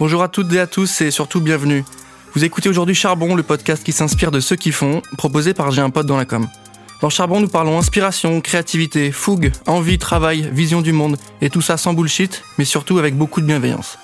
Bonjour 0.00 0.22
à 0.22 0.28
toutes 0.28 0.50
et 0.54 0.58
à 0.58 0.66
tous 0.66 1.02
et 1.02 1.10
surtout 1.10 1.42
bienvenue. 1.42 1.84
Vous 2.32 2.42
écoutez 2.42 2.70
aujourd'hui 2.70 2.94
Charbon, 2.94 3.34
le 3.34 3.42
podcast 3.42 3.84
qui 3.84 3.92
s'inspire 3.92 4.30
de 4.30 4.40
ceux 4.40 4.56
qui 4.56 4.72
font, 4.72 5.02
proposé 5.18 5.52
par 5.52 5.70
J'ai 5.72 5.82
un 5.82 5.90
pote 5.90 6.06
dans 6.06 6.16
la 6.16 6.24
com. 6.24 6.48
Dans 7.02 7.10
Charbon, 7.10 7.38
nous 7.38 7.48
parlons 7.48 7.78
inspiration, 7.78 8.40
créativité, 8.40 9.12
fougue, 9.12 9.52
envie, 9.66 9.98
travail, 9.98 10.48
vision 10.54 10.80
du 10.80 10.92
monde, 10.92 11.18
et 11.42 11.50
tout 11.50 11.60
ça 11.60 11.76
sans 11.76 11.92
bullshit, 11.92 12.42
mais 12.56 12.64
surtout 12.64 12.98
avec 12.98 13.14
beaucoup 13.14 13.42
de 13.42 13.46
bienveillance. 13.46 13.98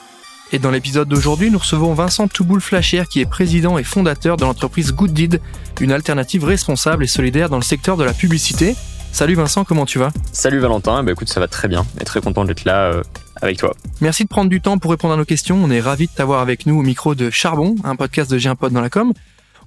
Et 0.52 0.58
dans 0.58 0.70
l'épisode 0.70 1.08
d'aujourd'hui, 1.08 1.50
nous 1.50 1.60
recevons 1.60 1.94
Vincent 1.94 2.28
Touboul 2.28 2.60
Flacher, 2.60 3.04
qui 3.08 3.22
est 3.22 3.26
président 3.26 3.78
et 3.78 3.82
fondateur 3.82 4.36
de 4.36 4.44
l'entreprise 4.44 4.92
Good 4.92 5.14
Deed, 5.14 5.40
une 5.80 5.92
alternative 5.92 6.44
responsable 6.44 7.04
et 7.04 7.08
solidaire 7.08 7.48
dans 7.48 7.56
le 7.56 7.62
secteur 7.62 7.96
de 7.96 8.04
la 8.04 8.12
publicité. 8.12 8.76
Salut 9.16 9.34
Vincent, 9.34 9.64
comment 9.64 9.86
tu 9.86 9.98
vas? 9.98 10.10
Salut 10.30 10.58
Valentin, 10.58 11.02
bah 11.02 11.12
écoute, 11.12 11.30
ça 11.30 11.40
va 11.40 11.48
très 11.48 11.68
bien 11.68 11.86
et 11.98 12.04
très 12.04 12.20
content 12.20 12.44
d'être 12.44 12.66
là 12.66 12.92
euh, 12.92 13.02
avec 13.40 13.56
toi. 13.56 13.74
Merci 14.02 14.24
de 14.24 14.28
prendre 14.28 14.50
du 14.50 14.60
temps 14.60 14.76
pour 14.76 14.90
répondre 14.90 15.14
à 15.14 15.16
nos 15.16 15.24
questions. 15.24 15.56
On 15.56 15.70
est 15.70 15.80
ravis 15.80 16.06
de 16.06 16.12
t'avoir 16.12 16.42
avec 16.42 16.66
nous 16.66 16.78
au 16.78 16.82
micro 16.82 17.14
de 17.14 17.30
Charbon, 17.30 17.76
un 17.82 17.96
podcast 17.96 18.30
de 18.30 18.36
J'ai 18.36 18.50
un 18.50 18.56
pote 18.56 18.74
dans 18.74 18.82
la 18.82 18.90
com. 18.90 19.14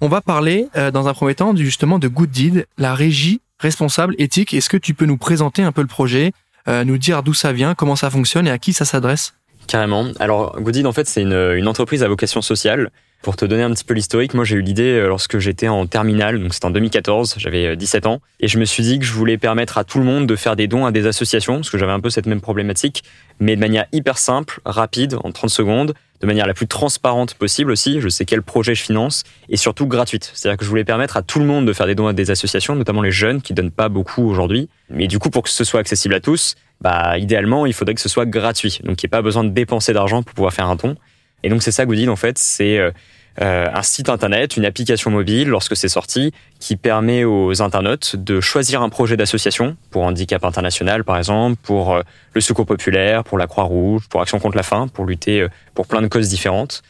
On 0.01 0.07
va 0.07 0.21
parler 0.21 0.67
euh, 0.77 0.91
dans 0.91 1.07
un 1.07 1.15
premier 1.15 1.33
temps 1.33 1.55
justement 1.55 1.97
de 1.97 2.07
Good 2.07 2.29
Deed, 2.29 2.67
la 2.77 2.93
régie 2.93 3.41
responsable 3.57 4.13
éthique. 4.19 4.53
Est-ce 4.53 4.69
que 4.69 4.77
tu 4.77 4.93
peux 4.93 5.05
nous 5.05 5.17
présenter 5.17 5.63
un 5.63 5.71
peu 5.71 5.81
le 5.81 5.87
projet, 5.87 6.31
euh, 6.67 6.83
nous 6.83 6.99
dire 6.99 7.23
d'où 7.23 7.33
ça 7.33 7.51
vient, 7.51 7.73
comment 7.73 7.95
ça 7.95 8.11
fonctionne 8.11 8.45
et 8.45 8.51
à 8.51 8.59
qui 8.59 8.71
ça 8.71 8.85
s'adresse? 8.85 9.33
Carrément. 9.65 10.05
Alors, 10.19 10.61
Goodid, 10.61 10.85
en 10.85 10.91
fait, 10.91 11.07
c'est 11.07 11.23
une, 11.23 11.33
une, 11.33 11.67
entreprise 11.67 12.03
à 12.03 12.07
vocation 12.07 12.43
sociale. 12.43 12.91
Pour 13.21 13.35
te 13.35 13.43
donner 13.43 13.63
un 13.63 13.71
petit 13.71 13.83
peu 13.83 13.93
l'historique, 13.93 14.33
moi, 14.33 14.45
j'ai 14.45 14.55
eu 14.55 14.61
l'idée 14.61 14.93
euh, 14.93 15.07
lorsque 15.07 15.39
j'étais 15.39 15.67
en 15.67 15.87
terminale, 15.87 16.41
donc 16.41 16.53
c'était 16.53 16.67
en 16.67 16.71
2014, 16.71 17.35
j'avais 17.37 17.75
17 17.75 18.05
euh, 18.05 18.09
ans, 18.09 18.21
et 18.39 18.47
je 18.47 18.57
me 18.57 18.63
suis 18.63 18.81
dit 18.81 18.97
que 18.97 19.05
je 19.05 19.11
voulais 19.11 19.37
permettre 19.37 19.77
à 19.77 19.83
tout 19.83 19.99
le 19.99 20.05
monde 20.05 20.25
de 20.25 20.35
faire 20.37 20.55
des 20.55 20.67
dons 20.67 20.85
à 20.85 20.91
des 20.91 21.05
associations, 21.05 21.55
parce 21.55 21.69
que 21.69 21.77
j'avais 21.77 21.91
un 21.91 21.99
peu 21.99 22.09
cette 22.09 22.27
même 22.27 22.39
problématique, 22.39 23.03
mais 23.41 23.55
de 23.55 23.59
manière 23.59 23.85
hyper 23.91 24.17
simple, 24.17 24.61
rapide, 24.63 25.17
en 25.23 25.31
30 25.33 25.49
secondes, 25.49 25.93
de 26.21 26.27
manière 26.27 26.47
la 26.47 26.53
plus 26.53 26.67
transparente 26.67 27.33
possible 27.33 27.71
aussi. 27.71 28.01
Je 28.01 28.09
sais 28.09 28.25
quel 28.25 28.41
projet 28.41 28.75
je 28.75 28.83
finance 28.83 29.23
et 29.49 29.57
surtout 29.57 29.87
gratuite. 29.87 30.31
C'est-à-dire 30.33 30.57
que 30.57 30.65
je 30.65 30.69
voulais 30.69 30.83
permettre 30.83 31.17
à 31.17 31.21
tout 31.21 31.39
le 31.39 31.45
monde 31.45 31.65
de 31.65 31.73
faire 31.73 31.85
des 31.85 31.95
dons 31.95 32.07
à 32.07 32.13
des 32.13 32.31
associations, 32.31 32.75
notamment 32.75 33.01
les 33.01 33.11
jeunes 33.11 33.41
qui 33.41 33.53
donnent 33.53 33.71
pas 33.71 33.89
beaucoup 33.89 34.23
aujourd'hui. 34.23 34.69
Mais 34.89 35.07
du 35.07 35.19
coup, 35.19 35.29
pour 35.29 35.43
que 35.43 35.49
ce 35.49 35.63
soit 35.63 35.79
accessible 35.79 36.13
à 36.13 36.19
tous, 36.19 36.55
bah, 36.81 37.17
idéalement, 37.17 37.65
il 37.65 37.73
faudrait 37.73 37.95
que 37.95 38.01
ce 38.01 38.09
soit 38.09 38.25
gratuit. 38.25 38.79
Donc, 38.83 39.01
il 39.01 39.05
n'y 39.05 39.07
ait 39.07 39.09
pas 39.09 39.21
besoin 39.21 39.43
de 39.43 39.49
dépenser 39.49 39.93
d'argent 39.93 40.23
pour 40.23 40.33
pouvoir 40.33 40.53
faire 40.53 40.67
un 40.67 40.75
don. 40.75 40.95
Et 41.43 41.49
donc, 41.49 41.63
c'est 41.63 41.71
ça, 41.71 41.85
Goodid, 41.85 42.09
en 42.09 42.15
fait, 42.15 42.37
c'est 42.37 42.77
euh, 42.77 42.91
un 43.39 43.81
site 43.83 44.09
internet, 44.09 44.57
une 44.57 44.65
application 44.65 45.11
mobile, 45.11 45.47
lorsque 45.47 45.75
c'est 45.75 45.87
sorti, 45.87 46.33
qui 46.59 46.75
permet 46.75 47.23
aux 47.23 47.61
internautes 47.61 48.15
de 48.15 48.41
choisir 48.41 48.81
un 48.81 48.89
projet 48.89 49.15
d'association 49.15 49.77
pour 49.91 50.03
handicap 50.03 50.43
international, 50.43 51.03
par 51.03 51.17
exemple, 51.17 51.57
pour 51.63 51.93
euh, 51.93 52.01
le 52.33 52.41
secours 52.41 52.65
populaire, 52.65 53.23
pour 53.23 53.37
la 53.37 53.47
Croix-Rouge, 53.47 54.09
pour 54.09 54.21
Action 54.21 54.39
contre 54.39 54.57
la 54.57 54.63
faim, 54.63 54.87
pour 54.93 55.05
lutter 55.05 55.47
pour 55.73 55.87
plein 55.87 56.01
de 56.01 56.07
causes 56.07 56.27
différentes. 56.27 56.83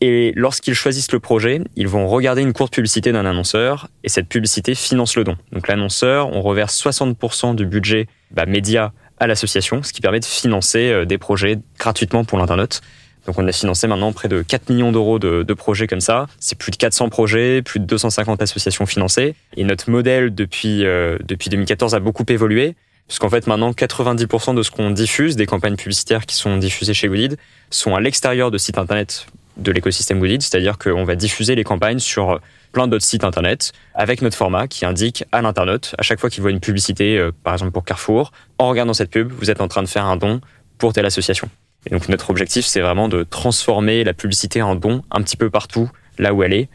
Et 0.00 0.32
lorsqu'ils 0.36 0.74
choisissent 0.74 1.10
le 1.10 1.18
projet, 1.18 1.60
ils 1.74 1.88
vont 1.88 2.06
regarder 2.06 2.42
une 2.42 2.52
courte 2.52 2.72
publicité 2.72 3.10
d'un 3.10 3.26
annonceur 3.26 3.88
et 4.04 4.08
cette 4.08 4.28
publicité 4.28 4.74
finance 4.74 5.16
le 5.16 5.24
don. 5.24 5.36
Donc 5.52 5.66
l'annonceur, 5.66 6.28
on 6.28 6.40
reverse 6.40 6.80
60% 6.80 7.56
du 7.56 7.66
budget 7.66 8.06
bah, 8.30 8.46
média 8.46 8.92
à 9.18 9.26
l'association, 9.26 9.82
ce 9.82 9.92
qui 9.92 10.00
permet 10.00 10.20
de 10.20 10.24
financer 10.24 10.90
euh, 10.90 11.04
des 11.04 11.18
projets 11.18 11.58
gratuitement 11.78 12.24
pour 12.24 12.38
l'internaute. 12.38 12.80
Donc 13.28 13.38
on 13.38 13.46
a 13.46 13.52
financé 13.52 13.86
maintenant 13.86 14.10
près 14.14 14.26
de 14.26 14.40
4 14.40 14.70
millions 14.70 14.90
d'euros 14.90 15.18
de, 15.18 15.52
projets 15.52 15.86
comme 15.86 16.00
ça. 16.00 16.28
C'est 16.40 16.56
plus 16.56 16.70
de 16.70 16.76
400 16.76 17.10
projets, 17.10 17.60
plus 17.60 17.78
de 17.78 17.84
250 17.84 18.40
associations 18.40 18.86
financées. 18.86 19.34
Et 19.54 19.64
notre 19.64 19.90
modèle 19.90 20.34
depuis, 20.34 20.86
euh, 20.86 21.18
depuis 21.26 21.50
2014 21.50 21.94
a 21.94 22.00
beaucoup 22.00 22.24
évolué. 22.26 22.74
Puisqu'en 23.06 23.28
fait, 23.28 23.46
maintenant, 23.46 23.72
90% 23.72 24.54
de 24.54 24.62
ce 24.62 24.70
qu'on 24.70 24.90
diffuse, 24.90 25.36
des 25.36 25.44
campagnes 25.44 25.76
publicitaires 25.76 26.24
qui 26.24 26.36
sont 26.36 26.56
diffusées 26.56 26.94
chez 26.94 27.06
Goodid, 27.06 27.36
sont 27.68 27.94
à 27.94 28.00
l'extérieur 28.00 28.50
de 28.50 28.56
sites 28.56 28.78
internet 28.78 29.26
de 29.58 29.72
l'écosystème 29.72 30.20
Goodid. 30.20 30.40
C'est-à-dire 30.40 30.78
qu'on 30.78 31.04
va 31.04 31.14
diffuser 31.14 31.54
les 31.54 31.64
campagnes 31.64 31.98
sur 31.98 32.40
plein 32.72 32.88
d'autres 32.88 33.04
sites 33.04 33.24
internet 33.24 33.72
avec 33.92 34.22
notre 34.22 34.38
format 34.38 34.68
qui 34.68 34.86
indique 34.86 35.26
à 35.32 35.42
l'internaute, 35.42 35.94
à 35.98 36.02
chaque 36.02 36.18
fois 36.18 36.30
qu'il 36.30 36.40
voit 36.40 36.50
une 36.50 36.60
publicité, 36.60 37.18
euh, 37.18 37.30
par 37.44 37.52
exemple 37.52 37.72
pour 37.72 37.84
Carrefour, 37.84 38.32
en 38.56 38.70
regardant 38.70 38.94
cette 38.94 39.10
pub, 39.10 39.30
vous 39.32 39.50
êtes 39.50 39.60
en 39.60 39.68
train 39.68 39.82
de 39.82 39.88
faire 39.88 40.06
un 40.06 40.16
don 40.16 40.40
pour 40.78 40.94
telle 40.94 41.04
association. 41.04 41.50
Et 41.88 41.94
donc 41.94 42.08
notre 42.08 42.30
objectif, 42.30 42.66
c'est 42.66 42.80
vraiment 42.80 43.08
de 43.08 43.24
transformer 43.24 44.04
la 44.04 44.14
publicité 44.14 44.62
en 44.62 44.74
don 44.74 45.02
un 45.10 45.22
petit 45.22 45.36
peu 45.36 45.50
partout 45.50 45.90
là 46.18 46.34
où 46.34 46.42
elle 46.42 46.52
est, 46.52 46.68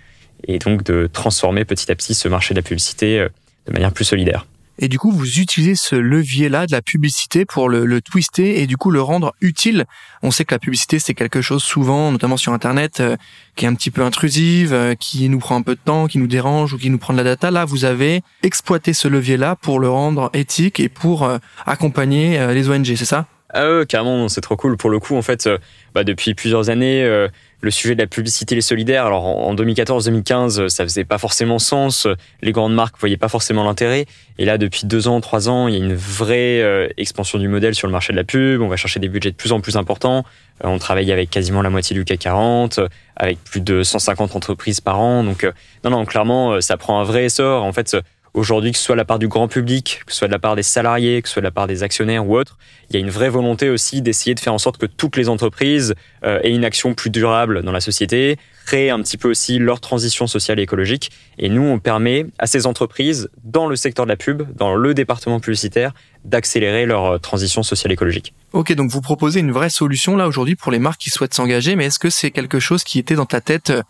et 0.47 0.59
donc 0.59 0.83
de 0.83 1.07
transformer 1.11 1.65
petit 1.65 1.91
à 1.91 1.95
petit 1.95 2.15
ce 2.15 2.27
marché 2.27 2.53
de 2.53 2.59
la 2.59 2.63
publicité 2.63 3.19
euh, 3.19 3.29
de 3.67 3.73
manière 3.73 3.91
plus 3.91 4.05
solidaire. 4.05 4.45
Et 4.79 4.87
du 4.87 4.97
coup, 4.97 5.11
vous 5.11 5.39
utilisez 5.39 5.75
ce 5.75 5.95
levier-là 5.95 6.65
de 6.65 6.71
la 6.71 6.81
publicité 6.81 7.45
pour 7.45 7.69
le, 7.69 7.85
le, 7.85 8.01
twister 8.01 8.59
et 8.59 8.65
du 8.65 8.75
coup 8.75 8.89
le 8.89 9.01
rendre 9.01 9.33
utile. 9.39 9.85
On 10.23 10.31
sait 10.31 10.45
que 10.45 10.55
la 10.55 10.59
publicité, 10.59 10.97
c'est 10.97 11.13
quelque 11.13 11.41
chose 11.41 11.61
souvent, 11.61 12.11
notamment 12.11 12.37
sur 12.37 12.53
Internet, 12.53 12.99
euh, 12.99 13.15
qui 13.55 13.65
est 13.65 13.67
un 13.67 13.75
petit 13.75 13.91
peu 13.91 14.01
intrusive, 14.01 14.73
euh, 14.73 14.95
qui 14.95 15.29
nous 15.29 15.37
prend 15.37 15.55
un 15.55 15.61
peu 15.61 15.75
de 15.75 15.79
temps, 15.79 16.07
qui 16.07 16.17
nous 16.17 16.27
dérange 16.27 16.73
ou 16.73 16.79
qui 16.79 16.89
nous 16.89 16.97
prend 16.97 17.13
de 17.13 17.19
la 17.19 17.23
data. 17.23 17.51
Là, 17.51 17.65
vous 17.65 17.85
avez 17.85 18.23
exploité 18.41 18.93
ce 18.93 19.07
levier-là 19.07 19.55
pour 19.55 19.79
le 19.79 19.89
rendre 19.89 20.31
éthique 20.33 20.79
et 20.79 20.89
pour 20.89 21.23
euh, 21.23 21.37
accompagner 21.67 22.53
les 22.53 22.69
ONG, 22.69 22.95
c'est 22.95 23.05
ça? 23.05 23.27
Ah 23.53 23.77
ouais, 23.77 23.85
carrément, 23.85 24.27
c'est 24.29 24.41
trop 24.41 24.55
cool. 24.55 24.77
Pour 24.77 24.89
le 24.89 24.99
coup, 24.99 25.15
en 25.15 25.21
fait, 25.21 25.49
bah, 25.93 26.03
depuis 26.03 26.33
plusieurs 26.33 26.69
années, 26.69 27.29
le 27.63 27.71
sujet 27.71 27.95
de 27.95 28.01
la 28.01 28.07
publicité 28.07 28.55
les 28.55 28.61
solidaires. 28.61 29.05
Alors 29.05 29.25
en 29.25 29.55
2014-2015, 29.55 30.67
ça 30.67 30.83
faisait 30.83 31.05
pas 31.05 31.17
forcément 31.17 31.59
sens. 31.59 32.07
Les 32.41 32.51
grandes 32.51 32.75
marques 32.75 32.99
voyaient 32.99 33.17
pas 33.17 33.29
forcément 33.29 33.63
l'intérêt. 33.63 34.05
Et 34.37 34.43
là, 34.43 34.57
depuis 34.57 34.81
deux 34.85 35.07
ans, 35.07 35.21
trois 35.21 35.47
ans, 35.47 35.69
il 35.69 35.75
y 35.75 35.77
a 35.77 35.83
une 35.83 35.95
vraie 35.95 36.61
euh, 36.61 36.89
expansion 36.97 37.39
du 37.39 37.47
modèle 37.47 37.73
sur 37.73 37.87
le 37.87 37.93
marché 37.93 38.11
de 38.11 38.17
la 38.17 38.25
pub. 38.25 38.61
On 38.61 38.67
va 38.67 38.75
chercher 38.75 38.99
des 38.99 39.07
budgets 39.07 39.31
de 39.31 39.37
plus 39.37 39.53
en 39.53 39.61
plus 39.61 39.77
importants. 39.77 40.25
Euh, 40.63 40.67
on 40.67 40.77
travaille 40.77 41.09
avec 41.13 41.29
quasiment 41.29 41.61
la 41.61 41.69
moitié 41.69 41.95
du 41.95 42.03
CAC 42.03 42.19
40, 42.19 42.81
avec 43.15 43.41
plus 43.45 43.61
de 43.61 43.81
150 43.81 44.35
entreprises 44.35 44.81
par 44.81 44.99
an. 44.99 45.23
Donc 45.23 45.45
euh, 45.45 45.53
non, 45.85 45.91
non, 45.91 46.03
clairement, 46.03 46.59
ça 46.59 46.75
prend 46.75 46.99
un 46.99 47.03
vrai 47.03 47.25
essor. 47.25 47.63
En 47.63 47.71
fait, 47.71 47.95
aujourd'hui, 48.33 48.71
que 48.71 48.77
ce 48.77 48.83
soit 48.83 48.95
de 48.95 48.99
la 48.99 49.05
part 49.05 49.19
du 49.19 49.27
grand 49.27 49.47
public, 49.47 50.01
que 50.05 50.11
ce 50.11 50.19
soit 50.19 50.27
de 50.27 50.33
la 50.33 50.39
part 50.39 50.55
des 50.55 50.63
salariés, 50.63 51.21
que 51.21 51.27
ce 51.27 51.33
soit 51.33 51.41
de 51.41 51.47
la 51.47 51.51
part 51.51 51.67
des 51.67 51.83
actionnaires 51.83 52.27
ou 52.27 52.35
autres, 52.35 52.57
il 52.89 52.93
y 52.95 52.97
a 52.97 52.99
une 52.99 53.09
vraie 53.09 53.29
volonté 53.29 53.69
aussi 53.69 54.01
d'essayer 54.01 54.35
de 54.35 54.39
faire 54.39 54.53
en 54.53 54.57
sorte 54.57 54.77
que 54.77 54.85
toutes 54.85 55.15
les 55.17 55.29
entreprises 55.29 55.93
euh, 56.23 56.39
aient 56.43 56.51
une 56.51 56.65
action 56.65 56.93
plus 56.93 57.09
durable 57.09 57.63
dans 57.63 57.71
la 57.71 57.81
société, 57.81 58.37
créer 58.65 58.89
un 58.89 58.99
petit 59.01 59.17
peu 59.17 59.29
aussi 59.29 59.59
leur 59.59 59.79
transition 59.81 60.27
sociale 60.27 60.59
et 60.59 60.63
écologique. 60.63 61.11
Et 61.37 61.49
nous, 61.49 61.63
on 61.63 61.79
permet 61.79 62.25
à 62.39 62.47
ces 62.47 62.65
entreprises, 62.65 63.29
dans 63.43 63.67
le 63.67 63.75
secteur 63.75 64.05
de 64.05 64.09
la 64.09 64.17
pub, 64.17 64.43
dans 64.55 64.75
le 64.75 64.93
département 64.93 65.39
publicitaire, 65.39 65.93
d'accélérer 66.25 66.85
leur 66.85 67.05
euh, 67.05 67.17
transition 67.17 67.63
sociale 67.63 67.91
et 67.91 67.95
écologique. 67.95 68.33
Ok, 68.53 68.73
donc 68.73 68.89
vous 68.89 69.01
proposez 69.01 69.39
une 69.39 69.51
vraie 69.51 69.69
solution 69.69 70.15
là 70.15 70.27
aujourd'hui 70.27 70.55
pour 70.55 70.71
les 70.71 70.79
marques 70.79 71.01
qui 71.01 71.09
souhaitent 71.09 71.33
s'engager, 71.33 71.75
mais 71.75 71.85
est-ce 71.85 71.99
que 71.99 72.09
c'est 72.09 72.31
quelque 72.31 72.59
chose 72.59 72.83
qui 72.83 72.99
était 72.99 73.15
dans 73.15 73.25
ta 73.25 73.41
tête 73.41 73.71
euh, 73.71 73.81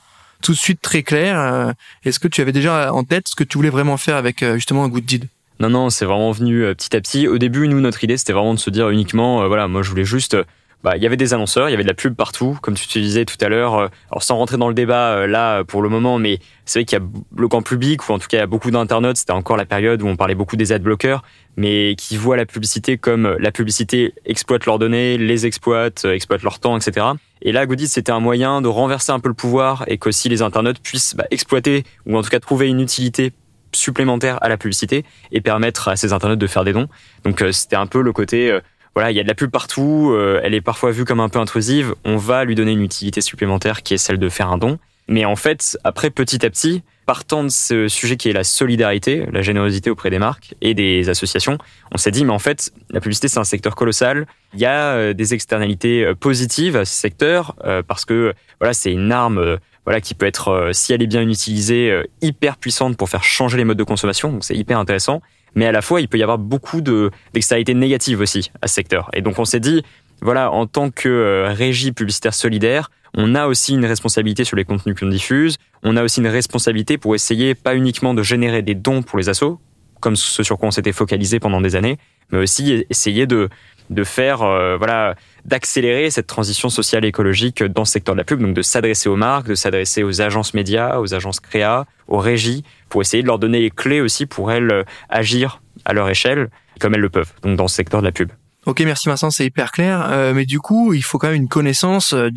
tout 0.44 0.52
de 0.52 0.58
suite 0.58 0.82
très 0.82 1.02
clair. 1.02 1.40
Euh, 1.40 1.72
est-ce 2.06 2.20
que 2.20 2.28
tu 2.28 2.42
avais 2.42 2.52
déjà 2.52 2.94
en 2.94 3.04
tête 3.04 3.28
ce 3.28 3.36
que 3.36 3.44
tu 3.44 3.58
voulais 3.58 3.72
vraiment 3.72 3.98
faire 3.98 4.16
avec 4.16 4.44
euh, 4.44 4.56
justement 4.56 4.84
un 4.84 4.90
Good 4.90 5.06
Deed 5.06 5.28
Non, 5.60 5.70
non, 5.70 5.90
c'est 5.90 6.06
vraiment 6.06 6.32
venu 6.32 6.64
euh, 6.64 6.76
petit 6.76 6.96
à 6.96 7.02
petit. 7.02 7.28
Au 7.28 7.40
début, 7.40 7.68
nous, 7.68 7.82
notre 7.82 8.04
idée, 8.04 8.18
c'était 8.18 8.34
vraiment 8.34 8.54
de 8.54 8.60
se 8.60 8.70
dire 8.70 8.90
uniquement, 8.90 9.48
voilà, 9.48 9.68
moi, 9.68 9.82
je 9.82 9.90
voulais 9.90 10.06
juste 10.06 10.38
bah, 10.84 10.98
il 10.98 11.04
y 11.04 11.06
avait 11.06 11.18
des 11.18 11.34
annonceurs, 11.34 11.70
il 11.70 11.72
y 11.72 11.76
avait 11.76 11.84
de 11.84 11.88
la 11.88 11.94
pub 11.94 12.14
partout, 12.16 12.58
comme 12.62 12.74
tu 12.74 12.88
te 12.88 13.00
disais 13.00 13.26
tout 13.26 13.38
à 13.42 13.50
l'heure. 13.50 13.90
Alors 14.12 14.24
sans 14.24 14.38
rentrer 14.38 14.58
dans 14.58 14.68
le 14.68 14.74
débat 14.74 15.28
là 15.28 15.64
pour 15.64 15.82
le 15.82 15.90
moment, 15.90 16.20
mais 16.20 16.40
c'est 16.66 16.80
vrai 16.80 16.86
qu'il 16.86 17.00
y 17.00 17.02
a 17.02 17.06
le 17.38 17.48
grand 17.48 17.62
public, 17.62 18.08
ou 18.08 18.14
en 18.14 18.20
tout 18.20 18.28
cas 18.28 18.38
il 18.38 18.42
y 18.42 18.44
a 18.44 18.48
beaucoup 18.48 18.72
d'internautes, 18.72 19.18
c'était 19.18 19.32
encore 19.32 19.58
la 19.58 19.66
période 19.66 20.02
où 20.02 20.08
on 20.08 20.16
parlait 20.16 20.36
beaucoup 20.36 20.56
des 20.56 20.72
adblockers, 20.72 21.24
mais 21.56 21.96
qui 21.98 22.18
voient 22.18 22.38
la 22.38 22.46
publicité 22.46 22.98
comme 22.98 23.36
la 23.40 23.52
publicité 23.52 24.14
exploite 24.26 24.66
leurs 24.66 24.80
données, 24.80 25.18
les 25.18 25.46
exploite, 25.46 26.06
exploite 26.06 26.44
leur 26.44 26.60
temps, 26.60 26.78
etc. 26.78 27.06
Et 27.42 27.52
là, 27.52 27.66
Goodis, 27.66 27.88
c'était 27.88 28.12
un 28.12 28.22
moyen 28.22 28.62
de 28.62 28.68
renverser 28.68 29.12
un 29.12 29.20
peu 29.20 29.28
le 29.30 29.36
pouvoir 29.36 29.84
et 29.88 29.98
qu'aussi 29.98 30.30
les 30.30 30.42
internautes 30.42 30.80
puissent 30.80 31.16
bah, 31.16 31.26
exploiter 31.30 31.84
ou 32.06 32.18
en 32.18 32.22
tout 32.22 32.30
cas 32.30 32.40
trouver 32.40 32.68
une 32.68 32.80
utilité 32.80 33.34
supplémentaire 33.76 34.38
à 34.42 34.50
la 34.50 34.58
publicité 34.58 35.04
et 35.32 35.42
permettre 35.42 35.88
à 35.88 35.96
ces 35.96 36.14
internautes 36.14 36.40
de 36.40 36.48
faire 36.48 36.64
des 36.64 36.74
dons. 36.74 36.88
Donc 37.24 37.42
euh, 37.42 37.52
c'était 37.52 37.76
un 37.76 37.88
peu 37.88 38.02
le 38.02 38.14
côté 38.14 38.52
euh, 38.52 38.62
voilà, 38.96 39.12
il 39.12 39.18
y 39.18 39.20
a 39.20 39.24
de 39.24 39.28
la 39.28 39.34
pub 39.34 39.50
partout, 39.50 40.12
euh, 40.14 40.40
elle 40.44 40.54
est 40.54 40.62
parfois 40.62 40.92
vue 40.92 41.06
comme 41.06 41.20
un 41.20 41.30
peu 41.30 41.40
intrusive, 41.40 41.96
on 42.06 42.18
va 42.18 42.46
lui 42.46 42.56
donner 42.56 42.74
une 42.74 42.84
utilité 42.84 43.22
supplémentaire 43.22 43.82
qui 43.82 43.96
est 43.96 43.98
celle 43.98 44.20
de 44.20 44.30
faire 44.30 44.52
un 44.52 44.58
don. 44.58 44.78
Mais 45.08 45.26
en 45.26 45.36
fait, 45.36 45.78
après 45.84 46.12
petit 46.12 46.46
à 46.46 46.50
petit, 46.50 46.82
partant 47.06 47.44
de 47.44 47.50
ce 47.50 47.90
sujet 47.90 48.16
qui 48.16 48.30
est 48.30 48.34
la 48.34 48.46
solidarité, 48.46 49.26
la 49.34 49.42
générosité 49.42 49.90
auprès 49.90 50.10
des 50.10 50.20
marques 50.20 50.56
et 50.62 50.74
des 50.74 51.10
associations, 51.10 51.58
on 51.92 51.98
s'est 51.98 52.12
dit, 52.12 52.24
mais 52.24 52.32
en 52.32 52.40
fait, 52.40 52.72
la 52.90 53.02
publicité, 53.02 53.28
c'est 53.28 53.40
un 53.40 53.44
secteur 53.44 53.76
colossal. 53.76 54.28
Il 54.54 54.62
y 54.62 54.66
a 54.66 54.94
euh, 54.94 55.14
des 55.14 55.34
externalités 55.34 56.06
euh, 56.06 56.16
positives 56.16 56.78
à 56.78 56.86
ce 56.86 56.94
secteur 56.94 57.56
parce 57.88 58.06
que 58.06 58.34
voilà, 58.62 58.74
c'est 58.74 58.94
une 58.94 59.12
arme 59.12 59.58
voilà, 59.86 60.00
qui 60.00 60.14
peut 60.14 60.26
être, 60.26 60.70
si 60.72 60.94
elle 60.94 61.02
est 61.02 61.08
bien 61.08 61.28
utilisée, 61.28 62.02
hyper 62.22 62.56
puissante 62.56 62.96
pour 62.96 63.10
faire 63.10 63.24
changer 63.24 63.58
les 63.58 63.66
modes 63.66 63.78
de 63.78 63.84
consommation. 63.84 64.32
Donc 64.32 64.44
c'est 64.46 64.56
hyper 64.56 64.80
intéressant. 64.80 65.22
Mais 65.56 65.66
à 65.66 65.72
la 65.72 65.82
fois, 65.82 66.02
il 66.02 66.08
peut 66.08 66.18
y 66.18 66.24
avoir 66.24 66.38
beaucoup 66.38 66.82
de 66.82 67.12
d'externalités 67.34 67.74
négatives 67.74 68.20
aussi 68.20 68.52
à 68.62 68.68
ce 68.68 68.76
secteur. 68.76 69.10
Et 69.14 69.22
donc 69.22 69.40
on 69.40 69.46
s'est 69.46 69.60
dit, 69.60 69.84
voilà, 70.22 70.52
en 70.52 70.68
tant 70.68 70.90
que 70.90 71.46
régie 71.48 71.92
publicitaire 71.92 72.34
solidaire, 72.34 72.90
on 73.16 73.36
a 73.36 73.46
aussi 73.48 73.74
une 73.74 73.86
responsabilité 73.86 74.44
sur 74.44 74.58
les 74.58 74.66
contenus 74.66 74.96
qu'on 75.00 75.08
diffuse. 75.08 75.58
On 75.84 75.98
a 75.98 76.04
aussi 76.04 76.20
une 76.20 76.28
responsabilité 76.28 76.98
pour 76.98 77.14
essayer 77.14 77.54
pas 77.54 77.76
uniquement 77.76 78.14
de 78.14 78.24
générer 78.24 78.62
des 78.62 78.74
dons 78.74 79.04
pour 79.04 79.20
les 79.20 79.30
assos, 79.30 79.60
comme 80.00 80.16
ce 80.16 80.42
sur 80.44 80.58
quoi 80.58 80.70
on 80.70 80.72
s'était 80.72 80.92
focalisé 80.92 81.40
pendant 81.40 81.62
des 81.62 81.76
années, 81.76 81.98
mais 82.32 82.40
aussi 82.40 82.86
essayer 82.90 83.28
de 83.28 83.50
de 83.90 84.04
faire, 84.04 84.40
voilà, 84.78 85.16
d'accélérer 85.46 86.10
cette 86.10 86.28
transition 86.28 86.70
sociale 86.70 87.06
et 87.06 87.10
écologique 87.10 87.64
dans 87.64 87.82
le 87.82 87.88
secteur 87.88 88.16
de 88.16 88.20
la 88.20 88.24
pub, 88.24 88.42
donc 88.42 88.54
de 88.54 88.62
s'adresser 88.62 89.10
aux 89.10 89.16
marques, 89.16 89.48
de 89.48 89.56
s'adresser 89.56 90.04
aux 90.04 90.22
agences 90.22 90.54
médias, 90.54 91.00
aux 91.00 91.14
agences 91.14 91.40
créa, 91.40 91.86
aux 92.08 92.18
régies, 92.18 92.64
pour 92.90 93.02
essayer 93.02 93.24
de 93.24 93.28
leur 93.28 93.40
donner 93.40 93.60
les 93.60 93.72
clés 93.72 94.02
aussi 94.02 94.26
pour 94.26 94.52
elles 94.52 94.86
agir 95.10 95.62
à 95.86 95.94
leur 95.94 96.10
échelle 96.10 96.50
comme 96.80 96.96
elles 96.96 97.02
le 97.02 97.10
peuvent, 97.10 97.34
donc 97.44 97.58
dans 97.58 97.68
ce 97.68 97.76
secteur 97.76 98.02
de 98.02 98.06
la 98.06 98.12
pub. 98.12 98.32
Ok, 98.66 98.80
merci 98.80 99.10
Vincent, 99.10 99.30
c'est 99.30 99.46
hyper 99.46 99.74
clair. 99.74 100.08
Euh, 100.10 100.34
mais 100.34 100.46
du 100.46 100.60
coup, 100.60 100.94
il 100.94 101.04
faut 101.04 101.18
quand 101.18 101.28
même 101.28 101.36
une 101.36 101.50
connaissance 101.50 102.14
euh, 102.14 102.30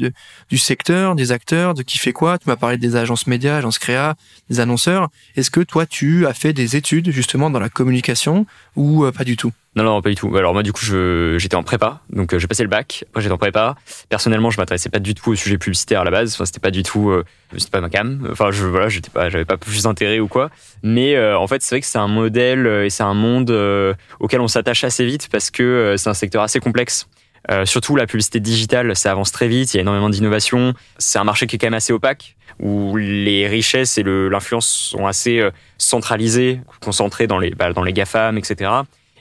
du 0.50 0.58
secteur, 0.58 1.14
des 1.14 1.30
acteurs, 1.30 1.72
de 1.72 1.82
qui 1.82 1.98
fait 1.98 2.12
quoi. 2.12 2.36
Tu 2.38 2.48
m'as 2.48 2.56
parlé 2.56 2.78
des 2.78 2.96
agences 2.96 3.28
médias, 3.28 3.56
agences 3.56 3.78
créa, 3.78 4.16
des 4.50 4.58
annonceurs. 4.58 5.08
Est-ce 5.36 5.52
que 5.52 5.60
toi, 5.60 5.86
tu 5.86 6.26
as 6.26 6.34
fait 6.34 6.52
des 6.52 6.74
études 6.74 7.12
justement 7.12 7.48
dans 7.48 7.60
la 7.60 7.68
communication 7.68 8.44
ou 8.74 9.04
euh, 9.04 9.12
pas 9.12 9.22
du 9.22 9.36
tout? 9.36 9.52
Non, 9.76 9.84
non, 9.84 10.00
pas 10.00 10.08
du 10.08 10.14
tout. 10.14 10.34
Alors 10.34 10.54
moi, 10.54 10.62
du 10.62 10.72
coup, 10.72 10.86
j'étais 11.36 11.54
en 11.54 11.62
prépa, 11.62 12.00
donc 12.08 12.32
euh, 12.32 12.38
j'ai 12.38 12.46
passé 12.46 12.62
le 12.62 12.68
bac. 12.70 13.04
Après, 13.10 13.20
j'étais 13.20 13.34
en 13.34 13.36
prépa. 13.36 13.76
Personnellement, 14.08 14.50
je 14.50 14.58
m'intéressais 14.58 14.88
pas 14.88 15.00
du 15.00 15.14
tout 15.14 15.32
au 15.32 15.34
sujet 15.34 15.58
publicitaire 15.58 16.00
à 16.00 16.04
la 16.04 16.10
base. 16.10 16.32
Enfin, 16.32 16.46
c'était 16.46 16.60
pas 16.60 16.70
du 16.70 16.82
tout, 16.82 17.10
euh, 17.10 17.24
c'était 17.58 17.70
pas 17.70 17.82
ma 17.82 17.90
cam. 17.90 18.26
Enfin, 18.32 18.50
je 18.50 18.64
voilà, 18.64 18.88
j'étais 18.88 19.10
pas, 19.10 19.28
j'avais 19.28 19.44
pas 19.44 19.58
plus 19.58 19.82
d'intérêt 19.82 20.18
ou 20.18 20.28
quoi. 20.28 20.48
Mais 20.82 21.14
euh, 21.14 21.38
en 21.38 21.46
fait, 21.46 21.60
c'est 21.60 21.74
vrai 21.74 21.82
que 21.82 21.86
c'est 21.86 21.98
un 21.98 22.08
modèle 22.08 22.66
et 22.66 22.88
c'est 22.88 23.02
un 23.02 23.12
monde 23.12 23.50
auquel 24.18 24.40
on 24.40 24.48
s'attache 24.48 24.82
assez 24.82 25.04
vite 25.04 25.28
parce 25.30 25.50
que 25.50 25.94
c'est 25.98 26.08
un 26.08 26.14
secteur 26.14 26.42
assez 26.42 26.58
complexe. 26.58 27.06
surtout 27.64 27.96
la 27.96 28.06
publicité 28.06 28.40
digitale, 28.40 28.96
ça 28.96 29.10
avance 29.10 29.30
très 29.30 29.46
vite. 29.46 29.74
Il 29.74 29.76
y 29.76 29.80
a 29.80 29.82
énormément 29.82 30.08
d'innovation. 30.08 30.72
C'est 30.96 31.18
un 31.18 31.24
marché 31.24 31.46
qui 31.46 31.56
est 31.56 31.58
quand 31.58 31.66
même 31.66 31.74
assez 31.74 31.92
opaque 31.92 32.36
où 32.58 32.96
les 32.96 33.46
richesses 33.46 33.98
et 33.98 34.02
l'influence 34.02 34.66
sont 34.66 35.06
assez 35.06 35.46
centralisées, 35.76 36.62
concentrées 36.80 37.26
dans 37.26 37.38
les, 37.38 37.50
bah, 37.50 37.74
dans 37.74 37.82
les 37.82 37.92
GAFAM, 37.92 38.38
etc. 38.38 38.70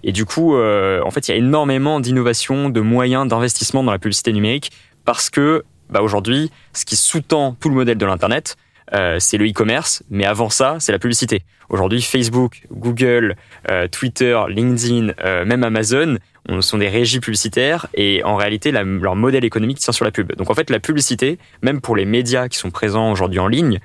Et 0.06 0.12
du 0.12 0.24
coup, 0.24 0.56
euh, 0.56 1.02
en 1.04 1.10
fait, 1.10 1.28
il 1.28 1.32
y 1.32 1.34
a 1.34 1.38
énormément 1.38 2.00
d'innovations, 2.00 2.70
de 2.70 2.80
moyens 2.80 3.28
d'investissement 3.28 3.84
dans 3.84 3.92
la 3.92 3.98
publicité 3.98 4.32
numérique 4.32 4.72
parce 5.04 5.32
que 5.32 5.66
bah, 5.90 6.02
aujourd'hui, 6.04 6.52
ce 6.74 6.86
qui 6.86 6.96
sous-tend 6.96 7.58
tout 7.60 7.70
le 7.70 7.76
modèle 7.76 7.98
de 7.98 8.06
l'Internet, 8.06 8.56
euh, 8.94 9.18
c'est 9.20 9.38
le 9.38 9.50
e-commerce, 9.50 10.04
mais 10.12 10.26
avant 10.26 10.52
ça, 10.52 10.78
c'est 10.80 10.92
la 10.92 11.00
publicité. 11.00 11.42
Aujourd'hui, 11.70 12.04
Facebook, 12.04 12.62
Google, 12.72 13.36
euh, 13.72 13.88
Twitter, 13.88 14.40
LinkedIn, 14.48 15.14
même 15.44 15.64
Amazon 15.64 16.18
on, 16.48 16.62
sont 16.62 16.78
des 16.78 16.90
régies 16.90 17.20
publicitaires 17.20 17.88
et 17.96 18.24
en 18.24 18.36
réalité, 18.36 18.72
leur 18.72 19.16
modèle 19.16 19.44
économique 19.44 19.80
tient 19.80 19.92
sur 19.92 20.06
la 20.06 20.12
pub. 20.12 20.36
Donc 20.36 20.52
en 20.52 20.54
fait, 20.54 20.70
la 20.70 20.80
publicité, 20.80 21.40
même 21.64 21.82
pour 21.82 21.96
les 21.96 22.06
médias 22.06 22.48
qui 22.48 22.60
sont 22.60 22.70
présents 22.70 23.12
aujourd'hui 23.12 23.40
en 23.40 23.48
ligne, 23.48 23.80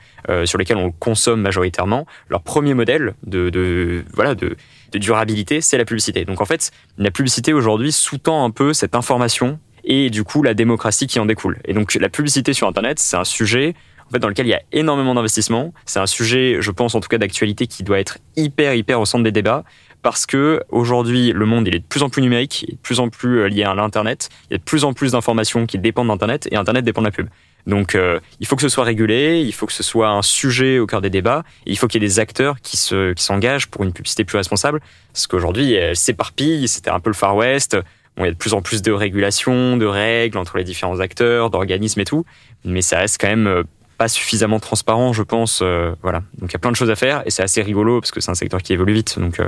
sur 0.44 0.58
lesquels 0.58 0.76
on 0.76 0.92
consomme 0.92 1.40
majoritairement, 1.40 2.06
leur 2.28 2.42
premier 2.42 2.74
modèle 2.74 3.14
de 3.24 4.04
voilà 4.12 4.34
de 4.34 4.56
de 4.92 4.98
durabilité, 4.98 5.60
c'est 5.60 5.78
la 5.78 5.84
publicité. 5.84 6.24
Donc 6.24 6.40
en 6.40 6.44
fait, 6.44 6.70
la 6.98 7.10
publicité 7.10 7.52
aujourd'hui 7.52 7.92
sous-tend 7.92 8.44
un 8.44 8.50
peu 8.50 8.72
cette 8.72 8.94
information 8.94 9.58
et 9.84 10.10
du 10.10 10.24
coup 10.24 10.42
la 10.42 10.54
démocratie 10.54 11.06
qui 11.06 11.18
en 11.18 11.26
découle. 11.26 11.58
Et 11.64 11.72
donc 11.72 11.94
la 11.94 12.08
publicité 12.08 12.52
sur 12.52 12.68
Internet, 12.68 12.98
c'est 12.98 13.16
un 13.16 13.24
sujet 13.24 13.74
en 14.08 14.12
fait, 14.12 14.18
dans 14.18 14.28
lequel 14.28 14.46
il 14.46 14.50
y 14.50 14.54
a 14.54 14.62
énormément 14.72 15.14
d'investissements. 15.14 15.72
C'est 15.86 16.00
un 16.00 16.06
sujet, 16.06 16.56
je 16.60 16.70
pense 16.72 16.96
en 16.96 17.00
tout 17.00 17.08
cas 17.08 17.18
d'actualité, 17.18 17.68
qui 17.68 17.84
doit 17.84 18.00
être 18.00 18.18
hyper 18.36 18.74
hyper 18.74 19.00
au 19.00 19.04
centre 19.04 19.22
des 19.22 19.32
débats 19.32 19.64
parce 20.02 20.26
que 20.26 20.62
aujourd'hui 20.70 21.32
le 21.32 21.46
monde 21.46 21.68
il 21.68 21.74
est 21.74 21.80
de 21.80 21.84
plus 21.84 22.02
en 22.02 22.08
plus 22.08 22.22
numérique, 22.22 22.62
il 22.62 22.70
est 22.70 22.76
de 22.76 22.78
plus 22.78 23.00
en 23.00 23.08
plus 23.08 23.40
euh, 23.40 23.48
lié 23.48 23.64
à 23.64 23.74
l'internet, 23.74 24.30
il 24.48 24.54
y 24.54 24.56
a 24.56 24.58
de 24.58 24.62
plus 24.62 24.84
en 24.84 24.94
plus 24.94 25.12
d'informations 25.12 25.66
qui 25.66 25.78
dépendent 25.78 26.08
d'internet 26.08 26.48
et 26.50 26.56
internet 26.56 26.84
dépend 26.84 27.02
de 27.02 27.06
la 27.06 27.12
pub. 27.12 27.28
Donc 27.66 27.94
euh, 27.94 28.20
il 28.40 28.46
faut 28.46 28.56
que 28.56 28.62
ce 28.62 28.68
soit 28.68 28.84
régulé, 28.84 29.42
il 29.42 29.52
faut 29.52 29.66
que 29.66 29.72
ce 29.72 29.82
soit 29.82 30.08
un 30.08 30.22
sujet 30.22 30.78
au 30.78 30.86
cœur 30.86 31.00
des 31.00 31.10
débats, 31.10 31.44
et 31.66 31.72
il 31.72 31.78
faut 31.78 31.86
qu'il 31.86 32.02
y 32.02 32.04
ait 32.04 32.08
des 32.08 32.18
acteurs 32.18 32.60
qui 32.60 32.76
se 32.76 33.12
qui 33.12 33.22
s'engagent 33.22 33.68
pour 33.68 33.84
une 33.84 33.92
publicité 33.92 34.24
plus 34.24 34.36
responsable, 34.36 34.80
parce 35.12 35.26
qu'aujourd'hui 35.26 35.74
elle 35.74 35.96
s'éparpille, 35.96 36.66
c'était 36.68 36.90
un 36.90 37.00
peu 37.00 37.10
le 37.10 37.14
Far 37.14 37.36
West. 37.36 37.76
Il 38.16 38.24
y 38.24 38.28
a 38.28 38.32
de 38.32 38.36
plus 38.36 38.52
en 38.52 38.60
plus 38.60 38.82
de 38.82 38.92
régulations, 38.92 39.76
de 39.76 39.86
règles 39.86 40.36
entre 40.36 40.58
les 40.58 40.64
différents 40.64 41.00
acteurs, 41.00 41.48
d'organismes 41.48 42.00
et 42.00 42.04
tout, 42.04 42.26
mais 42.64 42.82
ça 42.82 42.98
reste 42.98 43.18
quand 43.20 43.28
même 43.28 43.46
euh, 43.46 43.62
pas 43.96 44.08
suffisamment 44.08 44.60
transparent, 44.60 45.12
je 45.12 45.22
pense. 45.22 45.60
Euh, 45.62 45.94
voilà, 46.02 46.22
donc 46.38 46.50
il 46.50 46.52
y 46.52 46.56
a 46.56 46.58
plein 46.58 46.72
de 46.72 46.76
choses 46.76 46.90
à 46.90 46.96
faire, 46.96 47.22
et 47.24 47.30
c'est 47.30 47.42
assez 47.42 47.62
rigolo 47.62 48.00
parce 48.00 48.10
que 48.10 48.20
c'est 48.20 48.30
un 48.30 48.34
secteur 48.34 48.62
qui 48.62 48.72
évolue 48.72 48.92
vite, 48.92 49.18
donc 49.18 49.40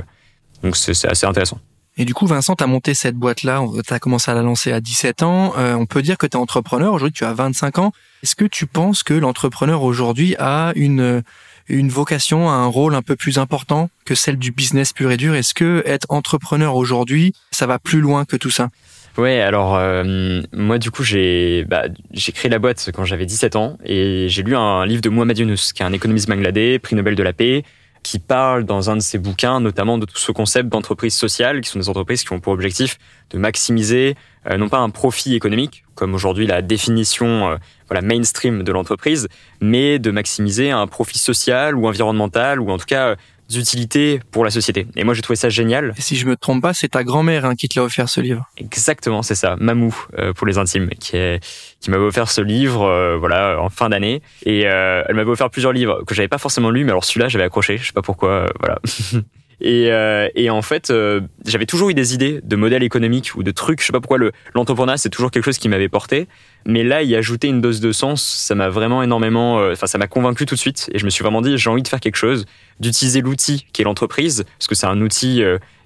donc 0.63 0.77
c'est 0.77 1.05
assez 1.05 1.25
intéressant. 1.25 1.59
Et 1.97 2.05
du 2.05 2.13
coup, 2.13 2.25
Vincent, 2.25 2.55
tu 2.55 2.63
as 2.63 2.67
monté 2.67 2.95
cette 2.95 3.15
boîte-là, 3.15 3.61
tu 3.85 3.93
as 3.93 3.99
commencé 3.99 4.31
à 4.31 4.33
la 4.33 4.41
lancer 4.41 4.71
à 4.71 4.81
17 4.81 5.21
ans. 5.21 5.53
Euh, 5.57 5.75
on 5.75 5.85
peut 5.85 6.01
dire 6.01 6.17
que 6.17 6.25
tu 6.25 6.35
es 6.35 6.39
entrepreneur. 6.39 6.91
Aujourd'hui, 6.91 7.13
tu 7.13 7.23
as 7.23 7.33
25 7.33 7.77
ans. 7.77 7.91
Est-ce 8.23 8.35
que 8.35 8.45
tu 8.45 8.65
penses 8.65 9.03
que 9.03 9.13
l'entrepreneur 9.13 9.83
aujourd'hui 9.83 10.35
a 10.39 10.71
une, 10.75 11.21
une 11.67 11.89
vocation, 11.89 12.49
un 12.49 12.65
rôle 12.65 12.95
un 12.95 13.03
peu 13.03 13.15
plus 13.15 13.37
important 13.37 13.89
que 14.05 14.15
celle 14.15 14.37
du 14.37 14.51
business 14.51 14.91
pur 14.91 15.11
et 15.11 15.17
dur? 15.17 15.35
Est-ce 15.35 15.53
que 15.53 15.83
être 15.85 16.07
entrepreneur 16.09 16.75
aujourd'hui, 16.75 17.33
ça 17.51 17.67
va 17.67 17.77
plus 17.77 18.01
loin 18.01 18.25
que 18.25 18.37
tout 18.37 18.49
ça? 18.49 18.69
Ouais, 19.15 19.41
alors 19.41 19.75
euh, 19.75 20.41
moi 20.53 20.79
du 20.79 20.89
coup 20.89 21.03
j'ai 21.03 21.65
bah, 21.65 21.83
j'ai 22.13 22.31
créé 22.31 22.49
la 22.49 22.57
boîte 22.57 22.89
quand 22.95 23.05
j'avais 23.05 23.27
17 23.27 23.55
ans 23.55 23.77
et 23.85 24.25
j'ai 24.27 24.41
lu 24.41 24.55
un 24.55 24.87
livre 24.87 25.01
de 25.03 25.09
Mohamed 25.09 25.37
Younous 25.37 25.71
qui 25.75 25.83
est 25.83 25.85
un 25.85 25.93
économiste 25.93 26.27
bangladais, 26.27 26.79
prix 26.79 26.95
Nobel 26.95 27.13
de 27.13 27.21
la 27.21 27.31
paix, 27.31 27.63
qui 28.03 28.19
parle 28.19 28.65
dans 28.65 28.89
un 28.89 28.97
de 28.97 29.01
ses 29.01 29.17
bouquins 29.17 29.59
notamment 29.59 29.97
de 29.97 30.05
tout 30.05 30.17
ce 30.17 30.31
concept 30.31 30.69
d'entreprise 30.69 31.15
sociale, 31.15 31.61
qui 31.61 31.69
sont 31.69 31.79
des 31.79 31.89
entreprises 31.89 32.23
qui 32.23 32.33
ont 32.33 32.39
pour 32.39 32.53
objectif 32.53 32.99
de 33.31 33.37
maximiser 33.37 34.15
euh, 34.49 34.57
non 34.57 34.69
pas 34.69 34.79
un 34.79 34.89
profit 34.89 35.35
économique, 35.35 35.85
comme 35.95 36.13
aujourd'hui 36.13 36.45
la 36.45 36.61
définition 36.61 37.49
euh, 37.49 37.57
voilà 37.87 38.01
mainstream 38.01 38.63
de 38.63 38.71
l'entreprise, 38.71 39.27
mais 39.61 39.99
de 39.99 40.11
maximiser 40.11 40.71
un 40.71 40.87
profit 40.87 41.17
social 41.17 41.75
ou 41.75 41.87
environnemental, 41.87 42.59
ou 42.59 42.69
en 42.69 42.77
tout 42.77 42.85
cas 42.85 43.09
euh, 43.09 43.15
d'utilité 43.49 44.19
pour 44.31 44.43
la 44.43 44.51
société. 44.51 44.87
Et 44.95 45.03
moi, 45.03 45.13
j'ai 45.13 45.21
trouvé 45.21 45.35
ça 45.35 45.49
génial. 45.49 45.93
Et 45.97 46.01
si 46.01 46.15
je 46.15 46.25
me 46.25 46.35
trompe 46.35 46.61
pas, 46.61 46.73
c'est 46.73 46.89
ta 46.89 47.03
grand-mère 47.03 47.45
hein, 47.45 47.55
qui 47.55 47.69
te 47.69 47.79
l'a 47.79 47.85
offert 47.85 48.09
ce 48.09 48.21
livre. 48.21 48.49
Exactement, 48.57 49.21
c'est 49.21 49.35
ça, 49.35 49.55
Mamou 49.59 49.95
pour 50.35 50.47
les 50.47 50.57
intimes, 50.57 50.89
qui 50.99 51.17
est 51.17 51.43
qui 51.79 51.91
m'avait 51.91 52.05
offert 52.05 52.31
ce 52.31 52.41
livre, 52.41 53.17
voilà, 53.19 53.59
en 53.59 53.69
fin 53.69 53.89
d'année. 53.89 54.21
Et 54.45 54.61
elle 54.61 55.15
m'avait 55.15 55.31
offert 55.31 55.49
plusieurs 55.49 55.73
livres 55.73 56.03
que 56.05 56.15
j'avais 56.15 56.27
pas 56.27 56.37
forcément 56.37 56.69
lus, 56.69 56.83
mais 56.83 56.91
alors 56.91 57.03
celui-là, 57.03 57.27
j'avais 57.27 57.43
accroché. 57.43 57.77
Je 57.77 57.87
sais 57.87 57.93
pas 57.93 58.01
pourquoi, 58.01 58.51
voilà. 58.59 58.79
Et, 59.63 59.91
euh, 59.91 60.27
et 60.35 60.49
en 60.49 60.61
fait, 60.61 60.89
euh, 60.89 61.21
j'avais 61.45 61.65
toujours 61.65 61.89
eu 61.89 61.93
des 61.93 62.13
idées 62.13 62.41
de 62.43 62.55
modèles 62.57 62.83
économiques 62.83 63.31
ou 63.35 63.43
de 63.43 63.51
trucs. 63.51 63.79
Je 63.79 63.85
sais 63.85 63.93
pas 63.93 64.01
pourquoi 64.01 64.17
le, 64.17 64.33
l'entrepreneuriat 64.53 64.97
c'est 64.97 65.09
toujours 65.09 65.31
quelque 65.31 65.45
chose 65.45 65.57
qui 65.57 65.69
m'avait 65.69 65.87
porté. 65.87 66.27
Mais 66.65 66.83
là, 66.83 67.01
y 67.01 67.15
ajouter 67.15 67.47
une 67.47 67.61
dose 67.61 67.79
de 67.79 67.93
sens, 67.93 68.21
ça 68.21 68.55
m'a 68.55 68.67
vraiment 68.67 69.01
énormément, 69.03 69.59
euh, 69.59 69.71
enfin, 69.71 69.87
ça 69.87 69.97
m'a 69.97 70.07
convaincu 70.07 70.45
tout 70.45 70.55
de 70.55 70.59
suite. 70.59 70.89
Et 70.93 70.99
je 70.99 71.05
me 71.05 71.09
suis 71.09 71.23
vraiment 71.23 71.41
dit, 71.41 71.57
j'ai 71.57 71.69
envie 71.69 71.81
de 71.81 71.87
faire 71.87 72.01
quelque 72.01 72.17
chose, 72.17 72.45
d'utiliser 72.81 73.21
l'outil 73.21 73.65
qui 73.71 73.81
est 73.81 73.85
l'entreprise, 73.85 74.43
parce 74.59 74.67
que 74.67 74.75
c'est 74.75 74.87
un 74.87 74.99
outil 74.99 75.41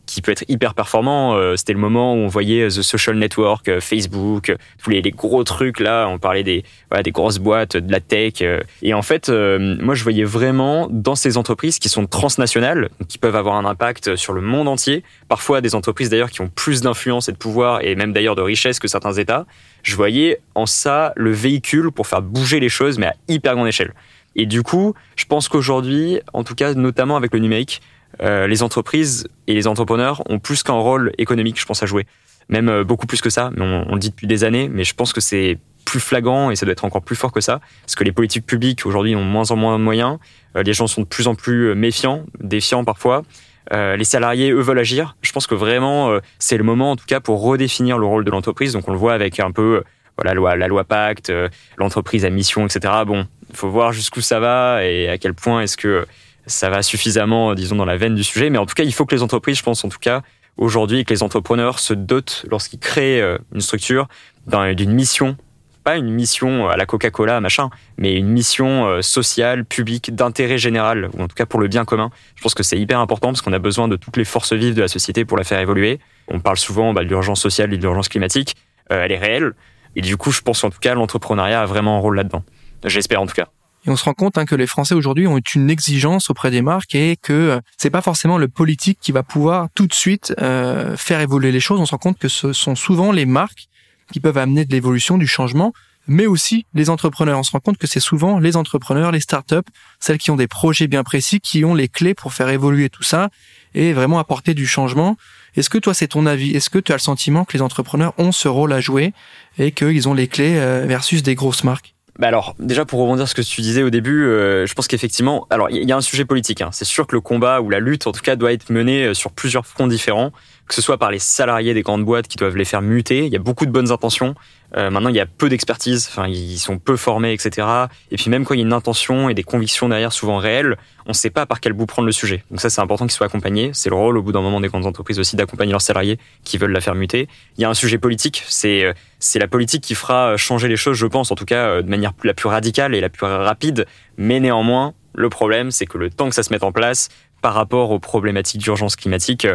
qui 0.07 0.21
peut 0.23 0.31
être 0.31 0.45
hyper 0.47 0.73
performant. 0.73 1.35
Euh, 1.35 1.55
c'était 1.55 1.73
le 1.73 1.79
moment 1.79 2.13
où 2.13 2.17
on 2.17 2.27
voyait 2.27 2.63
euh, 2.63 2.69
The 2.69 2.81
Social 2.81 3.17
Network, 3.17 3.67
euh, 3.67 3.79
Facebook, 3.79 4.55
tous 4.81 4.89
les, 4.89 5.01
gros 5.11 5.43
trucs 5.43 5.79
là. 5.79 6.07
On 6.07 6.17
parlait 6.17 6.43
des, 6.43 6.63
voilà, 6.89 7.03
des 7.03 7.11
grosses 7.11 7.37
boîtes, 7.37 7.77
de 7.77 7.91
la 7.91 7.99
tech. 7.99 8.41
Et 8.81 8.93
en 8.93 9.01
fait, 9.01 9.29
moi, 9.29 9.93
je 9.93 10.03
voyais 10.03 10.23
vraiment 10.23 10.87
dans 10.89 11.15
ces 11.15 11.37
entreprises 11.37 11.79
qui 11.79 11.89
sont 11.89 12.07
transnationales, 12.07 12.89
qui 13.07 13.17
peuvent 13.17 13.35
avoir 13.35 13.55
un 13.55 13.65
impact 13.65 14.15
sur 14.15 14.33
le 14.33 14.41
monde 14.41 14.67
entier. 14.67 15.03
Parfois, 15.27 15.61
des 15.61 15.75
entreprises 15.75 16.09
d'ailleurs 16.09 16.31
qui 16.31 16.41
ont 16.41 16.49
plus 16.49 16.81
d'influence 16.81 17.29
et 17.29 17.31
de 17.33 17.37
pouvoir, 17.37 17.83
et 17.83 17.95
même 17.95 18.13
d'ailleurs 18.13 18.35
de 18.35 18.41
richesse 18.41 18.79
que 18.79 18.87
certains 18.87 19.13
États. 19.13 19.45
Je 19.83 19.95
voyais 19.95 20.39
en 20.55 20.65
ça 20.65 21.13
le 21.15 21.31
véhicule 21.31 21.91
pour 21.91 22.07
faire 22.07 22.21
bouger 22.21 22.59
les 22.59 22.69
choses, 22.69 22.97
mais 22.97 23.07
à 23.07 23.15
hyper 23.27 23.55
grande 23.55 23.67
échelle. 23.67 23.93
Et 24.37 24.45
du 24.45 24.61
coup, 24.61 24.93
je 25.15 25.25
pense 25.25 25.49
qu'aujourd'hui, 25.49 26.21
en 26.31 26.43
tout 26.43 26.55
cas, 26.55 26.73
notamment 26.75 27.17
avec 27.17 27.33
le 27.33 27.39
numérique, 27.39 27.81
euh, 28.21 28.47
les 28.47 28.63
entreprises 28.63 29.27
et 29.47 29.53
les 29.53 29.67
entrepreneurs 29.67 30.23
ont 30.29 30.39
plus 30.39 30.63
qu'un 30.63 30.73
rôle 30.73 31.11
économique, 31.17 31.59
je 31.59 31.65
pense, 31.65 31.83
à 31.83 31.85
jouer. 31.85 32.07
Même 32.49 32.69
euh, 32.69 32.83
beaucoup 32.83 33.07
plus 33.07 33.21
que 33.21 33.29
ça, 33.29 33.51
mais 33.55 33.63
on, 33.63 33.93
le 33.93 33.99
dit 33.99 34.09
depuis 34.09 34.27
des 34.27 34.43
années, 34.43 34.69
mais 34.69 34.83
je 34.83 34.95
pense 34.95 35.13
que 35.13 35.21
c'est 35.21 35.57
plus 35.85 35.99
flagrant 35.99 36.51
et 36.51 36.55
ça 36.55 36.65
doit 36.65 36.73
être 36.73 36.85
encore 36.85 37.03
plus 37.03 37.15
fort 37.15 37.31
que 37.31 37.41
ça, 37.41 37.61
parce 37.81 37.95
que 37.95 38.03
les 38.03 38.11
politiques 38.11 38.45
publiques 38.45 38.85
aujourd'hui 38.85 39.15
ont 39.15 39.23
moins 39.23 39.51
en 39.51 39.55
moins 39.55 39.77
de 39.77 39.83
moyens, 39.83 40.17
euh, 40.55 40.63
les 40.63 40.73
gens 40.73 40.87
sont 40.87 41.01
de 41.01 41.07
plus 41.07 41.27
en 41.27 41.35
plus 41.35 41.75
méfiants, 41.75 42.25
défiants 42.39 42.83
parfois, 42.83 43.23
les 43.69 44.05
salariés, 44.05 44.51
eux, 44.51 44.61
veulent 44.61 44.79
agir. 44.79 45.17
Je 45.21 45.33
pense 45.33 45.45
que 45.45 45.53
vraiment, 45.53 46.19
c'est 46.39 46.55
le 46.55 46.63
moment, 46.63 46.91
en 46.91 46.95
tout 46.95 47.05
cas, 47.05 47.19
pour 47.19 47.41
redéfinir 47.41 47.97
le 47.97 48.05
rôle 48.05 48.23
de 48.23 48.31
l'entreprise. 48.31 48.71
Donc, 48.71 48.87
on 48.87 48.93
le 48.93 48.97
voit 48.97 49.13
avec 49.13 49.41
un 49.41 49.51
peu 49.51 49.83
la 50.23 50.33
loi, 50.33 50.55
la 50.55 50.69
loi 50.69 50.85
Pacte, 50.85 51.33
l'entreprise 51.75 52.23
à 52.23 52.29
mission, 52.29 52.65
etc. 52.65 52.93
Bon, 53.05 53.27
faut 53.53 53.69
voir 53.69 53.91
jusqu'où 53.91 54.21
ça 54.21 54.39
va 54.39 54.85
et 54.85 55.09
à 55.09 55.17
quel 55.17 55.33
point 55.33 55.59
est-ce 55.59 55.75
que 55.75 56.07
ça 56.47 56.69
va 56.69 56.81
suffisamment, 56.81 57.53
disons, 57.53 57.75
dans 57.75 57.85
la 57.85 57.97
veine 57.97 58.15
du 58.15 58.23
sujet. 58.23 58.49
Mais 58.49 58.57
en 58.57 58.65
tout 58.65 58.73
cas, 58.73 58.83
il 58.83 58.93
faut 58.93 59.05
que 59.05 59.13
les 59.13 59.21
entreprises, 59.21 59.57
je 59.57 59.63
pense 59.63 59.83
en 59.83 59.89
tout 59.89 59.99
cas, 59.99 60.23
aujourd'hui, 60.57 61.05
que 61.05 61.13
les 61.13 61.21
entrepreneurs 61.21 61.79
se 61.79 61.93
dotent, 61.93 62.45
lorsqu'ils 62.49 62.79
créent 62.79 63.21
euh, 63.21 63.37
une 63.53 63.61
structure, 63.61 64.07
d'une 64.47 64.93
mission, 64.93 65.37
pas 65.83 65.97
une 65.97 66.09
mission 66.09 66.67
à 66.67 66.77
la 66.77 66.85
Coca-Cola, 66.85 67.39
machin, 67.39 67.69
mais 67.97 68.15
une 68.15 68.27
mission 68.27 68.87
euh, 68.87 69.01
sociale, 69.01 69.65
publique, 69.65 70.15
d'intérêt 70.15 70.57
général, 70.57 71.09
ou 71.13 71.21
en 71.21 71.27
tout 71.27 71.35
cas 71.35 71.45
pour 71.45 71.59
le 71.59 71.67
bien 71.67 71.85
commun. 71.85 72.11
Je 72.35 72.41
pense 72.41 72.53
que 72.53 72.63
c'est 72.63 72.77
hyper 72.77 72.99
important 72.99 73.29
parce 73.29 73.41
qu'on 73.41 73.53
a 73.53 73.59
besoin 73.59 73.87
de 73.87 73.95
toutes 73.95 74.17
les 74.17 74.25
forces 74.25 74.53
vives 74.53 74.73
de 74.73 74.81
la 74.81 74.87
société 74.87 75.25
pour 75.25 75.37
la 75.37 75.43
faire 75.43 75.59
évoluer. 75.59 75.99
On 76.27 76.39
parle 76.39 76.57
souvent 76.57 76.93
bah, 76.93 77.03
de 77.03 77.09
l'urgence 77.09 77.41
sociale 77.41 77.73
et 77.73 77.77
de 77.77 77.81
l'urgence 77.81 78.09
climatique. 78.09 78.55
Euh, 78.91 79.03
elle 79.03 79.11
est 79.11 79.17
réelle. 79.17 79.53
Et 79.95 80.01
du 80.01 80.17
coup, 80.17 80.31
je 80.31 80.41
pense 80.41 80.63
en 80.63 80.69
tout 80.69 80.79
cas, 80.79 80.93
l'entrepreneuriat 80.93 81.61
a 81.61 81.65
vraiment 81.65 81.97
un 81.97 81.99
rôle 81.99 82.15
là-dedans. 82.15 82.43
J'espère 82.83 83.21
en 83.21 83.25
tout 83.25 83.33
cas. 83.33 83.47
Et 83.87 83.89
on 83.89 83.95
se 83.95 84.03
rend 84.03 84.13
compte 84.13 84.37
hein, 84.37 84.45
que 84.45 84.55
les 84.55 84.67
Français 84.67 84.93
aujourd'hui 84.93 85.27
ont 85.27 85.37
une 85.37 85.69
exigence 85.69 86.29
auprès 86.29 86.51
des 86.51 86.61
marques 86.61 86.93
et 86.93 87.15
que 87.15 87.33
euh, 87.33 87.59
c'est 87.77 87.89
pas 87.89 88.01
forcément 88.01 88.37
le 88.37 88.49
politique 88.49 88.99
qui 89.01 89.13
va 89.13 89.23
pouvoir 89.23 89.69
tout 89.75 89.87
de 89.87 89.93
suite 89.93 90.35
euh, 90.41 90.97
faire 90.97 91.21
évoluer 91.21 91.53
les 91.53 91.61
choses. 91.61 91.79
On 91.79 91.85
se 91.85 91.91
rend 91.91 91.97
compte 91.97 92.19
que 92.19 92.27
ce 92.27 92.51
sont 92.51 92.75
souvent 92.75 93.13
les 93.13 93.25
marques 93.25 93.67
qui 94.11 94.19
peuvent 94.19 94.37
amener 94.37 94.65
de 94.65 94.71
l'évolution, 94.73 95.17
du 95.17 95.27
changement, 95.27 95.73
mais 96.05 96.25
aussi 96.25 96.65
les 96.73 96.89
entrepreneurs. 96.89 97.39
On 97.39 97.43
se 97.43 97.51
rend 97.51 97.61
compte 97.61 97.77
que 97.77 97.87
c'est 97.87 98.01
souvent 98.01 98.39
les 98.39 98.57
entrepreneurs, 98.57 99.13
les 99.13 99.21
startups, 99.21 99.69
celles 100.01 100.17
qui 100.17 100.31
ont 100.31 100.35
des 100.35 100.47
projets 100.47 100.87
bien 100.87 101.03
précis, 101.05 101.39
qui 101.39 101.63
ont 101.63 101.73
les 101.73 101.87
clés 101.87 102.13
pour 102.13 102.33
faire 102.33 102.49
évoluer 102.49 102.89
tout 102.89 103.03
ça 103.03 103.29
et 103.73 103.93
vraiment 103.93 104.19
apporter 104.19 104.53
du 104.53 104.67
changement. 104.67 105.15
Est-ce 105.55 105.69
que 105.69 105.77
toi, 105.77 105.93
c'est 105.93 106.09
ton 106.09 106.25
avis? 106.25 106.51
Est-ce 106.55 106.69
que 106.69 106.79
tu 106.79 106.91
as 106.91 106.95
le 106.95 107.01
sentiment 107.01 107.45
que 107.45 107.53
les 107.53 107.61
entrepreneurs 107.61 108.13
ont 108.17 108.33
ce 108.33 108.49
rôle 108.49 108.73
à 108.73 108.81
jouer 108.81 109.13
et 109.57 109.71
qu'ils 109.71 110.09
ont 110.09 110.13
les 110.13 110.27
clés 110.27 110.57
euh, 110.57 110.85
versus 110.87 111.23
des 111.23 111.35
grosses 111.35 111.63
marques? 111.63 111.96
Bah 112.19 112.27
alors, 112.27 112.55
déjà 112.57 112.83
pour 112.83 112.99
rebondir 112.99 113.27
ce 113.27 113.35
que 113.35 113.43
tu 113.43 113.61
disais 113.61 113.83
au 113.83 113.91
début, 113.91 114.25
euh, 114.25 114.65
je 114.65 114.73
pense 114.73 114.87
qu'effectivement, 114.87 115.45
alors 115.51 115.69
il 115.69 115.87
y 115.87 115.91
a 115.91 115.97
un 115.97 116.01
sujet 116.01 116.25
politique. 116.25 116.61
Hein. 116.61 116.69
C'est 116.71 116.85
sûr 116.85 117.05
que 117.05 117.15
le 117.15 117.21
combat 117.21 117.61
ou 117.61 117.69
la 117.69 117.79
lutte, 117.79 118.07
en 118.07 118.11
tout 118.11 118.21
cas, 118.21 118.35
doit 118.35 118.53
être 118.53 118.71
mené 118.71 119.05
euh, 119.05 119.13
sur 119.13 119.31
plusieurs 119.31 119.67
fronts 119.67 119.87
différents, 119.87 120.31
que 120.67 120.75
ce 120.75 120.81
soit 120.81 120.97
par 120.97 121.11
les 121.11 121.19
salariés 121.19 121.73
des 121.73 121.81
grandes 121.81 122.03
boîtes 122.03 122.27
qui 122.27 122.37
doivent 122.37 122.57
les 122.57 122.65
faire 122.65 122.81
muter. 122.81 123.25
Il 123.25 123.31
y 123.31 123.35
a 123.35 123.39
beaucoup 123.39 123.65
de 123.65 123.71
bonnes 123.71 123.91
intentions, 123.91 124.35
euh, 124.75 124.89
maintenant, 124.89 125.09
il 125.09 125.15
y 125.15 125.19
a 125.21 125.25
peu 125.25 125.47
d'expertise, 125.47 126.07
enfin, 126.09 126.27
ils 126.27 126.57
sont 126.57 126.77
peu 126.77 126.97
formés, 126.97 127.31
etc. 127.31 127.67
Et 128.11 128.17
puis 128.17 128.29
même 128.29 128.43
quand 128.43 128.53
il 128.53 128.57
y 128.57 128.63
a 128.63 128.65
une 128.65 128.73
intention 128.73 129.29
et 129.29 129.33
des 129.33 129.43
convictions 129.43 129.87
derrière 129.87 130.11
souvent 130.11 130.37
réelles, 130.37 130.77
on 131.05 131.11
ne 131.11 131.13
sait 131.13 131.29
pas 131.29 131.45
par 131.45 131.61
quel 131.61 131.71
bout 131.71 131.85
prendre 131.85 132.05
le 132.05 132.11
sujet. 132.11 132.43
Donc 132.51 132.59
ça, 132.59 132.69
c'est 132.69 132.81
important 132.81 133.05
qu'ils 133.05 133.13
soient 133.13 133.27
accompagnés. 133.27 133.71
C'est 133.73 133.89
le 133.89 133.95
rôle 133.95 134.17
au 134.17 134.21
bout 134.21 134.33
d'un 134.33 134.41
moment 134.41 134.59
des 134.59 134.67
grandes 134.67 134.85
entreprises 134.85 135.19
aussi 135.19 135.37
d'accompagner 135.37 135.71
leurs 135.71 135.81
salariés 135.81 136.19
qui 136.43 136.57
veulent 136.57 136.71
la 136.71 136.81
faire 136.81 136.95
muter. 136.95 137.29
Il 137.57 137.61
y 137.61 137.65
a 137.65 137.69
un 137.69 137.73
sujet 137.73 137.97
politique, 137.97 138.43
c'est 138.47 138.83
euh, 138.83 138.93
c'est 139.19 139.39
la 139.39 139.47
politique 139.47 139.83
qui 139.83 139.95
fera 139.95 140.35
changer 140.37 140.67
les 140.67 140.75
choses, 140.75 140.97
je 140.97 141.07
pense, 141.07 141.31
en 141.31 141.35
tout 141.35 141.45
cas 141.45 141.67
euh, 141.67 141.81
de 141.81 141.89
manière 141.89 142.11
la 142.23 142.33
plus 142.33 142.49
radicale 142.49 142.93
et 142.93 142.99
la 142.99 143.09
plus 143.09 143.25
rapide. 143.25 143.85
Mais 144.17 144.39
néanmoins, 144.39 144.93
le 145.15 145.29
problème, 145.29 145.71
c'est 145.71 145.85
que 145.85 145.97
le 145.97 146.09
temps 146.09 146.29
que 146.29 146.35
ça 146.35 146.43
se 146.43 146.53
mette 146.53 146.63
en 146.63 146.71
place, 146.71 147.09
par 147.41 147.53
rapport 147.53 147.91
aux 147.91 147.99
problématiques 147.99 148.61
d'urgence 148.61 148.95
climatique, 148.95 149.47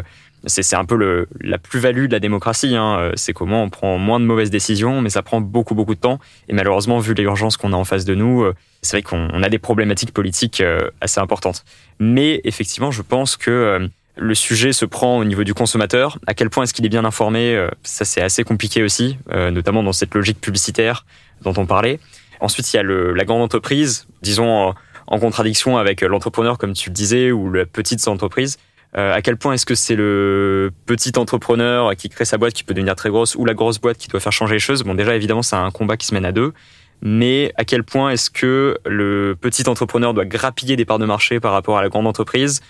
c'est 0.47 0.75
un 0.75 0.85
peu 0.85 1.27
la 1.41 1.59
plus-value 1.59 2.07
de 2.07 2.12
la 2.12 2.21
démocratie. 2.21 2.75
Hein. 2.75 2.99
Euh, 2.99 3.12
c'est 3.15 3.33
comment 3.33 3.62
on 3.62 3.71
prend 3.71 3.99
moins 3.99 4.21
de 4.21 4.25
mauvaises 4.25 4.51
décisions, 4.51 5.01
mais 5.01 5.11
ça 5.11 5.23
prend 5.23 5.41
beaucoup, 5.41 5.75
beaucoup 5.75 5.95
de 5.95 6.01
temps. 6.01 6.19
Et 6.49 6.53
malheureusement, 6.53 6.99
vu 6.99 7.15
l'urgence 7.15 7.57
qu'on 7.57 7.73
a 7.73 7.77
en 7.77 7.85
face 7.85 8.05
de 8.05 8.15
nous, 8.15 8.43
euh, 8.43 8.55
c'est 8.83 8.97
vrai 8.97 9.03
qu'on 9.03 9.43
a 9.43 9.49
des 9.49 9.59
problématiques 9.59 10.12
politiques 10.12 10.61
euh, 10.61 10.91
assez 11.01 11.21
importantes. 11.21 11.65
Mais 12.01 12.41
effectivement, 12.45 12.91
je 12.91 13.03
pense 13.03 13.37
que 13.37 13.89
le 14.17 14.35
sujet 14.35 14.73
se 14.73 14.85
prend 14.85 15.19
au 15.19 15.25
niveau 15.25 15.45
du 15.45 15.55
consommateur. 15.55 16.19
À 16.27 16.35
quel 16.35 16.51
point 16.51 16.65
est-ce 16.65 16.75
qu'il 16.75 16.85
est 16.85 16.91
bien 16.91 17.05
informé 17.05 17.69
Ça, 17.83 18.05
c'est 18.05 18.21
assez 18.21 18.43
compliqué 18.43 18.83
aussi, 18.83 19.17
notamment 19.31 19.83
dans 19.83 19.93
cette 19.93 20.15
logique 20.15 20.41
publicitaire 20.41 21.07
dont 21.43 21.55
on 21.57 21.65
parlait. 21.65 22.01
Ensuite, 22.41 22.73
il 22.73 22.77
y 22.77 22.81
a 22.81 22.83
la 22.83 23.25
grande 23.25 23.41
entreprise, 23.41 24.09
disons 24.21 24.75
en 25.06 25.18
contradiction 25.18 25.78
avec 25.78 26.00
l'entrepreneur, 26.02 26.59
comme 26.59 26.73
tu 26.73 26.90
le 26.90 26.94
disais, 26.94 27.32
ou 27.32 27.50
la 27.50 27.66
petite 27.66 28.06
entreprise. 28.09 28.59
Euh, 28.97 29.14
à 29.14 29.23
quel 29.23 29.38
point 29.38 29.54
est-ce 29.54 29.64
que 29.64 29.75
c'est 29.75 29.97
le 29.97 30.71
petit 30.85 31.12
entrepreneur 31.16 31.97
qui 31.97 32.11
crée 32.11 32.26
sa 32.26 32.37
boîte 32.37 32.52
qui 32.52 32.62
peut 32.62 32.75
devenir 32.75 32.94
très 32.94 33.09
grosse 33.09 33.35
ou 33.37 33.47
la 33.47 33.54
grosse 33.54 33.78
boîte 33.78 33.97
qui 33.97 34.09
doit 34.09 34.21
faire 34.21 34.32
changer 34.32 34.54
les 34.54 34.61
choses? 34.61 34.82
Bon, 34.82 34.94
déjà, 34.94 35.16
évidemment, 35.16 35.42
c'est 35.42 35.56
un 35.56 35.71
combat 35.71 35.97
qui 35.97 36.06
se 36.06 36.14
mène 36.14 36.26
à 36.26 36.32
deux. 36.32 36.52
Mais 37.00 37.52
à 37.56 37.64
quel 37.64 37.85
point 37.85 38.11
est-ce 38.11 38.30
que 38.30 38.78
le 38.85 39.37
petit 39.40 39.68
entrepreneur 39.68 40.14
doit 40.14 40.25
grappiller 40.25 40.76
des 40.76 40.85
parts 40.85 40.99
de 40.99 41.06
marché 41.06 41.40
par 41.40 41.52
rapport 41.52 41.78
à 41.78 41.82
la 41.82 41.88
grande 41.88 42.06
entreprise 42.06 42.61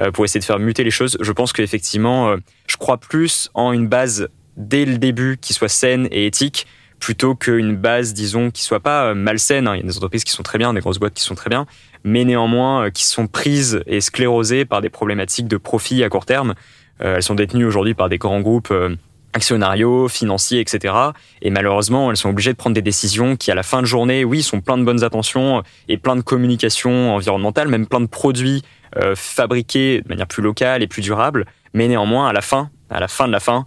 euh, 0.00 0.10
pour 0.10 0.24
essayer 0.24 0.40
de 0.40 0.44
faire 0.44 0.60
muter 0.60 0.84
les 0.84 0.90
choses? 0.90 1.18
Je 1.20 1.32
pense 1.32 1.52
qu'effectivement, 1.52 2.30
euh, 2.30 2.36
je 2.68 2.76
crois 2.76 2.96
plus 2.96 3.50
en 3.52 3.72
une 3.72 3.88
base 3.88 4.28
dès 4.56 4.84
le 4.84 4.98
début 4.98 5.36
qui 5.38 5.52
soit 5.52 5.68
saine 5.68 6.08
et 6.10 6.26
éthique 6.26 6.66
plutôt 7.02 7.34
qu'une 7.34 7.74
base, 7.74 8.14
disons, 8.14 8.52
qui 8.52 8.62
soit 8.62 8.78
pas 8.78 9.12
malsaine. 9.12 9.66
Hein. 9.66 9.74
Il 9.74 9.80
y 9.80 9.82
a 9.82 9.86
des 9.86 9.96
entreprises 9.96 10.22
qui 10.22 10.30
sont 10.30 10.44
très 10.44 10.56
bien, 10.56 10.72
des 10.72 10.80
grosses 10.80 11.00
boîtes 11.00 11.14
qui 11.14 11.24
sont 11.24 11.34
très 11.34 11.50
bien, 11.50 11.66
mais 12.04 12.24
néanmoins 12.24 12.86
euh, 12.86 12.90
qui 12.90 13.04
sont 13.04 13.26
prises 13.26 13.82
et 13.88 14.00
sclérosées 14.00 14.64
par 14.64 14.80
des 14.80 14.88
problématiques 14.88 15.48
de 15.48 15.56
profit 15.56 16.04
à 16.04 16.08
court 16.08 16.26
terme. 16.26 16.54
Euh, 17.02 17.16
elles 17.16 17.22
sont 17.24 17.34
détenues 17.34 17.64
aujourd'hui 17.64 17.94
par 17.94 18.08
des 18.08 18.18
grands 18.18 18.40
groupes 18.40 18.70
euh, 18.70 18.94
actionnariaux, 19.32 20.06
financiers, 20.06 20.60
etc. 20.60 20.94
Et 21.42 21.50
malheureusement, 21.50 22.08
elles 22.08 22.16
sont 22.16 22.28
obligées 22.28 22.52
de 22.52 22.56
prendre 22.56 22.74
des 22.74 22.82
décisions 22.82 23.34
qui, 23.34 23.50
à 23.50 23.56
la 23.56 23.64
fin 23.64 23.80
de 23.80 23.86
journée, 23.86 24.22
oui, 24.24 24.44
sont 24.44 24.60
plein 24.60 24.78
de 24.78 24.84
bonnes 24.84 25.02
attentions 25.02 25.64
et 25.88 25.96
plein 25.96 26.14
de 26.14 26.20
communication 26.20 27.16
environnementale, 27.16 27.66
même 27.66 27.86
plein 27.86 28.00
de 28.00 28.06
produits 28.06 28.62
fabriqués 29.14 30.02
de 30.02 30.08
manière 30.10 30.26
plus 30.26 30.42
locale 30.42 30.82
et 30.82 30.86
plus 30.86 31.00
durable. 31.00 31.46
Mais 31.72 31.88
néanmoins, 31.88 32.28
à 32.28 32.34
la 32.34 32.42
fin, 32.42 32.68
à 32.90 33.00
la 33.00 33.08
fin 33.08 33.26
de 33.26 33.32
la 33.32 33.40
fin, 33.40 33.64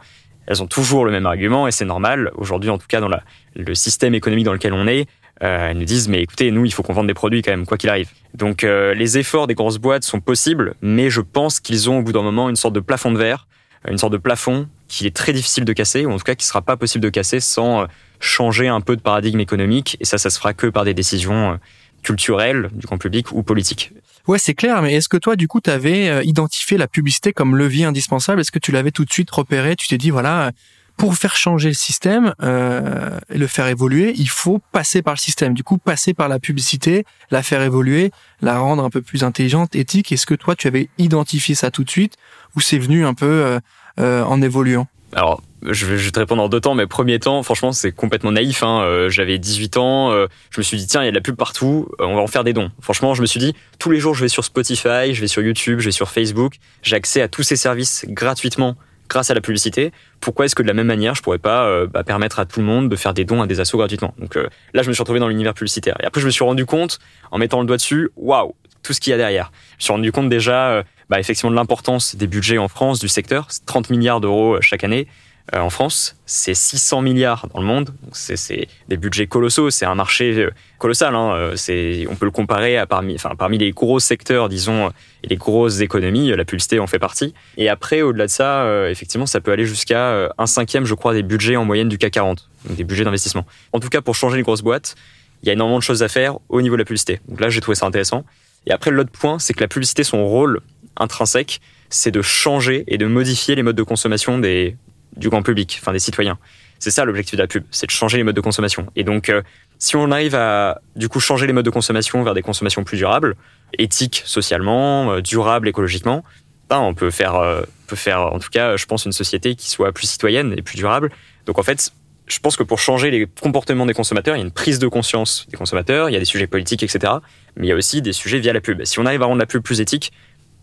elles 0.48 0.62
ont 0.62 0.68
toujours 0.68 1.06
le 1.06 1.12
même 1.12 1.26
argument 1.26 1.68
et 1.68 1.72
c'est 1.72 1.86
normal. 1.86 2.32
Aujourd'hui, 2.36 2.70
en 2.70 2.78
tout 2.78 2.88
cas, 2.88 3.00
dans 3.00 3.10
le 3.56 3.76
système 3.76 4.14
économique 4.16 4.46
dans 4.46 4.54
lequel 4.54 4.74
on 4.74 4.88
est, 4.88 5.08
euh, 5.44 5.70
elles 5.70 5.78
nous 5.78 5.86
disent 5.86 6.08
mais 6.08 6.22
écoutez, 6.22 6.50
nous 6.52 6.64
il 6.66 6.72
faut 6.72 6.82
qu'on 6.82 6.94
vende 6.94 7.08
des 7.08 7.14
produits 7.14 7.42
quand 7.42 7.52
même 7.52 7.66
quoi 7.66 7.78
qu'il 7.78 7.90
arrive. 7.90 8.10
Donc 8.34 8.64
euh, 8.64 8.94
les 8.94 9.18
efforts 9.18 9.48
des 9.48 9.54
grosses 9.54 9.80
boîtes 9.80 10.04
sont 10.04 10.22
possibles, 10.22 10.76
mais 10.82 11.10
je 11.10 11.22
pense 11.22 11.60
qu'ils 11.60 11.90
ont 11.90 12.00
au 12.00 12.02
bout 12.04 12.14
d'un 12.14 12.22
moment 12.22 12.50
une 12.50 12.56
sorte 12.56 12.74
de 12.74 12.80
plafond 12.80 13.12
de 13.12 13.18
verre, 13.18 13.48
une 13.90 13.98
sorte 13.98 14.14
de 14.14 14.18
plafond 14.18 14.68
qui 14.88 15.06
est 15.08 15.16
très 15.16 15.34
difficile 15.34 15.66
de 15.66 15.74
casser, 15.74 16.06
ou 16.06 16.12
en 16.12 16.18
tout 16.18 16.24
cas 16.24 16.36
qui 16.36 16.46
sera 16.46 16.62
pas 16.62 16.78
possible 16.78 17.04
de 17.04 17.10
casser 17.10 17.40
sans 17.40 17.82
euh, 17.82 17.86
changer 18.20 18.68
un 18.68 18.82
peu 18.82 18.96
de 18.96 19.02
paradigme 19.02 19.40
économique. 19.40 19.98
Et 20.00 20.06
ça, 20.06 20.18
ça 20.18 20.30
se 20.30 20.38
fera 20.38 20.54
que 20.54 20.68
par 20.68 20.86
des 20.86 20.94
décisions 20.94 21.60
culturelles 22.02 22.70
du 22.72 22.86
grand 22.86 22.98
public 22.98 23.32
ou 23.32 23.44
politiques. 23.44 23.92
Ouais, 24.28 24.40
c'est 24.40 24.56
clair, 24.56 24.82
mais 24.82 24.96
est-ce 24.96 25.08
que 25.08 25.18
toi, 25.18 25.36
du 25.36 25.48
coup, 25.48 25.62
tu 25.62 25.70
avais 25.70 26.26
identifié 26.26 26.78
la 26.78 26.88
publicité 26.88 27.32
comme 27.32 27.56
levier 27.56 27.86
indispensable? 27.86 28.42
Est-ce 28.42 28.52
que 28.52 28.60
tu 28.60 28.72
l'avais 28.72 28.92
tout 28.92 29.06
de 29.06 29.12
suite 29.12 29.30
repéré? 29.30 29.76
Tu 29.76 29.88
t'es 29.88 29.98
dit, 29.98 30.10
voilà, 30.10 30.52
pour 30.98 31.16
faire 31.16 31.36
changer 31.36 31.70
le 31.70 31.74
système 31.74 32.34
euh, 32.42 33.20
et 33.30 33.38
le 33.38 33.48
faire 33.48 33.68
évoluer, 33.68 34.14
il 34.18 34.30
faut 34.30 34.62
passer 34.72 35.02
par 35.02 35.14
le 35.14 35.20
système. 35.20 35.54
Du 35.54 35.64
coup, 35.64 35.78
passer 35.78 36.14
par 36.14 36.30
la 36.30 36.40
publicité, 36.40 37.06
la 37.32 37.44
faire 37.44 37.62
évoluer, 37.62 38.12
la 38.42 38.60
rendre 38.60 38.84
un 38.84 38.90
peu 38.90 39.02
plus 39.02 39.24
intelligente, 39.24 39.76
éthique. 39.76 40.12
Est-ce 40.12 40.26
que 40.26 40.36
toi, 40.36 40.56
tu 40.56 40.68
avais 40.68 40.90
identifié 40.98 41.56
ça 41.56 41.72
tout 41.72 41.84
de 41.84 41.90
suite 41.90 42.16
ou 42.56 42.62
c'est 42.62 42.78
venu 42.78 43.06
un 43.06 43.14
peu 43.14 43.26
euh, 43.26 43.60
euh, 44.00 44.24
en 44.24 44.42
évoluant? 44.42 44.88
Alors, 45.14 45.42
je 45.70 45.86
vais, 45.86 46.12
te 46.12 46.20
répondre 46.20 46.42
en 46.42 46.50
deux 46.50 46.60
temps, 46.60 46.76
mais 46.76 46.88
premier 46.88 47.20
temps, 47.20 47.42
franchement, 47.44 47.72
c'est 47.72 47.92
complètement 47.92 48.32
naïf. 48.32 48.64
Hein. 48.64 49.08
J'avais 49.10 49.38
18 49.38 49.78
ans, 49.78 50.12
je 50.12 50.60
me 50.60 50.64
suis 50.64 50.78
dit, 50.78 50.88
tiens, 50.88 51.02
il 51.02 51.06
y 51.06 51.08
a 51.08 51.12
de 51.12 51.16
la 51.16 51.22
pub 51.22 51.36
partout, 51.36 51.90
on 52.00 52.16
va 52.16 52.22
en 52.22 52.28
faire 52.28 52.44
des 52.44 52.54
dons. 52.54 52.72
Franchement, 52.82 53.14
je 53.14 53.22
me 53.22 53.26
suis 53.26 53.40
dit, 53.40 53.54
tous 53.80 53.92
les 53.92 54.00
jours, 54.00 54.16
je 54.16 54.22
vais 54.22 54.30
sur 54.30 54.44
Spotify, 54.44 55.14
je 55.14 55.22
vais 55.22 55.28
sur 55.28 55.42
YouTube, 55.42 55.80
je 55.80 55.86
vais 55.86 55.92
sur 55.92 56.10
Facebook, 56.10 56.56
j'ai 56.84 56.96
accès 56.96 57.22
à 57.22 57.28
tous 57.28 57.44
ces 57.44 57.56
services 57.56 58.06
gratuitement 58.08 58.76
grâce 59.10 59.30
à 59.30 59.34
la 59.34 59.42
publicité, 59.42 59.92
pourquoi 60.20 60.46
est-ce 60.46 60.56
que 60.56 60.64
de 60.64 60.68
la 60.68 60.74
même 60.74 60.88
manière, 60.88 61.16
je 61.16 61.22
pourrais 61.22 61.38
pas 61.38 61.66
euh, 61.66 61.88
bah, 61.88 62.04
permettre 62.04 62.40
à 62.40 62.46
tout 62.46 62.60
le 62.60 62.66
monde 62.66 62.90
de 62.90 62.96
faire 62.96 63.14
des 63.14 63.26
dons 63.26 63.42
à 63.42 63.48
des 63.48 63.60
assos 63.60 63.78
gratuitement? 63.78 64.14
Donc 64.18 64.38
euh, 64.38 64.48
là, 64.74 64.82
je 64.82 64.88
me 64.88 64.94
suis 64.94 65.02
retrouvé 65.02 65.20
dans 65.20 65.28
l'univers 65.28 65.54
publicitaire. 65.54 65.96
Et 66.02 66.06
après, 66.06 66.22
je 66.22 66.26
me 66.26 66.32
suis 66.32 66.44
rendu 66.44 66.66
compte, 66.66 67.00
en 67.32 67.38
mettant 67.38 67.62
le 67.62 67.68
doigt 67.68 67.78
dessus, 67.78 68.10
waouh, 68.16 68.56
tout 68.84 68.94
ce 68.94 69.00
qu'il 69.00 69.12
y 69.12 69.14
a 69.14 69.18
derrière. 69.18 69.52
Je 69.72 69.76
me 69.76 69.82
suis 69.84 69.94
rendu 69.94 70.12
compte 70.12 70.30
déjà, 70.30 70.70
euh, 70.70 70.84
bah, 71.10 71.20
effectivement, 71.20 71.52
de 71.52 71.56
l'importance 71.56 72.16
des 72.16 72.28
budgets 72.28 72.58
en 72.58 72.68
France, 72.68 73.00
du 73.00 73.08
secteur, 73.08 73.48
30 73.66 73.90
milliards 73.90 74.22
d'euros 74.22 74.60
chaque 74.62 74.84
année. 74.84 75.08
Euh, 75.54 75.60
en 75.60 75.70
France, 75.70 76.16
c'est 76.26 76.56
600 76.56 77.02
milliards 77.02 77.48
dans 77.54 77.60
le 77.60 77.68
monde. 77.68 77.92
C'est 78.14 78.68
des 78.88 78.98
budgets 78.98 79.28
colossaux. 79.28 79.70
C'est 79.70 79.86
un 79.86 79.94
marché 79.94 80.34
euh, 80.34 80.50
colossal. 80.80 81.14
Hein. 81.14 81.36
Euh, 81.36 82.06
on 82.10 82.16
peut 82.16 82.26
le 82.26 82.32
comparer 82.32 82.84
parmi 82.88 83.58
les 83.58 83.72
gros 83.72 84.00
secteurs, 84.00 84.50
disons, 84.50 84.90
et 85.24 85.28
les 85.28 85.36
grosses 85.36 85.82
économies. 85.82 86.30
La 86.36 86.46
publicité 86.46 86.80
en 86.80 86.88
fait 86.88 87.00
partie. 87.00 87.34
Et 87.58 87.70
après, 87.70 88.02
au-delà 88.02 88.26
de 88.26 88.32
ça, 88.32 88.90
effectivement, 88.90 89.28
ça 89.28 89.40
peut 89.40 89.52
aller 89.52 89.66
jusqu'à 89.66 90.32
un 90.38 90.46
cinquième, 90.48 90.86
je 90.86 90.96
crois, 90.96 91.14
des 91.14 91.24
budgets 91.24 91.56
en 91.56 91.66
moyenne 91.66 91.90
du 91.90 91.98
CAC 91.98 92.14
40, 92.14 92.50
donc 92.66 92.78
des 92.78 92.84
budgets 92.84 93.04
d'investissement. 93.04 93.46
En 93.74 93.80
tout 93.80 93.90
cas, 93.90 94.02
pour 94.02 94.16
changer 94.16 94.38
les 94.38 94.44
grosses 94.44 94.62
boîtes, 94.62 94.96
il 95.44 95.48
y 95.48 95.50
a 95.50 95.54
énormément 95.54 95.78
de 95.78 95.84
choses 95.84 96.02
à 96.02 96.08
faire 96.08 96.38
au 96.50 96.62
niveau 96.62 96.76
de 96.76 96.80
la 96.80 96.86
publicité. 96.86 97.20
Donc 97.28 97.40
là, 97.40 97.50
j'ai 97.50 97.62
trouvé 97.62 97.76
ça 97.76 97.86
intéressant. 97.86 98.26
Et 98.66 98.72
après, 98.72 98.90
l'autre 98.90 99.12
point, 99.12 99.38
c'est 99.38 99.54
que 99.54 99.62
la 99.62 99.68
publicité, 99.68 100.04
son 100.04 100.26
rôle 100.26 100.62
intrinsèque, 100.98 101.62
c'est 101.90 102.12
de 102.12 102.22
changer 102.22 102.84
et 102.88 102.98
de 102.98 103.06
modifier 103.06 103.56
les 103.56 103.64
modes 103.64 103.76
de 103.76 103.84
consommation 103.84 104.40
des, 104.40 104.76
du 105.18 105.30
grand 105.30 105.42
public, 105.42 105.78
enfin 105.82 105.92
des 105.92 106.00
citoyens. 106.00 106.38
C'est 106.80 106.92
ça 106.92 107.06
l'objectif 107.06 107.36
de 107.38 107.42
la 107.42 107.48
pub, 107.48 107.64
c'est 107.72 107.88
de 107.88 107.92
changer 107.92 108.18
les 108.18 108.24
modes 108.24 108.36
de 108.36 108.42
consommation. 108.42 108.88
Et 108.96 109.04
donc, 109.04 109.30
euh, 109.30 109.42
si 109.80 109.96
on 109.96 110.12
arrive 110.12 110.36
à 110.36 110.82
du 110.96 111.10
coup 111.10 111.20
changer 111.20 111.48
les 111.48 111.54
modes 111.54 111.66
de 111.66 111.70
consommation 111.70 112.22
vers 112.24 112.34
des 112.34 112.42
consommations 112.42 112.84
plus 112.84 112.98
durables, 112.98 113.36
éthiques 113.78 114.22
socialement, 114.26 115.12
euh, 115.14 115.22
durables 115.22 115.68
écologiquement, 115.68 116.24
ben, 116.70 116.80
on 116.80 116.94
peut 116.94 117.12
faire, 117.12 117.36
euh, 117.36 117.62
peut 117.88 117.96
faire 117.96 118.22
en 118.22 118.40
tout 118.40 118.50
cas, 118.50 118.76
je 118.76 118.86
pense, 118.86 119.06
une 119.06 119.12
société 119.12 119.56
qui 119.56 119.70
soit 119.70 119.92
plus 119.94 120.08
citoyenne 120.08 120.54
et 120.58 120.62
plus 120.62 120.76
durable. 120.76 121.12
Donc 121.46 121.60
en 121.60 121.64
fait, 121.64 121.92
je 122.28 122.40
pense 122.40 122.58
que 122.58 122.64
pour 122.64 122.80
changer 122.80 123.12
les 123.12 123.28
comportements 123.28 123.86
des 123.86 123.94
consommateurs, 123.94 124.36
il 124.36 124.40
y 124.40 124.42
a 124.42 124.46
une 124.46 124.52
prise 124.52 124.80
de 124.80 124.88
conscience 124.88 125.46
des 125.50 125.58
consommateurs, 125.58 126.10
il 126.10 126.14
y 126.14 126.16
a 126.16 126.20
des 126.20 126.26
sujets 126.26 126.48
politiques, 126.48 126.84
etc. 126.84 127.14
Mais 127.56 127.68
il 127.68 127.70
y 127.70 127.74
a 127.74 127.76
aussi 127.76 128.02
des 128.02 128.14
sujets 128.14 128.40
via 128.40 128.52
la 128.52 128.62
pub. 128.62 128.84
Si 128.84 129.00
on 129.00 129.06
arrive 129.06 129.22
à 129.22 129.26
rendre 129.26 129.40
la 129.40 129.46
pub 129.46 129.62
plus 129.62 129.80
éthique, 129.80 130.12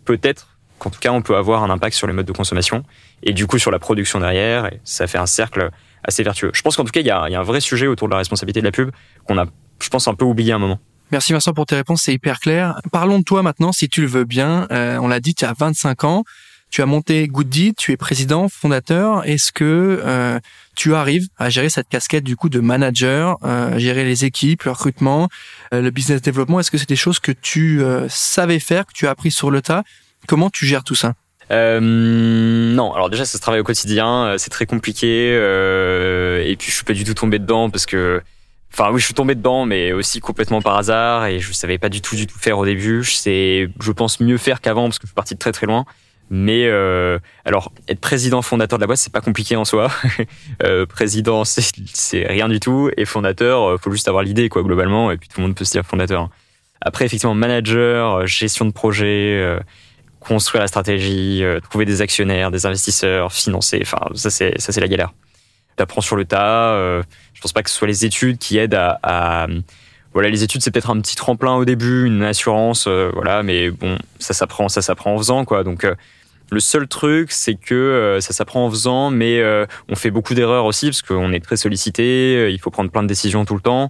peut-être 0.05 0.52
qu'en 0.79 0.91
tout 0.91 1.01
cas, 1.01 1.13
on 1.13 1.23
peut 1.23 1.37
avoir 1.37 1.63
un 1.63 1.71
impact 1.71 1.97
sur 1.97 2.07
les 2.07 2.13
modes 2.13 2.27
de 2.27 2.33
consommation 2.33 2.85
et 3.23 3.33
du 3.33 3.47
coup 3.47 3.59
sur 3.59 3.71
la 3.71 3.79
production 3.79 4.21
derrière. 4.21 4.67
Et 4.67 4.81
ça 4.85 5.07
fait 5.07 5.19
un 5.19 5.27
cercle 5.27 5.71
assez 6.05 6.23
vertueux. 6.23 6.51
Je 6.53 6.63
pense 6.63 6.77
qu'en 6.77 6.85
tout 6.85 6.91
cas, 6.91 7.01
il 7.01 7.07
y, 7.07 7.11
a, 7.11 7.23
un 7.23 7.43
vrai 7.43 7.61
sujet 7.61 7.87
autour 7.87 8.09
de 8.09 8.13
la 8.13 8.19
responsabilité 8.19 8.61
de 8.61 8.67
la 8.67 8.73
pub 8.73 8.91
qu'on 9.27 9.39
a, 9.39 9.47
je 9.81 9.89
pense, 9.89 10.09
un 10.09 10.15
peu 10.15 10.25
oublié 10.25 10.53
à 10.53 10.57
un 10.57 10.59
moment. 10.59 10.79
Merci 11.11 11.35
Vincent 11.35 11.53
pour 11.53 11.67
tes 11.67 11.75
réponses, 11.75 12.03
c'est 12.05 12.15
hyper 12.15 12.41
clair. 12.41 12.81
Parlons 12.91 13.19
de 13.19 13.25
toi 13.25 13.43
maintenant, 13.43 13.71
si 13.73 13.89
tu 13.89 14.01
le 14.01 14.07
veux 14.07 14.25
bien. 14.25 14.67
Euh, 14.71 14.97
on 14.99 15.09
l'a 15.09 15.21
dit, 15.21 15.35
tu 15.35 15.45
as 15.45 15.53
25 15.53 16.05
ans. 16.05 16.25
Tu 16.71 16.81
as 16.81 16.87
monté 16.87 17.29
Good 17.29 17.75
tu 17.77 17.93
es 17.93 17.99
président, 17.99 18.49
fondateur. 18.49 19.29
Est-ce 19.29 19.53
que 19.53 20.01
euh, 20.03 20.41
tu 20.75 20.95
arrives 20.95 21.29
à 21.37 21.51
gérer 21.51 21.69
cette 21.69 21.91
casquette 21.91 22.25
du 22.25 22.35
coup 22.35 22.49
de 22.49 22.61
manager, 22.61 23.37
euh, 23.45 23.79
gérer 23.79 24.05
les 24.05 24.25
équipes, 24.25 24.63
le 24.63 24.71
recrutement, 24.71 25.29
le 25.71 25.91
business 25.91 26.23
développement? 26.23 26.61
Est-ce 26.61 26.71
que 26.71 26.79
c'est 26.79 26.89
des 26.89 26.97
choses 26.97 27.19
que 27.19 27.33
tu 27.33 27.83
savais 28.09 28.59
faire, 28.59 28.87
que 28.87 28.95
tu 28.95 29.07
as 29.07 29.11
appris 29.11 29.31
sur 29.31 29.51
le 29.51 29.61
tas? 29.61 29.85
Comment 30.27 30.51
tu 30.51 30.67
gères 30.67 30.85
tout 30.85 30.95
ça 30.95 31.15
non, 31.51 32.95
alors 32.95 33.11
déjà 33.11 33.27
ça 33.27 33.37
se 33.37 33.43
travaille 33.43 33.61
au 33.61 33.65
quotidien, 33.65 34.37
c'est 34.39 34.49
très 34.49 34.65
compliqué 34.65 35.35
et 35.35 36.57
puis 36.57 36.71
je 36.71 36.75
suis 36.77 36.85
pas 36.85 36.95
du 36.95 37.05
tout 37.05 37.13
tombé 37.13 37.39
dedans 37.39 37.69
parce 37.69 37.85
que 37.85 38.23
Enfin 38.73 38.91
oui, 38.91 39.01
je 39.01 39.05
suis 39.05 39.15
tombé 39.15 39.35
dedans, 39.35 39.67
mais 39.67 39.93
aussi 39.93 40.21
complètement 40.21 40.63
par 40.63 40.79
hasard 40.79 41.27
et 41.27 41.41
je 41.41 41.53
savais 41.53 41.77
pas 41.77 41.91
du 41.91 42.01
tout 42.01 42.17
du 42.17 42.27
tout 42.27 42.39
faire 42.39 42.59
au 42.59 42.65
début. 42.65 43.03
Je 43.03 43.13
sais, 43.13 43.69
je 43.79 43.93
pense 43.93 44.19
mieux 44.19 44.39
faire 44.39 44.63
qu'avant 44.63 44.85
parce 44.85 44.99
que 44.99 45.03
je 45.03 45.09
suis 45.09 45.15
parti 45.15 45.35
de 45.35 45.39
très 45.39 45.53
très 45.53 45.67
loin. 45.67 45.85
Mais 46.31 46.67
euh, 46.67 47.19
alors 47.45 47.73
être 47.89 48.01
président 48.01 48.41
fondateur 48.41 48.79
de 48.79 48.83
la 48.83 48.87
boîte, 48.87 48.99
c'est 48.99 49.13
pas 49.13 49.21
compliqué 49.21 49.57
en 49.57 49.67
soi. 49.67 49.91
euh, 50.63 50.87
président, 50.87 51.45
c'est 51.45 52.27
rien 52.27 52.49
du 52.49 52.59
tout 52.59 52.89
et 52.97 53.05
fondateur, 53.05 53.73
euh, 53.73 53.77
faut 53.77 53.91
juste 53.91 54.09
avoir 54.09 54.23
l'idée 54.23 54.49
quoi 54.49 54.63
globalement 54.63 55.11
et 55.11 55.19
puis 55.19 55.29
tout 55.29 55.41
le 55.41 55.47
monde 55.49 55.55
peut 55.55 55.67
se 55.67 55.73
dire 55.73 55.85
fondateur. 55.85 56.31
Après 56.81 57.05
effectivement 57.05 57.35
manager, 57.35 58.15
euh, 58.15 58.27
gestion 58.27 58.65
de 58.65 58.73
projet, 58.73 59.39
euh, 59.39 59.61
construire 60.23 60.63
la 60.63 60.69
stratégie, 60.69 61.43
trouver 61.71 61.85
des 61.85 62.01
actionnaires, 62.03 62.51
des 62.51 62.67
investisseurs, 62.67 63.33
financer. 63.33 63.81
Enfin 63.83 64.01
ça 64.15 64.31
c'est 64.31 64.61
ça 64.61 64.73
c'est 64.73 64.81
la 64.81 64.89
galère 64.89 65.13
t'apprends 65.77 66.01
sur 66.01 66.17
le 66.17 66.25
tas. 66.25 66.75
Euh, 66.75 67.03
je 67.35 67.41
pense 67.41 67.53
pas 67.53 67.63
que 67.63 67.71
ce 67.71 67.77
soit 67.77 67.89
les 67.89 68.05
études 68.05 68.39
qui 68.39 68.59
aident 68.59 68.75
à, 68.75 69.47
voilà, 70.13 70.29
les 70.29 70.43
études 70.43 70.63
c'est 70.63 70.71
peut-être 70.71 70.91
un 70.91 71.01
petit 71.01 71.17
tremplin 71.17 71.55
au 71.57 71.65
début, 71.65 72.07
une 72.07 72.23
assurance, 72.23 72.87
euh, 72.87 73.11
voilà, 73.15 73.43
mais 73.43 73.71
bon, 73.71 73.97
ça 74.19 74.35
s'apprend, 74.35 74.69
ça 74.69 74.83
s'apprend 74.83 75.15
en 75.15 75.19
faisant 75.19 75.45
quoi. 75.45 75.65
Donc 75.65 75.85
euh, 75.85 75.95
le 76.51 76.61
seul 76.61 76.87
truc, 76.87 77.33
c'est 77.33 77.55
que 77.55 78.19
ça 78.21 78.35
s'apprend 78.35 78.67
en 78.67 78.71
faisant, 78.71 79.11
mais 79.11 79.43
on 79.89 79.97
fait 79.97 80.11
beaucoup 80.11 80.35
d'erreurs 80.35 80.67
aussi 80.67 80.87
parce 80.89 81.01
qu'on 81.01 81.33
est 81.33 81.41
très 81.41 81.57
sollicité. 81.57 82.53
Il 82.53 82.59
faut 82.59 82.71
prendre 82.71 82.91
plein 82.91 83.03
de 83.03 83.09
décisions 83.09 83.47
tout 83.47 83.55
le 83.55 83.63
temps. 83.63 83.89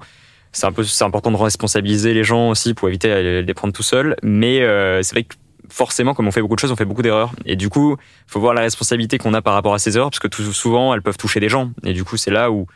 C'est 0.52 0.66
un 0.66 0.70
peu, 0.70 0.84
c'est 0.84 1.02
important 1.02 1.32
de 1.32 1.36
responsabiliser 1.36 2.14
les 2.14 2.22
gens 2.22 2.50
aussi 2.50 2.72
pour 2.72 2.86
éviter 2.88 3.08
de 3.08 3.44
les 3.44 3.54
prendre 3.54 3.72
tout 3.72 3.82
seul. 3.82 4.14
Mais 4.22 4.60
c'est 5.02 5.10
vrai 5.10 5.24
que 5.24 5.34
forcément, 5.72 6.14
comme 6.14 6.28
on 6.28 6.32
fait 6.32 6.42
beaucoup 6.42 6.54
de 6.54 6.60
choses, 6.60 6.70
on 6.70 6.76
fait 6.76 6.84
beaucoup 6.84 7.02
d'erreurs. 7.02 7.32
Et 7.46 7.56
du 7.56 7.68
coup, 7.68 7.96
faut 8.26 8.40
voir 8.40 8.54
la 8.54 8.60
responsabilité 8.60 9.18
qu'on 9.18 9.34
a 9.34 9.42
par 9.42 9.54
rapport 9.54 9.74
à 9.74 9.78
ces 9.78 9.96
erreurs, 9.96 10.10
parce 10.10 10.20
que 10.20 10.42
souvent, 10.52 10.94
elles 10.94 11.02
peuvent 11.02 11.16
toucher 11.16 11.40
des 11.40 11.48
gens. 11.48 11.70
Et 11.84 11.94
du 11.94 12.04
coup, 12.04 12.16
c'est 12.16 12.30
là 12.30 12.50
où, 12.50 12.66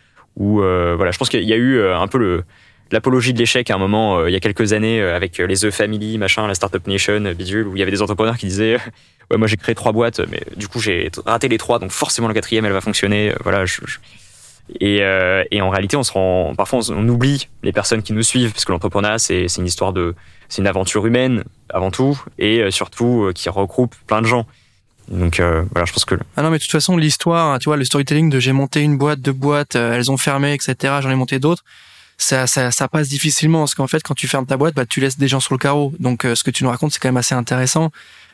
euh, 0.41 0.95
voilà, 0.97 1.13
je 1.13 1.19
pense 1.19 1.29
qu'il 1.29 1.45
y 1.45 1.53
a 1.53 1.57
eu 1.57 1.77
euh, 1.77 1.99
un 1.99 2.09
peu 2.09 2.43
l'apologie 2.91 3.35
de 3.35 3.39
l'échec 3.39 3.69
à 3.71 3.75
un 3.75 3.79
moment 3.79 4.19
euh, 4.19 4.31
il 4.31 4.33
y 4.33 4.37
a 4.37 4.41
quelques 4.41 4.73
années 4.73 5.03
avec 5.03 5.39
les 5.39 5.57
The 5.57 5.73
Family 5.73 6.19
machin 6.19 6.47
la 6.47 6.55
Startup 6.55 6.87
Nation 6.87 7.21
bidule 7.37 7.67
où 7.67 7.75
il 7.75 7.81
y 7.81 7.83
avait 7.83 7.91
des 7.91 8.01
entrepreneurs 8.01 8.37
qui 8.37 8.47
disaient 8.47 8.77
ouais 9.33 9.39
moi 9.39 9.49
j'ai 9.49 9.57
créé 9.57 9.75
trois 9.75 9.91
boîtes 9.91 10.21
mais 10.31 10.41
du 10.57 10.69
coup 10.69 10.79
j'ai 10.79 11.11
raté 11.25 11.49
les 11.49 11.59
trois 11.59 11.81
donc 11.81 11.91
forcément 11.91 12.29
la 12.29 12.35
quatrième 12.35 12.65
elle 12.65 12.71
va 12.71 12.81
fonctionner 12.81 13.33
voilà 13.43 13.65
Et, 14.79 15.03
en 15.03 15.71
réalité, 15.71 15.97
on 15.97 16.05
se 16.05 16.13
rend, 16.13 16.55
parfois, 16.57 16.79
on, 16.91 17.09
oublie 17.09 17.49
les 17.65 17.73
personnes 17.73 18.05
qui 18.05 18.13
nous 18.13 18.23
suivent, 18.23 18.53
parce 18.53 18.65
que 18.65 18.71
l'entrepreneuriat, 18.71 19.19
c'est 19.19 19.47
une 19.59 19.67
histoire 19.67 19.93
de, 19.93 20.15
c'est 20.49 20.63
une 20.63 20.69
aventure 20.69 21.07
humaine 21.07 21.45
avant 21.71 21.91
tout 21.91 22.21
et 22.39 22.61
euh, 22.61 22.71
surtout 22.71 23.25
euh, 23.25 23.33
qui 23.33 23.49
regroupe 23.49 23.95
plein 24.07 24.23
de 24.23 24.27
gens. 24.27 24.47
Donc 25.09 25.39
euh, 25.39 25.65
voilà, 25.73 25.85
je 25.85 25.93
pense 25.93 26.05
que. 26.05 26.17
Ah 26.37 26.43
non, 26.43 26.51
mais 26.51 26.59
de 26.59 26.63
toute 26.63 26.73
façon, 26.73 26.97
l'histoire, 26.97 27.59
tu 27.59 27.67
vois, 27.67 27.77
le 27.77 27.85
storytelling 27.85 28.29
de 28.29 28.41
j'ai 28.41 28.53
monté 28.53 28.81
une 28.81 28.99
boîte, 28.99 29.21
deux 29.21 29.33
boîtes, 29.33 29.77
elles 29.77 30.11
ont 30.11 30.17
fermé, 30.17 30.53
etc. 30.53 30.95
J'en 31.01 31.11
ai 31.11 31.15
monté 31.15 31.39
d'autres. 31.39 31.65
Ça, 32.19 32.47
ça, 32.47 32.71
ça, 32.71 32.89
passe 32.89 33.09
difficilement 33.09 33.61
parce 33.61 33.75
qu'en 33.75 33.87
fait, 33.87 34.03
quand 34.03 34.15
tu 34.15 34.27
fermes 34.27 34.47
ta 34.47 34.57
boîte, 34.57 34.75
bah, 34.75 34.87
tu 34.87 35.01
laisses 35.01 35.19
des 35.19 35.29
gens 35.29 35.39
sur 35.39 35.55
le 35.55 35.59
carreau. 35.59 35.93
Donc, 36.01 36.23
ce 36.23 36.43
que 36.43 36.51
tu 36.51 36.65
nous 36.65 36.71
racontes, 36.71 36.93
c'est 36.93 36.99
quand 36.99 37.09
même 37.09 37.19
assez 37.19 37.35
intéressant. 37.35 37.91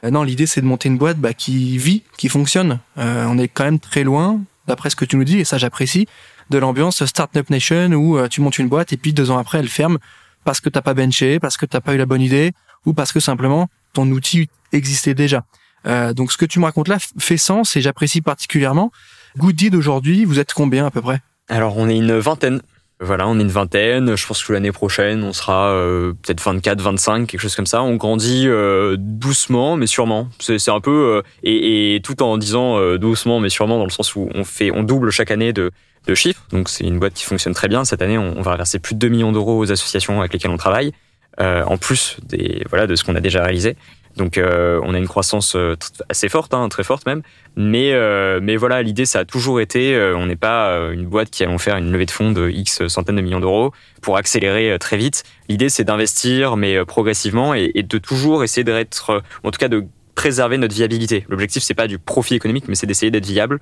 non, 0.08 0.22
l'idée, 0.22 0.46
c'est 0.46 0.60
de 0.60 0.66
monter 0.66 0.88
une 0.88 0.98
boîte 0.98 1.18
bah, 1.18 1.34
qui 1.34 1.78
vit, 1.78 2.04
qui 2.16 2.28
fonctionne. 2.28 2.78
on 2.96 3.38
est 3.38 3.48
quand 3.48 3.64
même 3.64 3.80
très 3.80 4.04
loin, 4.04 4.40
d'après 4.68 4.88
ce 4.88 4.94
que 4.94 5.04
tu 5.04 5.16
nous 5.16 5.24
dis, 5.24 5.40
et 5.40 5.44
ça, 5.44 5.58
j'apprécie, 5.58 6.06
de 6.48 6.58
l'ambiance 6.58 7.04
Startup 7.04 7.50
Nation 7.50 7.90
où 7.94 8.28
tu 8.28 8.40
montes 8.40 8.58
une 8.58 8.68
boîte 8.68 8.92
et 8.92 8.96
puis 8.96 9.12
deux 9.12 9.32
ans 9.32 9.38
après, 9.38 9.58
elle 9.58 9.68
ferme 9.68 9.98
parce 10.44 10.60
que 10.60 10.68
t'as 10.68 10.82
pas 10.82 10.94
benché, 10.94 11.38
parce 11.38 11.56
que 11.56 11.66
t'as 11.66 11.80
pas 11.80 11.94
eu 11.94 11.98
la 11.98 12.06
bonne 12.06 12.22
idée, 12.22 12.52
ou 12.86 12.92
parce 12.92 13.12
que 13.12 13.20
simplement 13.20 13.68
ton 13.92 14.10
outil 14.10 14.48
existait 14.72 15.14
déjà. 15.14 15.44
Euh, 15.86 16.12
donc 16.12 16.32
ce 16.32 16.36
que 16.36 16.44
tu 16.44 16.60
me 16.60 16.64
racontes 16.64 16.88
là 16.88 16.98
fait 17.18 17.36
sens 17.36 17.76
et 17.76 17.80
j'apprécie 17.80 18.20
particulièrement. 18.20 18.92
Good 19.36 19.70
d'aujourd'hui, 19.70 20.24
vous 20.24 20.38
êtes 20.38 20.52
combien 20.52 20.86
à 20.86 20.90
peu 20.90 21.00
près? 21.00 21.20
Alors 21.48 21.76
on 21.76 21.88
est 21.88 21.96
une 21.96 22.18
vingtaine. 22.18 22.60
Voilà, 23.00 23.26
on 23.26 23.36
est 23.40 23.42
une 23.42 23.48
vingtaine. 23.48 24.14
Je 24.14 24.26
pense 24.28 24.44
que 24.44 24.52
l'année 24.52 24.70
prochaine, 24.70 25.24
on 25.24 25.32
sera 25.32 25.72
euh, 25.72 26.12
peut-être 26.22 26.40
24, 26.40 26.80
25, 26.80 27.26
quelque 27.26 27.40
chose 27.40 27.56
comme 27.56 27.66
ça. 27.66 27.82
On 27.82 27.96
grandit 27.96 28.44
euh, 28.46 28.96
doucement, 28.96 29.76
mais 29.76 29.88
sûrement. 29.88 30.28
C'est 30.38 30.68
un 30.68 30.80
peu 30.80 31.20
et, 31.42 31.96
et, 31.96 32.00
tout 32.00 32.22
en 32.22 32.38
disant 32.38 32.96
doucement, 32.98 33.40
mais 33.40 33.48
sûrement 33.48 33.78
dans 33.78 33.84
le 33.84 33.90
sens 33.90 34.14
où 34.14 34.28
on 34.34 34.44
fait, 34.44 34.70
on 34.70 34.84
double 34.84 35.10
chaque 35.10 35.32
année 35.32 35.52
de 35.52 35.72
de 36.06 36.14
chiffres. 36.14 36.42
Donc 36.50 36.68
c'est 36.68 36.84
une 36.84 36.98
boîte 36.98 37.14
qui 37.14 37.24
fonctionne 37.24 37.54
très 37.54 37.68
bien. 37.68 37.84
Cette 37.84 38.02
année, 38.02 38.18
on, 38.18 38.42
va 38.42 38.52
reverser 38.52 38.78
plus 38.78 38.94
de 38.94 39.00
2 39.00 39.08
millions 39.08 39.32
d'euros 39.32 39.58
aux 39.58 39.70
associations 39.72 40.20
avec 40.20 40.32
lesquelles 40.32 40.50
on 40.50 40.56
travaille, 40.56 40.92
euh, 41.40 41.64
en 41.64 41.76
plus 41.76 42.16
des 42.24 42.64
voilà 42.68 42.86
de 42.86 42.94
ce 42.94 43.04
qu'on 43.04 43.14
a 43.14 43.20
déjà 43.20 43.42
réalisé. 43.42 43.76
Donc 44.16 44.36
euh, 44.36 44.80
on 44.84 44.94
a 44.94 44.98
une 44.98 45.08
croissance 45.08 45.56
euh, 45.56 45.76
assez 46.08 46.28
forte, 46.28 46.52
hein, 46.54 46.68
très 46.68 46.84
forte 46.84 47.06
même. 47.06 47.22
Mais 47.56 47.92
euh, 47.92 48.40
mais 48.42 48.56
voilà, 48.56 48.82
l'idée 48.82 49.06
ça 49.06 49.20
a 49.20 49.24
toujours 49.24 49.60
été, 49.60 49.94
euh, 49.94 50.16
on 50.16 50.26
n'est 50.26 50.36
pas 50.36 50.70
euh, 50.70 50.92
une 50.92 51.06
boîte 51.06 51.30
qui 51.30 51.42
allons 51.42 51.58
faire 51.58 51.76
une 51.76 51.90
levée 51.90 52.06
de 52.06 52.10
fonds 52.10 52.32
de 52.32 52.50
x 52.50 52.86
centaines 52.88 53.16
de 53.16 53.22
millions 53.22 53.40
d'euros 53.40 53.72
pour 54.02 54.16
accélérer 54.16 54.76
très 54.78 54.96
vite. 54.96 55.24
L'idée 55.48 55.68
c'est 55.68 55.84
d'investir 55.84 56.56
mais 56.56 56.84
progressivement 56.84 57.54
et, 57.54 57.70
et, 57.74 57.82
de 57.82 57.98
toujours 57.98 58.44
essayer 58.44 58.64
d'être, 58.64 59.22
en 59.44 59.50
tout 59.50 59.58
cas 59.58 59.68
de 59.68 59.86
préserver 60.14 60.58
notre 60.58 60.74
viabilité. 60.74 61.24
L'objectif 61.28 61.62
c'est 61.62 61.74
pas 61.74 61.86
du 61.86 61.98
profit 61.98 62.34
économique, 62.34 62.68
mais 62.68 62.74
c'est 62.74 62.86
d'essayer 62.86 63.10
d'être 63.10 63.26
viable 63.26 63.60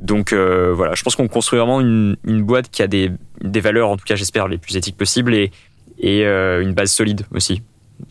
donc 0.00 0.32
euh, 0.32 0.72
voilà, 0.74 0.94
je 0.94 1.02
pense 1.02 1.16
qu'on 1.16 1.28
construit 1.28 1.58
vraiment 1.58 1.80
une, 1.80 2.16
une, 2.24 2.42
boîte 2.42 2.70
qui 2.70 2.82
a 2.82 2.86
des, 2.86 3.10
des 3.40 3.60
valeurs, 3.60 3.88
en 3.88 3.96
tout 3.96 4.04
cas 4.04 4.14
j'espère, 4.14 4.48
les 4.48 4.58
plus 4.58 4.76
éthiques 4.76 4.96
possibles 4.96 5.34
et, 5.34 5.50
et 5.98 6.24
euh, 6.24 6.62
une 6.62 6.72
base 6.72 6.92
solide 6.92 7.26
aussi, 7.32 7.62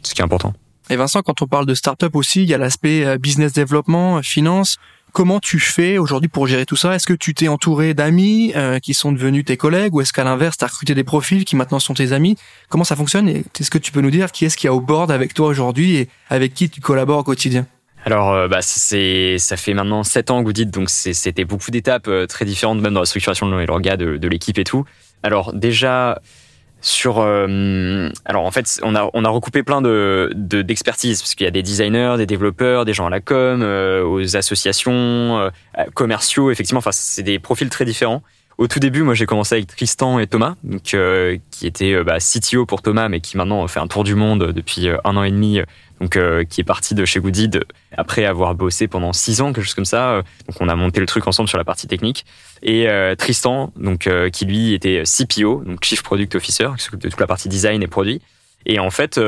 ce 0.04 0.14
qui 0.14 0.22
est 0.22 0.26
important. 0.26 0.54
Et 0.90 0.96
Vincent, 0.96 1.22
quand 1.22 1.42
on 1.42 1.48
parle 1.48 1.66
de 1.66 1.74
start-up 1.74 2.16
aussi, 2.16 2.44
il 2.44 2.50
y 2.50 2.54
a 2.54 2.58
l'aspect 2.58 3.06
euh, 3.06 3.18
business 3.18 3.54
développement, 3.54 4.22
finance. 4.22 4.78
Comment 5.14 5.40
tu 5.40 5.60
fais 5.60 5.98
aujourd'hui 5.98 6.28
pour 6.28 6.48
gérer 6.48 6.66
tout 6.66 6.76
ça? 6.76 6.94
Est-ce 6.94 7.08
que 7.08 7.14
tu 7.14 7.34
t'es 7.34 7.48
entouré 7.48 7.94
d'amis 7.94 8.52
euh, 8.56 8.80
qui 8.80 8.94
sont 8.94 9.12
devenus 9.12 9.46
tes 9.46 9.58
collègues 9.58 9.96
ou 9.96 10.02
est-ce 10.02 10.14
qu'à 10.14 10.24
l'inverse, 10.24 10.58
tu 10.58 10.66
as 10.66 10.68
recruté 10.68 10.94
des 10.96 11.04
profils 11.04 11.44
qui 11.44 11.56
maintenant 11.56 11.80
sont 11.80 11.94
tes 11.94 12.12
amis? 12.12 12.38
Comment 12.70 12.84
ça 12.84 12.96
fonctionne? 12.96 13.28
Est-ce 13.28 13.72
que 13.72 13.78
tu 13.78 13.92
peux 13.92 14.02
nous 14.02 14.12
dire 14.12 14.32
qui 14.32 14.46
est-ce 14.46 14.58
qui 14.58 14.68
a 14.68 14.74
au 14.74 14.82
board 14.82 15.12
avec 15.12 15.34
toi 15.34 15.48
aujourd'hui 15.48 15.96
et 15.96 16.10
avec 16.30 16.54
qui 16.54 16.70
tu 16.70 16.82
collabores 16.82 17.20
au 17.20 17.24
quotidien? 17.24 17.66
Alors, 18.08 18.32
euh, 18.32 18.48
bah, 18.48 18.62
c'est, 18.62 19.38
ça 19.38 19.58
fait 19.58 19.74
maintenant 19.74 20.02
7 20.02 20.32
ans, 20.32 20.42
dites, 20.42 20.72
donc 20.72 20.90
c'était 20.90 21.44
beaucoup 21.44 21.72
d'étapes 21.72 22.08
euh, 22.08 22.26
très 22.26 22.46
différentes, 22.46 22.80
même 22.80 22.94
dans 22.94 23.02
la 23.02 23.06
structuration 23.06 23.50
de 23.50 23.66
l'orga, 23.66 23.98
de, 23.98 24.28
l'équipe 24.30 24.58
et 24.58 24.64
tout. 24.64 24.86
Alors, 25.24 25.52
déjà, 25.52 26.22
sur, 26.80 27.20
euh, 27.20 28.10
alors 28.24 28.46
en 28.46 28.52
fait, 28.52 28.80
on 28.82 28.96
a, 28.96 29.10
on 29.14 29.26
a 29.26 29.30
recoupé 29.30 29.62
plein 29.62 29.82
de, 29.82 30.32
d'expertise, 30.34 31.22
parce 31.22 31.36
qu'il 31.36 31.44
y 31.44 31.50
a 31.50 31.52
des 31.52 31.64
designers, 31.64 32.16
des 32.18 32.26
développeurs, 32.26 32.86
des 32.86 32.94
gens 32.94 33.08
à 33.08 33.10
la 33.10 33.20
com, 33.20 33.62
aux 33.62 34.38
associations, 34.38 35.52
commerciaux, 35.94 36.50
effectivement, 36.50 36.80
enfin, 36.80 36.94
c'est 36.94 37.24
des 37.24 37.40
profils 37.40 37.68
très 37.68 37.84
différents. 37.84 38.24
Au 38.58 38.68
tout 38.68 38.80
début, 38.80 39.04
moi, 39.04 39.14
j'ai 39.14 39.28
commencé 39.28 39.56
avec 39.56 39.68
Tristan 39.68 40.18
et 40.18 40.26
Thomas, 40.26 40.56
donc, 40.64 40.82
qui 40.82 41.68
était 41.68 42.04
bah, 42.04 42.18
CTO 42.18 42.66
pour 42.66 42.82
Thomas, 42.82 43.08
mais 43.08 43.22
qui 43.22 43.38
maintenant 43.38 43.68
fait 43.68 43.80
un 43.80 43.88
tour 43.88 44.04
du 44.04 44.16
monde 44.16 44.52
depuis 44.52 44.90
un 44.90 45.16
an 45.16 45.24
et 45.24 45.32
demi 45.32 45.62
donc 46.00 46.16
euh, 46.16 46.44
qui 46.44 46.62
est 46.62 46.64
parti 46.64 46.96
de 46.96 47.06
chez 47.06 47.20
Goodid 47.20 47.64
après 47.96 48.26
avoir 48.26 48.56
bossé 48.56 48.88
pendant 48.88 49.14
six 49.14 49.42
ans, 49.42 49.54
quelque 49.54 49.66
chose 49.66 49.74
comme 49.74 49.86
ça. 49.86 50.22
Donc 50.48 50.58
on 50.60 50.70
a 50.70 50.76
monté 50.76 51.00
le 51.00 51.06
truc 51.06 51.28
ensemble 51.28 51.50
sur 51.50 51.58
la 51.58 51.64
partie 51.64 51.88
technique. 51.88 52.26
Et 52.62 52.88
euh, 52.88 53.16
Tristan, 53.16 53.72
donc 53.76 54.08
euh, 54.08 54.30
qui 54.30 54.46
lui 54.46 54.74
était 54.74 55.04
CPO, 55.04 55.64
donc 55.66 55.84
Chief 55.84 56.04
Product 56.04 56.36
Officer, 56.36 56.70
qui 56.78 56.84
s'occupe 56.84 57.02
de 57.02 57.10
toute 57.10 57.20
la 57.20 57.28
partie 57.28 57.50
design 57.50 57.82
et 57.82 57.88
produit. 57.88 58.22
Et 58.66 58.80
en 58.80 58.90
fait, 58.90 59.20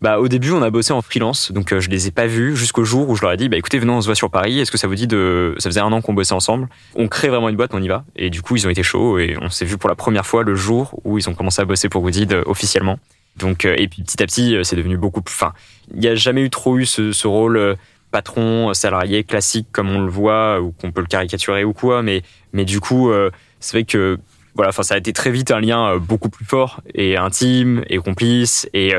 bah 0.00 0.20
au 0.20 0.28
début 0.28 0.52
on 0.52 0.62
a 0.62 0.70
bossé 0.70 0.92
en 0.92 1.02
freelance, 1.02 1.50
donc 1.50 1.76
je 1.76 1.88
les 1.90 2.06
ai 2.06 2.10
pas 2.10 2.26
vus 2.26 2.56
jusqu'au 2.56 2.84
jour 2.84 3.08
où 3.08 3.16
je 3.16 3.22
leur 3.22 3.32
ai 3.32 3.36
dit 3.36 3.48
bah 3.48 3.56
écoutez 3.56 3.78
venez 3.78 3.90
on 3.90 4.00
se 4.00 4.06
voit 4.06 4.14
sur 4.14 4.30
Paris, 4.30 4.60
est-ce 4.60 4.70
que 4.70 4.78
ça 4.78 4.86
vous 4.86 4.94
dit 4.94 5.06
de 5.08 5.54
ça 5.58 5.68
faisait 5.70 5.80
un 5.80 5.92
an 5.92 6.00
qu'on 6.00 6.14
bossait 6.14 6.34
ensemble, 6.34 6.68
on 6.94 7.08
crée 7.08 7.28
vraiment 7.28 7.48
une 7.48 7.56
boîte, 7.56 7.74
on 7.74 7.82
y 7.82 7.88
va. 7.88 8.04
Et 8.14 8.30
du 8.30 8.42
coup 8.42 8.56
ils 8.56 8.66
ont 8.66 8.70
été 8.70 8.82
chauds 8.82 9.18
et 9.18 9.36
on 9.40 9.50
s'est 9.50 9.64
vu 9.64 9.76
pour 9.76 9.88
la 9.88 9.96
première 9.96 10.26
fois 10.26 10.44
le 10.44 10.54
jour 10.54 11.00
où 11.04 11.18
ils 11.18 11.28
ont 11.28 11.34
commencé 11.34 11.60
à 11.60 11.64
bosser 11.64 11.88
pour 11.88 12.02
Goodid 12.02 12.32
officiellement. 12.46 12.98
Donc, 13.38 13.64
euh, 13.64 13.74
et 13.78 13.88
puis 13.88 14.02
petit 14.02 14.22
à 14.22 14.26
petit, 14.26 14.56
euh, 14.56 14.64
c'est 14.64 14.76
devenu 14.76 14.96
beaucoup 14.96 15.22
plus. 15.22 15.34
Enfin, 15.34 15.52
il 15.92 16.00
n'y 16.00 16.08
a 16.08 16.14
jamais 16.14 16.42
eu 16.42 16.50
trop 16.50 16.78
eu 16.78 16.86
ce, 16.86 17.12
ce 17.12 17.26
rôle 17.26 17.56
euh, 17.56 17.74
patron, 18.10 18.74
salarié 18.74 19.24
classique 19.24 19.68
comme 19.72 19.90
on 19.90 20.00
le 20.00 20.10
voit 20.10 20.60
ou 20.60 20.72
qu'on 20.72 20.90
peut 20.92 21.00
le 21.00 21.06
caricaturer 21.06 21.64
ou 21.64 21.72
quoi. 21.72 22.02
Mais, 22.02 22.22
mais 22.52 22.64
du 22.64 22.80
coup, 22.80 23.12
c'est 23.60 23.76
vrai 23.76 23.84
que 23.84 24.18
voilà, 24.54 24.70
enfin, 24.70 24.82
ça 24.82 24.94
a 24.94 24.96
été 24.96 25.12
très 25.12 25.30
vite 25.30 25.50
un 25.50 25.60
lien 25.60 25.98
beaucoup 25.98 26.30
plus 26.30 26.46
fort 26.46 26.80
et 26.94 27.18
intime 27.18 27.84
et 27.90 27.98
complice. 27.98 28.66
Et 28.72 28.94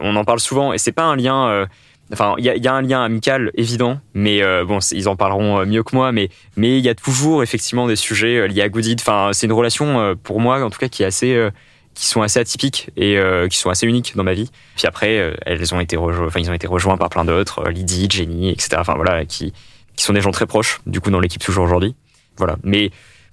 on 0.00 0.16
en 0.16 0.24
parle 0.24 0.40
souvent. 0.40 0.72
Et 0.72 0.78
c'est 0.78 0.92
pas 0.92 1.04
un 1.04 1.16
lien. 1.16 1.66
Enfin, 2.12 2.34
il 2.38 2.44
y 2.44 2.68
a, 2.68 2.74
un 2.74 2.82
lien 2.82 3.02
amical 3.02 3.50
évident, 3.54 3.98
mais 4.12 4.42
bon, 4.64 4.78
ils 4.92 5.08
en 5.08 5.16
parleront 5.16 5.64
mieux 5.64 5.82
que 5.82 5.96
moi. 5.96 6.12
Mais 6.12 6.28
mais 6.56 6.78
il 6.78 6.84
y 6.84 6.88
a 6.88 6.94
toujours 6.94 7.42
effectivement 7.42 7.86
des 7.86 7.96
sujets 7.96 8.46
liés 8.48 8.62
à 8.62 8.68
Goodid. 8.68 9.00
Enfin, 9.00 9.30
c'est 9.32 9.46
une 9.46 9.52
relation 9.52 10.14
pour 10.22 10.40
moi, 10.40 10.62
en 10.62 10.70
tout 10.70 10.78
cas, 10.78 10.88
qui 10.88 11.02
est 11.02 11.06
assez 11.06 11.50
qui 11.94 12.06
sont 12.06 12.22
assez 12.22 12.38
atypiques 12.38 12.90
et 12.96 13.18
euh, 13.18 13.48
qui 13.48 13.56
sont 13.56 13.70
assez 13.70 13.86
uniques 13.86 14.14
dans 14.16 14.24
ma 14.24 14.34
vie. 14.34 14.50
Puis 14.76 14.86
après, 14.86 15.18
euh, 15.18 15.34
elles 15.46 15.74
ont 15.74 15.80
été 15.80 15.96
enfin 15.96 16.40
ils 16.40 16.50
ont 16.50 16.54
été 16.54 16.66
rejoints 16.66 16.96
par 16.96 17.08
plein 17.08 17.24
d'autres, 17.24 17.60
euh, 17.60 17.70
Lydie, 17.70 18.08
Jenny, 18.10 18.50
etc. 18.50 18.76
Enfin 18.78 18.94
voilà, 18.94 19.24
qui 19.24 19.52
qui 19.96 20.04
sont 20.04 20.12
des 20.12 20.20
gens 20.20 20.32
très 20.32 20.46
proches, 20.46 20.80
du 20.86 21.00
coup 21.00 21.10
dans 21.10 21.20
l'équipe 21.20 21.42
toujours 21.42 21.64
aujourd'hui. 21.64 21.94
Voilà. 22.36 22.56
Mais 22.64 22.90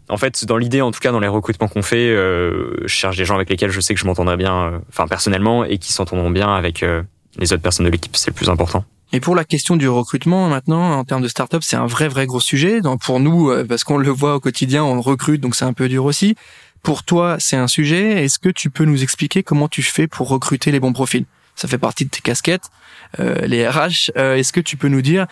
en 0.10 0.18
fait, 0.18 0.46
dans 0.46 0.58
l'idée, 0.58 0.82
en 0.82 0.92
tout 0.92 1.00
cas 1.00 1.12
dans 1.12 1.20
les 1.20 1.28
recrutements 1.28 1.68
qu'on 1.68 1.82
fait, 1.82 2.10
euh, 2.10 2.76
je 2.82 2.88
cherche 2.88 3.18
des 3.18 3.26
gens 3.26 3.36
avec 3.36 3.50
lesquels 3.50 3.72
je 3.72 3.80
sais 3.80 3.94
que 3.94 4.00
je 4.00 4.06
m'entendrai 4.06 4.38
bien, 4.38 4.56
euh, 4.56 4.80
enfin 4.90 5.08
personnellement, 5.08 5.64
et 5.64 5.78
qui 5.78 5.94
s'entendront 5.94 6.30
bien 6.30 6.54
avec 6.54 6.84
euh, 6.84 7.02
les 7.38 7.54
autres 7.54 7.62
personnes 7.62 7.86
de 7.86 7.92
l'équipe. 7.92 8.16
C'est 8.16 8.32
le 8.32 8.36
plus 8.36 8.50
important. 8.50 8.84
Et 9.14 9.20
pour 9.20 9.36
la 9.36 9.44
question 9.44 9.76
du 9.76 9.88
recrutement, 9.90 10.48
maintenant, 10.48 10.98
en 10.98 11.04
termes 11.04 11.22
de 11.22 11.28
start-up, 11.28 11.64
c'est 11.64 11.76
un 11.76 11.86
vrai, 11.86 12.08
vrai 12.08 12.26
gros 12.26 12.40
sujet. 12.40 12.80
Pour 13.04 13.20
nous, 13.20 13.52
parce 13.68 13.84
qu'on 13.84 13.98
le 13.98 14.10
voit 14.10 14.36
au 14.36 14.40
quotidien, 14.40 14.86
on 14.86 15.02
recrute, 15.02 15.42
donc 15.42 15.56
c'est 15.56 15.66
un 15.66 15.74
peu 15.74 15.90
dur 15.90 16.06
aussi. 16.06 16.36
Pour 16.82 17.04
toi, 17.04 17.36
c'est 17.38 17.58
un 17.58 17.68
sujet. 17.68 18.24
Est-ce 18.24 18.40
que 18.40 18.48
tu 18.48 18.70
peux 18.70 18.86
nous 18.86 19.04
expliquer 19.04 19.44
comment 19.44 19.68
tu 19.68 19.84
fais 19.84 20.08
pour 20.08 20.30
recruter 20.30 20.72
les 20.72 20.80
bons 20.80 20.94
profils? 20.94 21.26
Ça 21.56 21.68
fait 21.68 21.78
partie 21.78 22.06
de 22.06 22.10
tes 22.10 22.22
casquettes, 22.22 22.70
les 23.20 23.68
RH. 23.68 24.12
Est-ce 24.16 24.54
que 24.54 24.62
tu 24.62 24.78
peux 24.78 24.88
nous 24.88 25.02
dire 25.02 25.28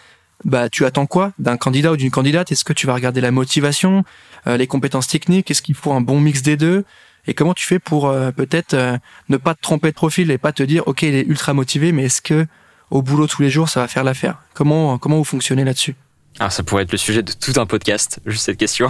bah 0.45 0.69
tu 0.69 0.85
attends 0.85 1.05
quoi 1.05 1.33
d'un 1.39 1.57
candidat 1.57 1.91
ou 1.91 1.97
d'une 1.97 2.11
candidate? 2.11 2.51
Est-ce 2.51 2.63
que 2.63 2.73
tu 2.73 2.87
vas 2.87 2.93
regarder 2.93 3.21
la 3.21 3.31
motivation, 3.31 4.03
euh, 4.47 4.57
les 4.57 4.67
compétences 4.67 5.07
techniques? 5.07 5.51
Est-ce 5.51 5.61
qu'il 5.61 5.75
faut 5.75 5.91
un 5.91 6.01
bon 6.01 6.19
mix 6.19 6.41
des 6.41 6.57
deux? 6.57 6.85
Et 7.27 7.33
comment 7.33 7.53
tu 7.53 7.65
fais 7.65 7.79
pour 7.79 8.07
euh, 8.07 8.31
peut-être 8.31 8.73
euh, 8.73 8.97
ne 9.27 9.37
pas 9.37 9.53
te 9.53 9.61
tromper 9.61 9.89
de 9.89 9.95
profil 9.95 10.31
et 10.31 10.37
pas 10.37 10.51
te 10.51 10.63
dire 10.63 10.87
ok 10.87 11.01
il 11.03 11.15
est 11.15 11.25
ultra 11.25 11.53
motivé, 11.53 11.91
mais 11.91 12.05
est-ce 12.05 12.21
que 12.21 12.47
au 12.89 13.01
boulot 13.01 13.27
tous 13.27 13.41
les 13.41 13.49
jours 13.49 13.69
ça 13.69 13.81
va 13.81 13.87
faire 13.87 14.03
l'affaire? 14.03 14.37
Comment 14.53 14.97
comment 14.97 15.17
vous 15.17 15.23
fonctionnez 15.23 15.63
là-dessus? 15.63 15.95
Ah, 16.39 16.49
ça 16.49 16.63
pourrait 16.63 16.83
être 16.83 16.91
le 16.91 16.97
sujet 16.97 17.21
de 17.21 17.33
tout 17.33 17.59
un 17.59 17.65
podcast, 17.65 18.21
juste 18.25 18.45
cette 18.45 18.57
question. 18.57 18.89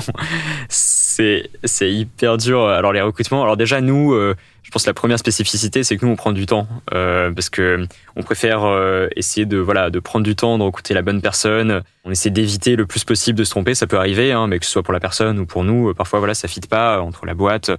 C'est, 0.69 1.49
hyper 1.81 2.37
dur. 2.37 2.65
Alors, 2.67 2.93
les 2.93 3.01
recrutements. 3.01 3.43
Alors, 3.43 3.57
déjà, 3.57 3.81
nous, 3.81 4.13
euh, 4.13 4.35
je 4.63 4.71
pense 4.71 4.83
que 4.83 4.89
la 4.89 4.93
première 4.93 5.19
spécificité, 5.19 5.83
c'est 5.83 5.97
que 5.97 6.05
nous, 6.05 6.11
on 6.13 6.15
prend 6.15 6.31
du 6.31 6.45
temps. 6.45 6.67
Euh, 6.93 7.29
parce 7.31 7.49
que 7.49 7.85
on 8.15 8.23
préfère 8.23 8.63
euh, 8.63 9.07
essayer 9.17 9.45
de, 9.45 9.57
voilà, 9.57 9.89
de 9.89 9.99
prendre 9.99 10.23
du 10.23 10.35
temps, 10.35 10.57
de 10.57 10.63
recruter 10.63 10.93
la 10.93 11.01
bonne 11.01 11.21
personne. 11.21 11.81
On 12.05 12.11
essaie 12.11 12.29
d'éviter 12.29 12.77
le 12.77 12.85
plus 12.85 13.03
possible 13.03 13.37
de 13.37 13.43
se 13.43 13.49
tromper. 13.49 13.75
Ça 13.75 13.87
peut 13.87 13.97
arriver, 13.97 14.31
hein, 14.31 14.47
mais 14.47 14.59
que 14.59 14.65
ce 14.65 14.71
soit 14.71 14.83
pour 14.83 14.93
la 14.93 15.01
personne 15.01 15.39
ou 15.39 15.45
pour 15.45 15.65
nous, 15.65 15.93
parfois, 15.93 16.19
voilà, 16.19 16.35
ça 16.35 16.47
fit 16.47 16.61
pas 16.61 17.01
entre 17.01 17.25
la 17.25 17.33
boîte. 17.33 17.71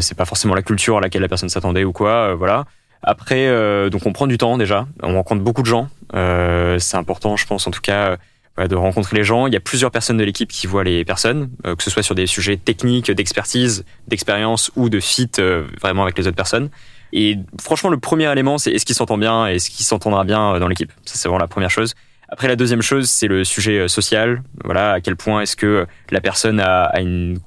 c'est 0.00 0.16
pas 0.16 0.24
forcément 0.24 0.54
la 0.54 0.62
culture 0.62 0.96
à 0.96 1.00
laquelle 1.00 1.22
la 1.22 1.28
personne 1.28 1.50
s'attendait 1.50 1.84
ou 1.84 1.92
quoi. 1.92 2.34
voilà. 2.34 2.64
Après, 3.02 3.46
donc, 3.90 4.06
on 4.06 4.12
prend 4.12 4.26
du 4.26 4.38
temps 4.38 4.58
déjà. 4.58 4.88
On 5.02 5.14
rencontre 5.14 5.42
beaucoup 5.42 5.62
de 5.62 5.68
gens. 5.68 5.88
c'est 6.12 6.96
important, 6.96 7.36
je 7.36 7.46
pense, 7.46 7.66
en 7.66 7.70
tout 7.70 7.82
cas 7.82 8.16
de 8.66 8.74
rencontrer 8.74 9.16
les 9.16 9.22
gens. 9.22 9.46
Il 9.46 9.52
y 9.52 9.56
a 9.56 9.60
plusieurs 9.60 9.90
personnes 9.90 10.16
de 10.16 10.24
l'équipe 10.24 10.50
qui 10.50 10.66
voient 10.66 10.82
les 10.82 11.04
personnes, 11.04 11.50
euh, 11.66 11.76
que 11.76 11.82
ce 11.84 11.90
soit 11.90 12.02
sur 12.02 12.14
des 12.14 12.26
sujets 12.26 12.56
techniques, 12.56 13.10
d'expertise, 13.10 13.84
d'expérience 14.08 14.72
ou 14.74 14.88
de 14.88 14.98
fit 14.98 15.30
euh, 15.38 15.64
vraiment 15.80 16.02
avec 16.02 16.18
les 16.18 16.26
autres 16.26 16.36
personnes. 16.36 16.70
Et 17.12 17.38
franchement, 17.60 17.90
le 17.90 17.98
premier 17.98 18.30
élément, 18.30 18.58
c'est 18.58 18.72
est-ce 18.72 18.84
qu'il 18.84 18.96
s'entend 18.96 19.18
bien 19.18 19.48
et 19.48 19.56
est-ce 19.56 19.70
qu'il 19.70 19.86
s'entendra 19.86 20.24
bien 20.24 20.54
euh, 20.54 20.58
dans 20.58 20.66
l'équipe. 20.66 20.90
Ça, 21.04 21.14
c'est 21.14 21.28
vraiment 21.28 21.38
la 21.38 21.46
première 21.46 21.70
chose. 21.70 21.94
Après, 22.28 22.48
la 22.48 22.56
deuxième 22.56 22.82
chose, 22.82 23.08
c'est 23.08 23.28
le 23.28 23.44
sujet 23.44 23.88
social. 23.88 24.42
Voilà, 24.64 24.92
à 24.92 25.00
quel 25.00 25.16
point 25.16 25.42
est-ce 25.42 25.56
que 25.56 25.86
la 26.10 26.20
personne 26.20 26.60
a, 26.60 27.00
une 27.00 27.38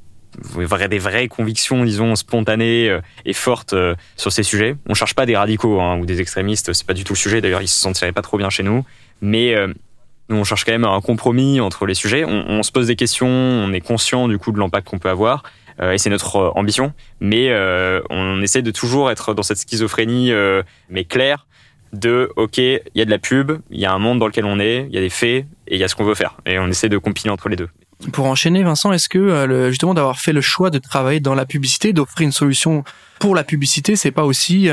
des 0.89 0.97
vraies 0.97 1.27
convictions, 1.27 1.83
disons, 1.83 2.15
spontanées 2.15 2.97
et 3.25 3.33
fortes 3.33 3.75
sur 4.15 4.31
ces 4.31 4.41
sujets. 4.41 4.77
On 4.87 4.95
cherche 4.95 5.13
pas 5.13 5.27
des 5.27 5.35
radicaux 5.35 5.79
hein, 5.81 5.99
ou 5.99 6.07
des 6.07 6.19
extrémistes, 6.19 6.73
c'est 6.73 6.87
pas 6.87 6.95
du 6.95 7.03
tout 7.03 7.13
le 7.13 7.17
sujet. 7.17 7.41
D'ailleurs, 7.41 7.61
ils 7.61 7.67
se 7.67 7.77
sentiraient 7.77 8.13
pas 8.13 8.23
trop 8.23 8.39
bien 8.39 8.49
chez 8.49 8.63
nous. 8.63 8.83
Mais 9.21 9.55
on 10.35 10.43
cherche 10.43 10.65
quand 10.65 10.71
même 10.71 10.85
un 10.85 11.01
compromis 11.01 11.59
entre 11.59 11.85
les 11.85 11.93
sujets. 11.93 12.25
On, 12.25 12.63
se 12.63 12.71
pose 12.71 12.87
des 12.87 12.95
questions, 12.95 13.27
on 13.27 13.71
est 13.73 13.81
conscient 13.81 14.27
du 14.27 14.37
coup 14.37 14.51
de 14.51 14.59
l'impact 14.59 14.87
qu'on 14.87 14.99
peut 14.99 15.09
avoir. 15.09 15.43
Euh, 15.81 15.93
et 15.93 15.97
c'est 15.97 16.09
notre 16.09 16.35
euh, 16.37 16.49
ambition. 16.55 16.93
Mais 17.19 17.49
euh, 17.49 18.01
on 18.09 18.41
essaie 18.41 18.61
de 18.61 18.71
toujours 18.71 19.09
être 19.11 19.33
dans 19.33 19.43
cette 19.43 19.57
schizophrénie, 19.57 20.31
mais 20.89 21.05
claire, 21.05 21.47
de 21.93 22.31
OK, 22.37 22.57
il 22.57 22.81
y 22.95 23.01
a 23.01 23.05
de 23.05 23.09
la 23.09 23.19
pub, 23.19 23.51
il 23.69 23.79
y 23.79 23.85
a 23.85 23.93
un 23.93 23.99
monde 23.99 24.19
dans 24.19 24.27
lequel 24.27 24.45
on 24.45 24.59
est, 24.59 24.85
il 24.87 24.93
y 24.93 24.97
a 24.97 25.01
des 25.01 25.09
faits 25.09 25.45
et 25.67 25.75
il 25.75 25.77
y 25.77 25.83
a 25.83 25.87
ce 25.87 25.95
qu'on 25.95 26.05
veut 26.05 26.15
faire. 26.15 26.37
Et 26.45 26.57
on 26.59 26.67
essaie 26.67 26.89
de 26.89 26.97
compiler 26.97 27.29
entre 27.29 27.49
les 27.49 27.55
deux. 27.55 27.69
Pour 28.13 28.25
enchaîner, 28.25 28.63
Vincent, 28.63 28.91
est-ce 28.91 29.09
que 29.09 29.67
justement 29.69 29.93
d'avoir 29.93 30.19
fait 30.19 30.33
le 30.33 30.41
choix 30.41 30.69
de 30.69 30.79
travailler 30.79 31.19
dans 31.19 31.35
la 31.35 31.45
publicité, 31.45 31.93
d'offrir 31.93 32.25
une 32.25 32.31
solution 32.31 32.83
pour 33.19 33.35
la 33.35 33.43
publicité, 33.43 33.95
c'est 33.95 34.11
pas 34.11 34.23
aussi 34.23 34.69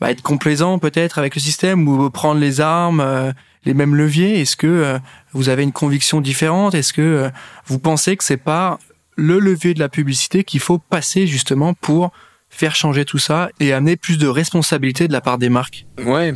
bah, 0.00 0.10
être 0.10 0.22
complaisant 0.22 0.78
peut-être 0.78 1.18
avec 1.18 1.34
le 1.34 1.40
système 1.40 1.86
ou 1.86 2.10
prendre 2.10 2.40
les 2.40 2.60
armes 2.60 3.32
les 3.64 3.74
mêmes 3.74 3.94
leviers? 3.94 4.40
Est-ce 4.40 4.56
que 4.56 4.66
euh, 4.66 4.98
vous 5.32 5.48
avez 5.48 5.62
une 5.62 5.72
conviction 5.72 6.20
différente? 6.20 6.74
Est-ce 6.74 6.92
que 6.92 7.02
euh, 7.02 7.30
vous 7.66 7.78
pensez 7.78 8.16
que 8.16 8.24
c'est 8.24 8.36
pas 8.36 8.78
le 9.16 9.38
levier 9.38 9.74
de 9.74 9.80
la 9.80 9.88
publicité 9.88 10.44
qu'il 10.44 10.60
faut 10.60 10.78
passer 10.78 11.26
justement 11.26 11.74
pour 11.74 12.10
faire 12.48 12.74
changer 12.74 13.04
tout 13.04 13.18
ça 13.18 13.50
et 13.60 13.72
amener 13.72 13.96
plus 13.96 14.18
de 14.18 14.26
responsabilité 14.26 15.08
de 15.08 15.12
la 15.12 15.20
part 15.20 15.38
des 15.38 15.48
marques? 15.48 15.86
Ouais, 16.04 16.32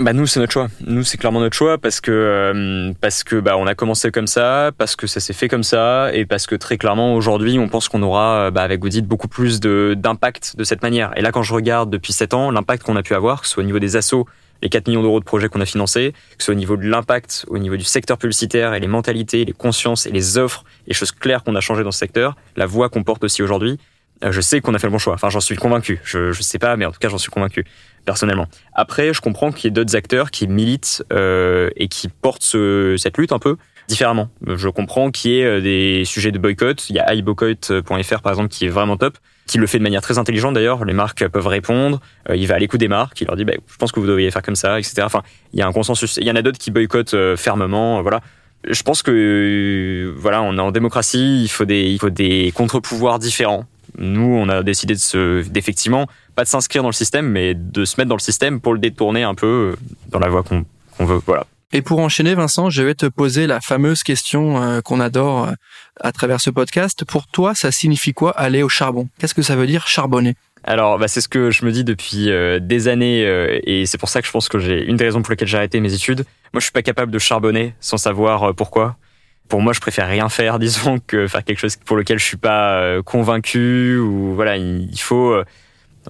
bah 0.00 0.14
nous 0.14 0.26
c'est 0.26 0.40
notre 0.40 0.52
choix. 0.52 0.68
Nous 0.86 1.04
c'est 1.04 1.18
clairement 1.18 1.40
notre 1.40 1.54
choix 1.54 1.76
parce 1.76 2.00
que 2.00 2.10
euh, 2.10 2.92
parce 3.02 3.22
que 3.22 3.36
bah 3.36 3.58
on 3.58 3.66
a 3.66 3.74
commencé 3.74 4.10
comme 4.10 4.26
ça, 4.26 4.70
parce 4.78 4.96
que 4.96 5.06
ça 5.06 5.20
s'est 5.20 5.34
fait 5.34 5.48
comme 5.48 5.62
ça 5.62 6.10
et 6.14 6.24
parce 6.24 6.46
que 6.46 6.54
très 6.54 6.78
clairement 6.78 7.14
aujourd'hui 7.14 7.58
on 7.58 7.68
pense 7.68 7.88
qu'on 7.88 8.02
aura 8.02 8.50
bah, 8.50 8.62
avec 8.62 8.80
Goodit 8.80 9.02
beaucoup 9.02 9.28
plus 9.28 9.60
d'impact 9.60 10.56
de 10.56 10.64
cette 10.64 10.82
manière. 10.82 11.12
Et 11.16 11.20
là 11.20 11.32
quand 11.32 11.42
je 11.42 11.52
regarde 11.52 11.90
depuis 11.90 12.14
7 12.14 12.32
ans 12.32 12.50
l'impact 12.50 12.82
qu'on 12.82 12.96
a 12.96 13.02
pu 13.02 13.14
avoir, 13.14 13.42
que 13.42 13.46
ce 13.46 13.52
soit 13.52 13.62
au 13.62 13.66
niveau 13.66 13.78
des 13.78 13.96
assos 13.96 14.26
les 14.62 14.68
4 14.68 14.88
millions 14.88 15.02
d'euros 15.02 15.20
de 15.20 15.24
projets 15.24 15.48
qu'on 15.48 15.60
a 15.60 15.66
financés, 15.66 16.12
que 16.12 16.42
ce 16.42 16.46
soit 16.46 16.54
au 16.54 16.58
niveau 16.58 16.76
de 16.76 16.86
l'impact, 16.86 17.44
au 17.48 17.58
niveau 17.58 17.76
du 17.76 17.84
secteur 17.84 18.18
publicitaire 18.18 18.74
et 18.74 18.80
les 18.80 18.88
mentalités, 18.88 19.44
les 19.44 19.52
consciences 19.52 20.06
et 20.06 20.10
les 20.10 20.38
offres, 20.38 20.64
les 20.86 20.94
choses 20.94 21.12
claires 21.12 21.42
qu'on 21.44 21.54
a 21.54 21.60
changées 21.60 21.84
dans 21.84 21.92
ce 21.92 21.98
secteur, 21.98 22.36
la 22.56 22.66
voix 22.66 22.88
qu'on 22.88 23.02
porte 23.02 23.24
aussi 23.24 23.42
aujourd'hui, 23.42 23.72
euh, 23.72 23.76
je 24.22 24.40
sais 24.40 24.60
qu'on 24.60 24.74
a 24.74 24.78
fait 24.78 24.86
le 24.86 24.92
bon 24.92 24.98
choix. 24.98 25.14
Enfin, 25.14 25.30
j'en 25.30 25.40
suis 25.40 25.56
convaincu. 25.56 26.00
Je, 26.04 26.32
je 26.32 26.42
sais 26.42 26.58
pas, 26.58 26.76
mais 26.76 26.84
en 26.84 26.92
tout 26.92 26.98
cas, 26.98 27.08
j'en 27.08 27.18
suis 27.18 27.30
convaincu 27.30 27.64
personnellement. 28.04 28.46
Après, 28.74 29.12
je 29.14 29.20
comprends 29.20 29.52
qu'il 29.52 29.64
y 29.64 29.68
ait 29.68 29.70
d'autres 29.70 29.96
acteurs 29.96 30.30
qui 30.30 30.46
militent 30.46 31.04
euh, 31.12 31.70
et 31.76 31.88
qui 31.88 32.08
portent 32.08 32.42
ce, 32.42 32.96
cette 32.98 33.18
lutte 33.18 33.32
un 33.32 33.38
peu 33.38 33.56
différemment. 33.88 34.30
Je 34.46 34.68
comprends 34.68 35.10
qu'il 35.10 35.32
y 35.32 35.40
ait 35.40 35.44
euh, 35.44 35.60
des 35.60 36.04
sujets 36.04 36.32
de 36.32 36.38
boycott. 36.38 36.88
Il 36.90 36.96
y 36.96 36.98
a 36.98 37.12
iboycott.fr 37.14 38.20
par 38.20 38.32
exemple 38.32 38.48
qui 38.48 38.66
est 38.66 38.68
vraiment 38.68 38.96
top 38.96 39.18
qui 39.50 39.58
le 39.58 39.66
fait 39.66 39.78
de 39.78 39.82
manière 39.82 40.00
très 40.00 40.18
intelligente 40.18 40.54
d'ailleurs. 40.54 40.84
Les 40.84 40.92
marques 40.92 41.26
peuvent 41.28 41.46
répondre. 41.46 42.00
Euh, 42.28 42.36
il 42.36 42.46
va 42.46 42.54
à 42.54 42.58
l'écoute 42.58 42.78
des 42.78 42.88
marques. 42.88 43.20
Il 43.20 43.26
leur 43.26 43.36
dit, 43.36 43.44
bah, 43.44 43.54
je 43.66 43.76
pense 43.76 43.90
que 43.90 43.98
vous 43.98 44.06
devriez 44.06 44.30
faire 44.30 44.42
comme 44.42 44.54
ça, 44.54 44.78
etc. 44.78 45.02
Enfin, 45.02 45.22
il 45.52 45.58
y 45.58 45.62
a 45.62 45.66
un 45.66 45.72
consensus. 45.72 46.18
Il 46.20 46.26
y 46.26 46.30
en 46.30 46.36
a 46.36 46.42
d'autres 46.42 46.58
qui 46.58 46.70
boycottent 46.70 47.14
euh, 47.14 47.36
fermement. 47.36 47.98
Euh, 47.98 48.02
voilà. 48.02 48.20
Je 48.68 48.82
pense 48.82 49.02
que 49.02 50.14
voilà, 50.16 50.42
on 50.42 50.56
est 50.56 50.60
en 50.60 50.70
démocratie. 50.70 51.42
Il 51.42 51.48
faut 51.48 51.64
des, 51.64 51.90
il 51.90 51.98
faut 51.98 52.10
des 52.10 52.52
contre-pouvoirs 52.54 53.18
différents. 53.18 53.64
Nous, 53.98 54.22
on 54.22 54.48
a 54.48 54.62
décidé 54.62 54.94
de 54.94 54.98
se, 54.98 55.46
d'effectivement, 55.48 56.06
pas 56.34 56.44
de 56.44 56.48
s'inscrire 56.48 56.82
dans 56.82 56.88
le 56.88 56.94
système, 56.94 57.28
mais 57.28 57.54
de 57.54 57.84
se 57.84 57.96
mettre 57.98 58.08
dans 58.08 58.16
le 58.16 58.20
système 58.20 58.60
pour 58.60 58.72
le 58.72 58.78
détourner 58.78 59.22
un 59.22 59.34
peu 59.34 59.76
dans 60.08 60.18
la 60.18 60.28
voie 60.28 60.42
qu'on 60.42 60.64
veut. 61.04 61.20
Voilà. 61.26 61.46
Et 61.72 61.82
pour 61.82 62.00
enchaîner, 62.00 62.34
Vincent, 62.34 62.68
je 62.68 62.82
vais 62.82 62.96
te 62.96 63.06
poser 63.06 63.46
la 63.46 63.60
fameuse 63.60 64.02
question 64.02 64.60
euh, 64.60 64.80
qu'on 64.80 64.98
adore 64.98 65.46
euh, 65.46 65.52
à 66.00 66.10
travers 66.10 66.40
ce 66.40 66.50
podcast. 66.50 67.04
Pour 67.04 67.28
toi, 67.28 67.54
ça 67.54 67.70
signifie 67.70 68.12
quoi 68.12 68.32
aller 68.32 68.64
au 68.64 68.68
charbon? 68.68 69.08
Qu'est-ce 69.20 69.34
que 69.34 69.42
ça 69.42 69.54
veut 69.54 69.68
dire 69.68 69.86
charbonner? 69.86 70.34
Alors, 70.64 70.98
bah, 70.98 71.06
c'est 71.06 71.20
ce 71.20 71.28
que 71.28 71.52
je 71.52 71.64
me 71.64 71.70
dis 71.70 71.84
depuis 71.84 72.28
euh, 72.28 72.58
des 72.58 72.88
années, 72.88 73.22
et 73.64 73.86
c'est 73.86 73.98
pour 73.98 74.08
ça 74.08 74.20
que 74.20 74.26
je 74.26 74.32
pense 74.32 74.48
que 74.48 74.58
j'ai 74.58 74.84
une 74.84 74.96
des 74.96 75.04
raisons 75.04 75.22
pour 75.22 75.30
lesquelles 75.30 75.48
j'ai 75.48 75.58
arrêté 75.58 75.78
mes 75.78 75.94
études. 75.94 76.24
Moi, 76.52 76.58
je 76.58 76.64
suis 76.64 76.72
pas 76.72 76.82
capable 76.82 77.12
de 77.12 77.18
charbonner 77.20 77.74
sans 77.78 77.98
savoir 77.98 78.52
pourquoi. 78.54 78.96
Pour 79.50 79.60
moi, 79.60 79.74
je 79.74 79.80
préfère 79.80 80.08
rien 80.08 80.30
faire, 80.30 80.58
disons, 80.66 80.98
que 81.06 81.26
faire 81.26 81.44
quelque 81.44 81.58
chose 81.58 81.76
pour 81.76 81.98
lequel 81.98 82.18
je 82.18 82.24
suis 82.24 82.38
pas 82.38 83.02
convaincu 83.02 83.98
ou 83.98 84.34
voilà, 84.34 84.56
il 84.56 85.00
faut 85.00 85.42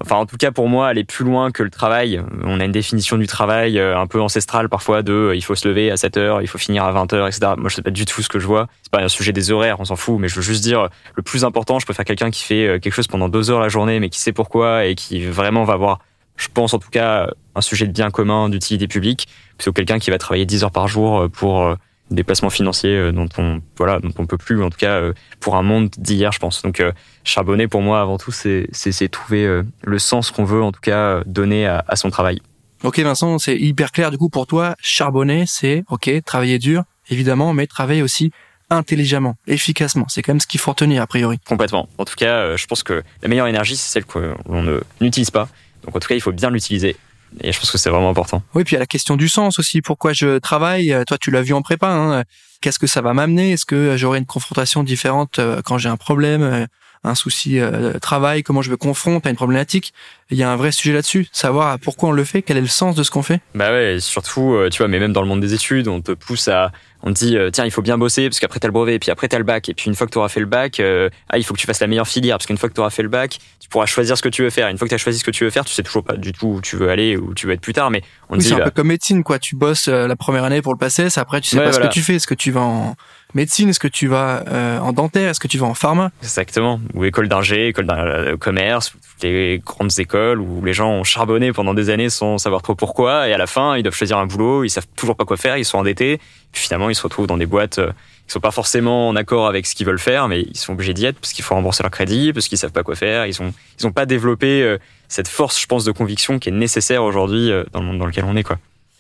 Enfin, 0.00 0.16
en 0.16 0.26
tout 0.26 0.37
cas, 0.37 0.53
pour 0.53 0.68
moi, 0.68 0.88
aller 0.88 1.03
plus 1.03 1.24
loin 1.24 1.50
que 1.50 1.64
le 1.64 1.70
travail. 1.70 2.22
On 2.44 2.61
a 2.61 2.64
une 2.64 2.72
définition 2.72 3.18
du 3.18 3.26
travail 3.26 3.79
euh, 3.79 3.98
un 3.98 4.07
peu 4.07 4.20
ancestrale 4.20 4.68
parfois 4.68 5.03
de 5.03 5.12
euh, 5.12 5.37
il 5.37 5.42
faut 5.42 5.57
se 5.57 5.66
lever 5.66 5.90
à 5.90 5.96
7 5.96 6.16
heures, 6.16 6.42
il 6.42 6.46
faut 6.46 6.59
finir 6.59 6.85
à 6.85 6.92
20 6.92 7.12
heures, 7.12 7.26
etc. 7.26 7.53
Moi, 7.59 7.68
je 7.68 7.74
sais 7.74 7.83
pas 7.83 7.90
du 7.90 8.05
tout 8.05 8.22
ce 8.22 8.29
que 8.29 8.38
je 8.38 8.46
vois. 8.46 8.68
C'est 8.83 8.92
pas 8.92 9.03
un 9.03 9.09
sujet 9.09 9.33
des 9.33 9.50
horaires, 9.50 9.81
on 9.81 9.85
s'en 9.85 9.96
fout, 9.96 10.18
mais 10.20 10.29
je 10.29 10.37
veux 10.37 10.42
juste 10.42 10.62
dire 10.62 10.88
le 11.16 11.22
plus 11.22 11.44
important, 11.44 11.81
je 11.81 11.87
préfère 11.87 12.05
quelqu'un 12.05 12.31
qui 12.31 12.44
fait 12.44 12.66
euh, 12.66 12.79
quelque 12.79 12.94
chose 12.94 13.09
pendant 13.09 13.29
deux 13.29 13.50
heures 13.50 13.61
la 13.61 13.68
journée, 13.68 13.98
mais 13.98 14.11
qui 14.11 14.20
sait 14.20 14.33
pourquoi 14.33 14.87
et 14.87 14.94
qui 14.94 15.26
vraiment 15.26 15.64
va 15.64 15.72
avoir, 15.72 15.98
je 16.37 16.48
pense 16.55 16.72
en 16.72 16.79
tout 16.79 16.90
cas, 16.90 17.29
un 17.57 17.61
sujet 17.61 17.88
de 17.88 17.92
bien 17.92 18.11
commun, 18.11 18.48
d'utilité 18.48 18.87
publique, 18.87 19.26
plutôt 19.59 19.72
quelqu'un 19.72 19.98
qui 19.98 20.11
va 20.11 20.18
travailler 20.18 20.46
10 20.46 20.64
heures 20.64 20.70
par 20.70 20.87
jour 20.87 21.29
pour 21.33 21.74
des 22.11 22.25
placements 22.25 22.51
financiers 22.51 22.96
euh, 22.96 23.12
dont 23.12 23.29
on 23.38 23.61
voilà 23.77 24.01
dont 24.01 24.12
on 24.18 24.27
peut 24.27 24.37
plus 24.37 24.62
en 24.62 24.70
tout 24.70 24.79
cas 24.79 25.01
euh, 25.01 25.12
pour 25.38 25.57
un 25.57 25.62
monde 25.62 25.90
d'hier 25.96 26.33
je 26.33 26.38
pense 26.38 26.62
donc 26.62 26.81
euh, 26.81 26.92
charbonner 27.25 27.68
pour 27.68 27.83
moi 27.83 28.01
avant 28.01 28.18
tout 28.18 28.33
c'est 28.33 28.68
c'est 28.73 29.09
trouver 29.09 29.62
le 29.83 29.99
sens 29.99 30.31
qu'on 30.31 30.44
veut 30.44 30.62
en 30.62 30.73
tout 30.73 30.81
cas 30.81 31.23
donner 31.27 31.66
à, 31.66 31.85
à 31.87 31.96
son 31.96 32.11
travail 32.11 32.40
ok 32.83 32.99
Vincent 33.01 33.38
c'est 33.38 33.57
hyper 33.57 33.92
clair 33.92 34.11
du 34.11 34.18
coup 34.18 34.29
pour 34.29 34.46
toi 34.46 34.75
charbonner 34.81 35.44
c'est 35.46 35.85
ok 35.88 36.11
travailler 36.25 36.59
dur 36.59 36.85
évidemment 37.09 37.53
mais 37.55 37.66
travailler 37.66 38.03
aussi 38.03 38.31
intelligemment, 38.73 39.35
efficacement. 39.49 40.07
C'est 40.09 40.23
quand 40.23 40.33
même 40.33 40.38
ce 40.38 40.46
qu'il 40.46 40.61
faut 40.61 40.70
retenir 40.70 41.03
a 41.03 41.07
priori. 41.09 41.40
Complètement. 41.44 41.88
En 41.99 42.05
tout 42.05 42.14
cas, 42.14 42.55
je 42.55 42.66
pense 42.66 42.85
que 42.85 43.03
la 43.20 43.29
meilleure 43.29 43.49
énergie, 43.49 43.77
c'est 43.77 43.90
celle 43.90 44.05
qu'on 44.05 44.81
n'utilise 45.01 45.33
pas. 45.33 45.49
Donc 45.83 45.96
en 45.96 45.99
tout 45.99 46.07
cas, 46.07 46.14
il 46.14 46.20
faut 46.20 46.31
bien 46.31 46.51
l'utiliser. 46.51 46.96
Et 47.40 47.53
je 47.53 47.59
pense 47.59 47.71
que 47.71 47.79
c'est 47.79 47.90
vraiment 47.90 48.11
important. 48.11 48.43
Oui, 48.55 48.64
puis 48.64 48.75
il 48.75 48.75
y 48.75 48.77
a 48.77 48.81
la 48.81 48.87
question 48.87 49.16
du 49.16 49.29
sens 49.29 49.59
aussi. 49.59 49.83
Pourquoi 49.83 50.12
je 50.12 50.38
travaille? 50.38 50.95
Toi, 51.07 51.19
tu 51.19 51.31
l'as 51.31 51.43
vu 51.43 51.55
en 51.55 51.62
prépa. 51.62 51.88
Hein 51.88 52.25
Qu'est-ce 52.61 52.79
que 52.79 52.87
ça 52.87 53.01
va 53.01 53.14
m'amener? 53.14 53.53
Est-ce 53.53 53.64
que 53.64 53.97
j'aurai 53.97 54.19
une 54.19 54.27
confrontation 54.27 54.83
différente 54.83 55.38
euh, 55.38 55.62
quand 55.64 55.79
j'ai 55.79 55.88
un 55.88 55.97
problème, 55.97 56.43
euh, 56.43 56.66
un 57.05 57.14
souci 57.14 57.59
euh, 57.59 57.99
travail? 57.99 58.43
Comment 58.43 58.61
je 58.61 58.71
me 58.71 58.77
confronte 58.77 59.27
à 59.27 59.31
une 59.31 59.37
problématique? 59.37 59.95
Il 60.31 60.38
y 60.38 60.43
a 60.43 60.51
un 60.51 60.57
vrai 60.57 60.73
sujet 60.73 60.93
là-dessus. 60.93 61.29
Savoir 61.33 61.79
pourquoi 61.79 62.11
on 62.11 62.12
le 62.12 62.25
fait, 62.25 62.43
quel 62.43 62.57
est 62.57 62.62
le 62.62 62.66
sens 62.66 62.95
de 62.95 63.03
ce 63.03 63.11
qu'on 63.11 63.23
fait. 63.23 63.40
Bah 63.55 63.73
ouais, 63.73 63.99
surtout, 64.01 64.57
tu 64.71 64.79
vois, 64.79 64.88
mais 64.88 64.99
même 64.99 65.12
dans 65.12 65.23
le 65.23 65.29
monde 65.29 65.40
des 65.40 65.55
études, 65.55 65.88
on 65.88 66.01
te 66.01 66.12
pousse 66.12 66.49
à 66.49 66.73
on 67.03 67.12
te 67.12 67.19
dit 67.19 67.37
euh, 67.37 67.51
tiens 67.51 67.64
il 67.64 67.71
faut 67.71 67.83
bien 67.83 67.99
bosser 67.99 68.29
parce 68.29 68.40
qu'après 68.40 68.61
t'as 68.61 68.69
le 68.69 68.73
brevet, 68.73 68.99
puis 68.99 69.11
après 69.11 69.29
t'as 69.29 69.38
le 69.38 69.45
bac, 69.45 69.69
et 69.69 69.75
puis 69.75 69.87
une 69.88 69.95
fois 69.95 70.07
que 70.07 70.12
t'auras 70.12 70.29
fait 70.29 70.40
le 70.40 70.47
bac, 70.47 70.81
euh, 70.81 71.09
ah 71.29 71.38
il 71.38 71.45
faut 71.45 71.55
que 71.55 71.59
tu 71.59 71.66
fasses 71.66 71.81
la 71.81 71.87
meilleure 71.87 72.09
filière 72.09 72.37
parce 72.37 72.47
qu'une 72.47 72.59
fois 72.59 72.69
que 72.69 72.75
t'auras 72.75 72.90
fait 72.90 73.03
le 73.03 73.09
bac, 73.09 73.38
tu 73.59 73.69
pourras 73.69 73.87
choisir 73.87 74.16
ce 74.16 74.23
que 74.23 74.29
tu 74.29 74.43
veux 74.43 74.51
faire. 74.51 74.69
Une 74.69 74.79
fois 74.79 74.87
que 74.87 74.90
t'as 74.90 74.99
choisi 74.99 75.19
ce 75.19 75.25
que 75.25 75.31
tu 75.31 75.45
veux 75.45 75.51
faire, 75.51 75.64
tu 75.64 75.73
sais 75.73 75.83
toujours 75.83 76.05
pas 76.05 76.16
du 76.16 76.33
tout 76.33 76.49
où 76.49 76.61
tu 76.61 76.77
veux 76.77 76.90
aller 76.90 77.16
ou 77.16 77.31
où 77.31 77.35
tu 77.35 77.47
veux 77.47 77.53
être 77.53 77.61
plus 77.61 77.73
tard, 77.73 77.90
mais 77.90 78.03
on 78.29 78.35
oui, 78.35 78.40
dit 78.40 78.49
c'est 78.49 78.55
un 78.55 78.59
bah, 78.59 78.64
peu 78.64 78.71
comme 78.71 78.88
médecine, 78.88 79.23
quoi. 79.23 79.38
Tu 79.38 79.57
bosses 79.57 79.88
euh, 79.88 80.07
la 80.07 80.16
première 80.16 80.45
année 80.45 80.62
pour 80.62 80.73
le 80.73 80.79
passer, 80.79 81.07
après 81.16 81.40
tu 81.40 81.51
sais 81.51 81.59
Ouais, 81.59 81.64
pas 81.64 81.73
ce 81.73 81.81
que 81.81 81.88
tu 81.88 82.03
fais. 82.03 82.16
Est-ce 82.16 82.27
que 82.27 82.35
tu 82.35 82.51
vas 82.51 82.62
en 82.62 82.97
médecine? 83.35 83.69
Est-ce 83.69 83.81
que 83.81 83.88
tu 83.88 84.09
vas 84.09 84.45
euh, 84.49 84.79
en 84.79 84.93
dentaire? 84.93 85.31
Est-ce 85.31 85.40
que 85.40 85.49
tu 85.49 85.59
vas 85.59 85.66
en 85.66 85.75
pharma? 85.75 86.11
Exactement. 86.23 86.81
Ou 86.95 87.05
école 87.05 87.29
d'ingé, 87.29 87.69
école 87.69 87.87
de 87.87 88.35
commerce, 88.37 88.90
toutes 88.90 89.23
les 89.23 89.62
grandes 89.64 89.99
écoles 89.99 90.19
où 90.28 90.64
les 90.64 90.72
gens 90.72 90.90
ont 90.90 91.04
charbonné 91.04 91.52
pendant 91.52 91.74
des 91.74 91.90
années 91.90 92.11
sans 92.11 92.38
savoir 92.38 92.62
trop 92.62 92.74
pourquoi, 92.74 93.28
et 93.28 93.33
à 93.33 93.38
la 93.38 93.46
fin, 93.46 93.76
ils 93.76 93.83
doivent 93.83 93.94
choisir 93.94 94.18
un 94.18 94.26
boulot, 94.26 94.64
ils 94.64 94.70
savent 94.70 94.87
toujours 94.96 95.16
pas 95.16 95.24
quoi 95.24 95.37
faire, 95.37 95.56
ils 95.56 95.64
sont 95.64 95.78
endettés, 95.78 96.18
puis 96.52 96.62
finalement, 96.62 96.90
ils 96.90 96.94
se 96.94 97.02
retrouvent 97.02 97.26
dans 97.26 97.37
des 97.37 97.46
boîtes 97.46 97.78
euh, 97.78 97.90
qui 98.26 98.33
sont 98.33 98.40
pas 98.40 98.50
forcément 98.50 99.09
en 99.09 99.16
accord 99.16 99.46
avec 99.46 99.66
ce 99.66 99.74
qu'ils 99.74 99.87
veulent 99.87 99.98
faire, 99.98 100.28
mais 100.28 100.42
ils 100.42 100.56
sont 100.56 100.72
obligés 100.72 100.94
d'y 100.94 101.06
être 101.06 101.18
parce 101.18 101.33
qu'il 101.33 101.44
faut 101.44 101.54
rembourser 101.54 101.83
leur 101.83 101.90
crédit, 101.90 102.33
parce 102.33 102.48
qu'ils 102.48 102.59
savent 102.59 102.72
pas 102.72 102.83
quoi 102.83 102.94
faire, 102.94 103.26
ils 103.26 103.40
ont, 103.42 103.52
ils 103.83 103.92
pas 103.92 104.06
développé 104.06 104.62
euh, 104.62 104.78
cette 105.09 105.28
force, 105.28 105.61
je 105.61 105.66
pense, 105.66 105.85
de 105.85 105.92
conviction 105.92 106.38
qui 106.38 106.50
est 106.50 106.52
nécessaire 106.52 107.02
aujourd'hui 107.02 107.50
euh, 107.50 107.64
dans 107.72 107.80
le 107.80 107.87
monde 107.87 107.98
dans 107.98 108.06
lequel 108.06 108.24
on 108.24 108.37
est, 108.37 108.44
quoi. 108.44 108.59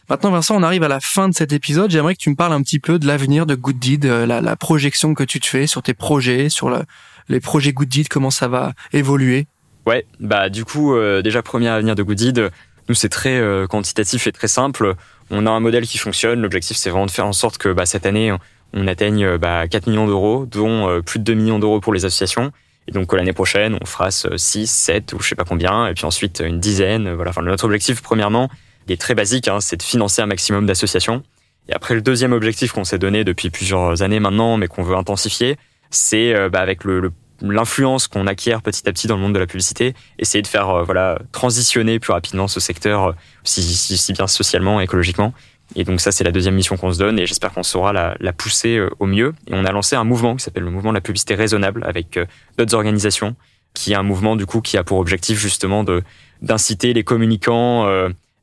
Maintenant, 0.08 0.32
Vincent, 0.32 0.56
on 0.56 0.64
arrive 0.64 0.82
à 0.82 0.88
la 0.88 0.98
fin 0.98 1.28
de 1.28 1.34
cet 1.34 1.52
épisode. 1.52 1.88
J'aimerais 1.88 2.14
que 2.16 2.20
tu 2.20 2.30
me 2.30 2.34
parles 2.34 2.52
un 2.52 2.62
petit 2.62 2.80
peu 2.80 2.98
de 2.98 3.06
l'avenir 3.06 3.46
de 3.46 3.54
Good 3.54 3.78
Deed, 3.78 4.04
la, 4.06 4.56
projection 4.56 5.14
que 5.14 5.22
tu 5.22 5.38
te 5.38 5.46
fais 5.46 5.68
sur 5.68 5.82
tes 5.84 5.94
projets, 5.94 6.48
sur 6.48 6.68
le- 6.68 6.82
les 7.28 7.38
projets 7.38 7.72
Good 7.72 7.88
Deed, 7.88 8.08
comment 8.08 8.30
ça 8.30 8.48
va 8.48 8.72
évoluer. 8.92 9.46
Ouais, 9.90 10.06
bah 10.20 10.50
du 10.50 10.64
coup, 10.64 10.94
euh, 10.94 11.20
déjà 11.20 11.42
premier 11.42 11.66
avenir 11.66 11.96
de 11.96 12.04
Goodid, 12.04 12.48
nous 12.88 12.94
c'est 12.94 13.08
très 13.08 13.40
euh, 13.40 13.66
quantitatif 13.66 14.28
et 14.28 14.30
très 14.30 14.46
simple. 14.46 14.94
On 15.32 15.46
a 15.46 15.50
un 15.50 15.58
modèle 15.58 15.84
qui 15.84 15.98
fonctionne. 15.98 16.40
L'objectif 16.42 16.76
c'est 16.76 16.90
vraiment 16.90 17.06
de 17.06 17.10
faire 17.10 17.26
en 17.26 17.32
sorte 17.32 17.58
que 17.58 17.72
bah, 17.72 17.86
cette 17.86 18.06
année 18.06 18.32
on, 18.72 18.86
atteigne 18.86 19.24
euh, 19.24 19.36
bah, 19.36 19.66
4 19.66 19.88
millions 19.88 20.06
d'euros, 20.06 20.46
dont 20.46 21.02
plus 21.02 21.18
de 21.18 21.24
2 21.24 21.34
millions 21.34 21.58
d'euros 21.58 21.80
pour 21.80 21.92
les 21.92 22.04
associations. 22.04 22.52
Et 22.86 22.92
donc 22.92 23.12
l'année 23.12 23.32
prochaine 23.32 23.76
on 23.82 23.84
fera 23.84 24.12
6, 24.12 24.70
7 24.70 25.12
ou 25.12 25.20
je 25.20 25.30
sais 25.30 25.34
pas 25.34 25.42
combien, 25.42 25.88
et 25.88 25.94
puis 25.94 26.04
ensuite 26.04 26.40
une 26.46 26.60
dizaine. 26.60 27.12
Voilà. 27.12 27.30
Enfin, 27.30 27.42
notre 27.42 27.64
objectif 27.64 28.00
premièrement, 28.00 28.48
il 28.86 28.92
est 28.92 29.00
très 29.00 29.16
basique, 29.16 29.48
hein, 29.48 29.58
c'est 29.60 29.76
de 29.76 29.82
financer 29.82 30.22
un 30.22 30.26
maximum 30.26 30.66
d'associations. 30.66 31.24
Et 31.68 31.72
après 31.72 31.96
le 31.96 32.00
deuxième 32.00 32.30
objectif 32.30 32.70
qu'on 32.70 32.84
s'est 32.84 33.00
donné 33.00 33.24
depuis 33.24 33.50
plusieurs 33.50 34.02
années 34.02 34.20
maintenant, 34.20 34.56
mais 34.56 34.68
qu'on 34.68 34.84
veut 34.84 34.94
intensifier, 34.94 35.56
c'est 35.90 36.48
bah, 36.48 36.60
avec 36.60 36.84
le 36.84 37.10
l'influence 37.42 38.08
qu'on 38.08 38.26
acquiert 38.26 38.62
petit 38.62 38.88
à 38.88 38.92
petit 38.92 39.06
dans 39.06 39.16
le 39.16 39.22
monde 39.22 39.34
de 39.34 39.38
la 39.38 39.46
publicité, 39.46 39.94
essayer 40.18 40.42
de 40.42 40.46
faire 40.46 40.68
euh, 40.70 40.82
voilà 40.82 41.18
transitionner 41.32 41.98
plus 41.98 42.12
rapidement 42.12 42.48
ce 42.48 42.60
secteur 42.60 43.08
euh, 43.08 43.12
si, 43.44 44.12
bien 44.12 44.26
socialement, 44.26 44.80
écologiquement. 44.80 45.32
Et 45.76 45.84
donc 45.84 46.00
ça 46.00 46.10
c'est 46.10 46.24
la 46.24 46.32
deuxième 46.32 46.54
mission 46.54 46.76
qu'on 46.76 46.92
se 46.92 46.98
donne 46.98 47.18
et 47.18 47.26
j'espère 47.26 47.52
qu'on 47.52 47.62
saura 47.62 47.92
la, 47.92 48.32
pousser 48.32 48.76
euh, 48.76 48.90
au 48.98 49.06
mieux. 49.06 49.34
Et 49.46 49.54
on 49.54 49.64
a 49.64 49.72
lancé 49.72 49.96
un 49.96 50.04
mouvement 50.04 50.36
qui 50.36 50.44
s'appelle 50.44 50.64
le 50.64 50.70
mouvement 50.70 50.90
de 50.90 50.96
la 50.96 51.00
publicité 51.00 51.34
raisonnable 51.34 51.84
avec 51.86 52.18
d'autres 52.58 52.74
organisations, 52.74 53.36
qui 53.74 53.92
est 53.92 53.96
un 53.96 54.02
mouvement 54.02 54.36
du 54.36 54.46
coup 54.46 54.60
qui 54.60 54.76
a 54.76 54.84
pour 54.84 54.98
objectif 54.98 55.38
justement 55.38 55.84
de 55.84 56.02
d'inciter 56.42 56.92
les 56.94 57.04
communicants 57.04 57.86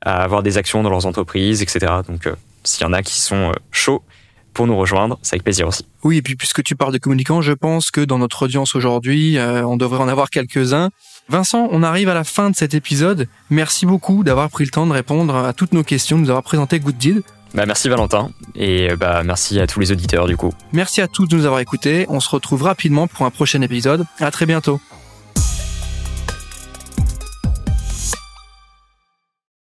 à 0.02 0.24
avoir 0.24 0.44
des 0.44 0.58
actions 0.58 0.84
dans 0.84 0.92
leurs 0.92 1.08
entreprises, 1.08 1.64
etc. 1.64 1.92
Donc 2.08 2.30
s'il 2.64 2.84
y 2.84 2.86
en 2.86 2.94
a 2.94 3.02
qui 3.02 3.20
sont 3.20 3.52
chauds 3.72 4.04
pour 4.58 4.66
nous 4.66 4.76
rejoindre, 4.76 5.20
c'est 5.22 5.36
avec 5.36 5.44
plaisir 5.44 5.68
aussi. 5.68 5.86
Oui, 6.04 6.18
et 6.18 6.22
puis 6.24 6.36
puisque 6.36 6.64
tu 6.64 6.76
parles 6.76 6.92
de 6.92 6.98
communicants, 6.98 7.42
je 7.44 7.54
pense 7.54 7.92
que 7.92 8.02
dans 8.02 8.18
notre 8.18 8.42
audience 8.44 8.76
aujourd'hui, 8.76 9.38
euh, 9.38 9.64
on 9.64 9.78
devrait 9.78 10.02
en 10.02 10.08
avoir 10.08 10.32
quelques-uns. 10.32 10.90
Vincent, 11.30 11.68
on 11.72 11.84
arrive 11.84 12.10
à 12.10 12.16
la 12.16 12.24
fin 12.24 12.50
de 12.50 12.56
cet 12.56 12.74
épisode. 12.74 13.28
Merci 13.52 13.86
beaucoup 13.86 14.24
d'avoir 14.24 14.50
pris 14.50 14.66
le 14.66 14.72
temps 14.72 14.88
de 14.88 14.94
répondre 14.94 15.36
à 15.36 15.54
toutes 15.54 15.74
nos 15.74 15.84
questions, 15.84 16.18
de 16.18 16.24
nous 16.24 16.30
avoir 16.30 16.42
présenté 16.42 16.80
Good 16.80 16.98
Deed. 16.98 17.22
Bah, 17.54 17.66
merci 17.68 17.88
Valentin 17.88 18.32
et 18.56 18.92
euh, 18.92 18.96
bah, 18.96 19.22
merci 19.24 19.60
à 19.60 19.68
tous 19.68 19.80
les 19.80 19.92
auditeurs 19.92 20.26
du 20.26 20.36
coup. 20.36 20.52
Merci 20.74 21.02
à 21.02 21.08
tous 21.08 21.28
de 21.28 21.36
nous 21.36 21.46
avoir 21.46 21.60
écoutés. 21.60 22.08
On 22.10 22.20
se 22.20 22.30
retrouve 22.30 22.64
rapidement 22.64 23.08
pour 23.08 23.28
un 23.28 23.30
prochain 23.30 23.62
épisode. 23.62 24.06
À 24.20 24.32
très 24.32 24.48
bientôt. 24.48 24.82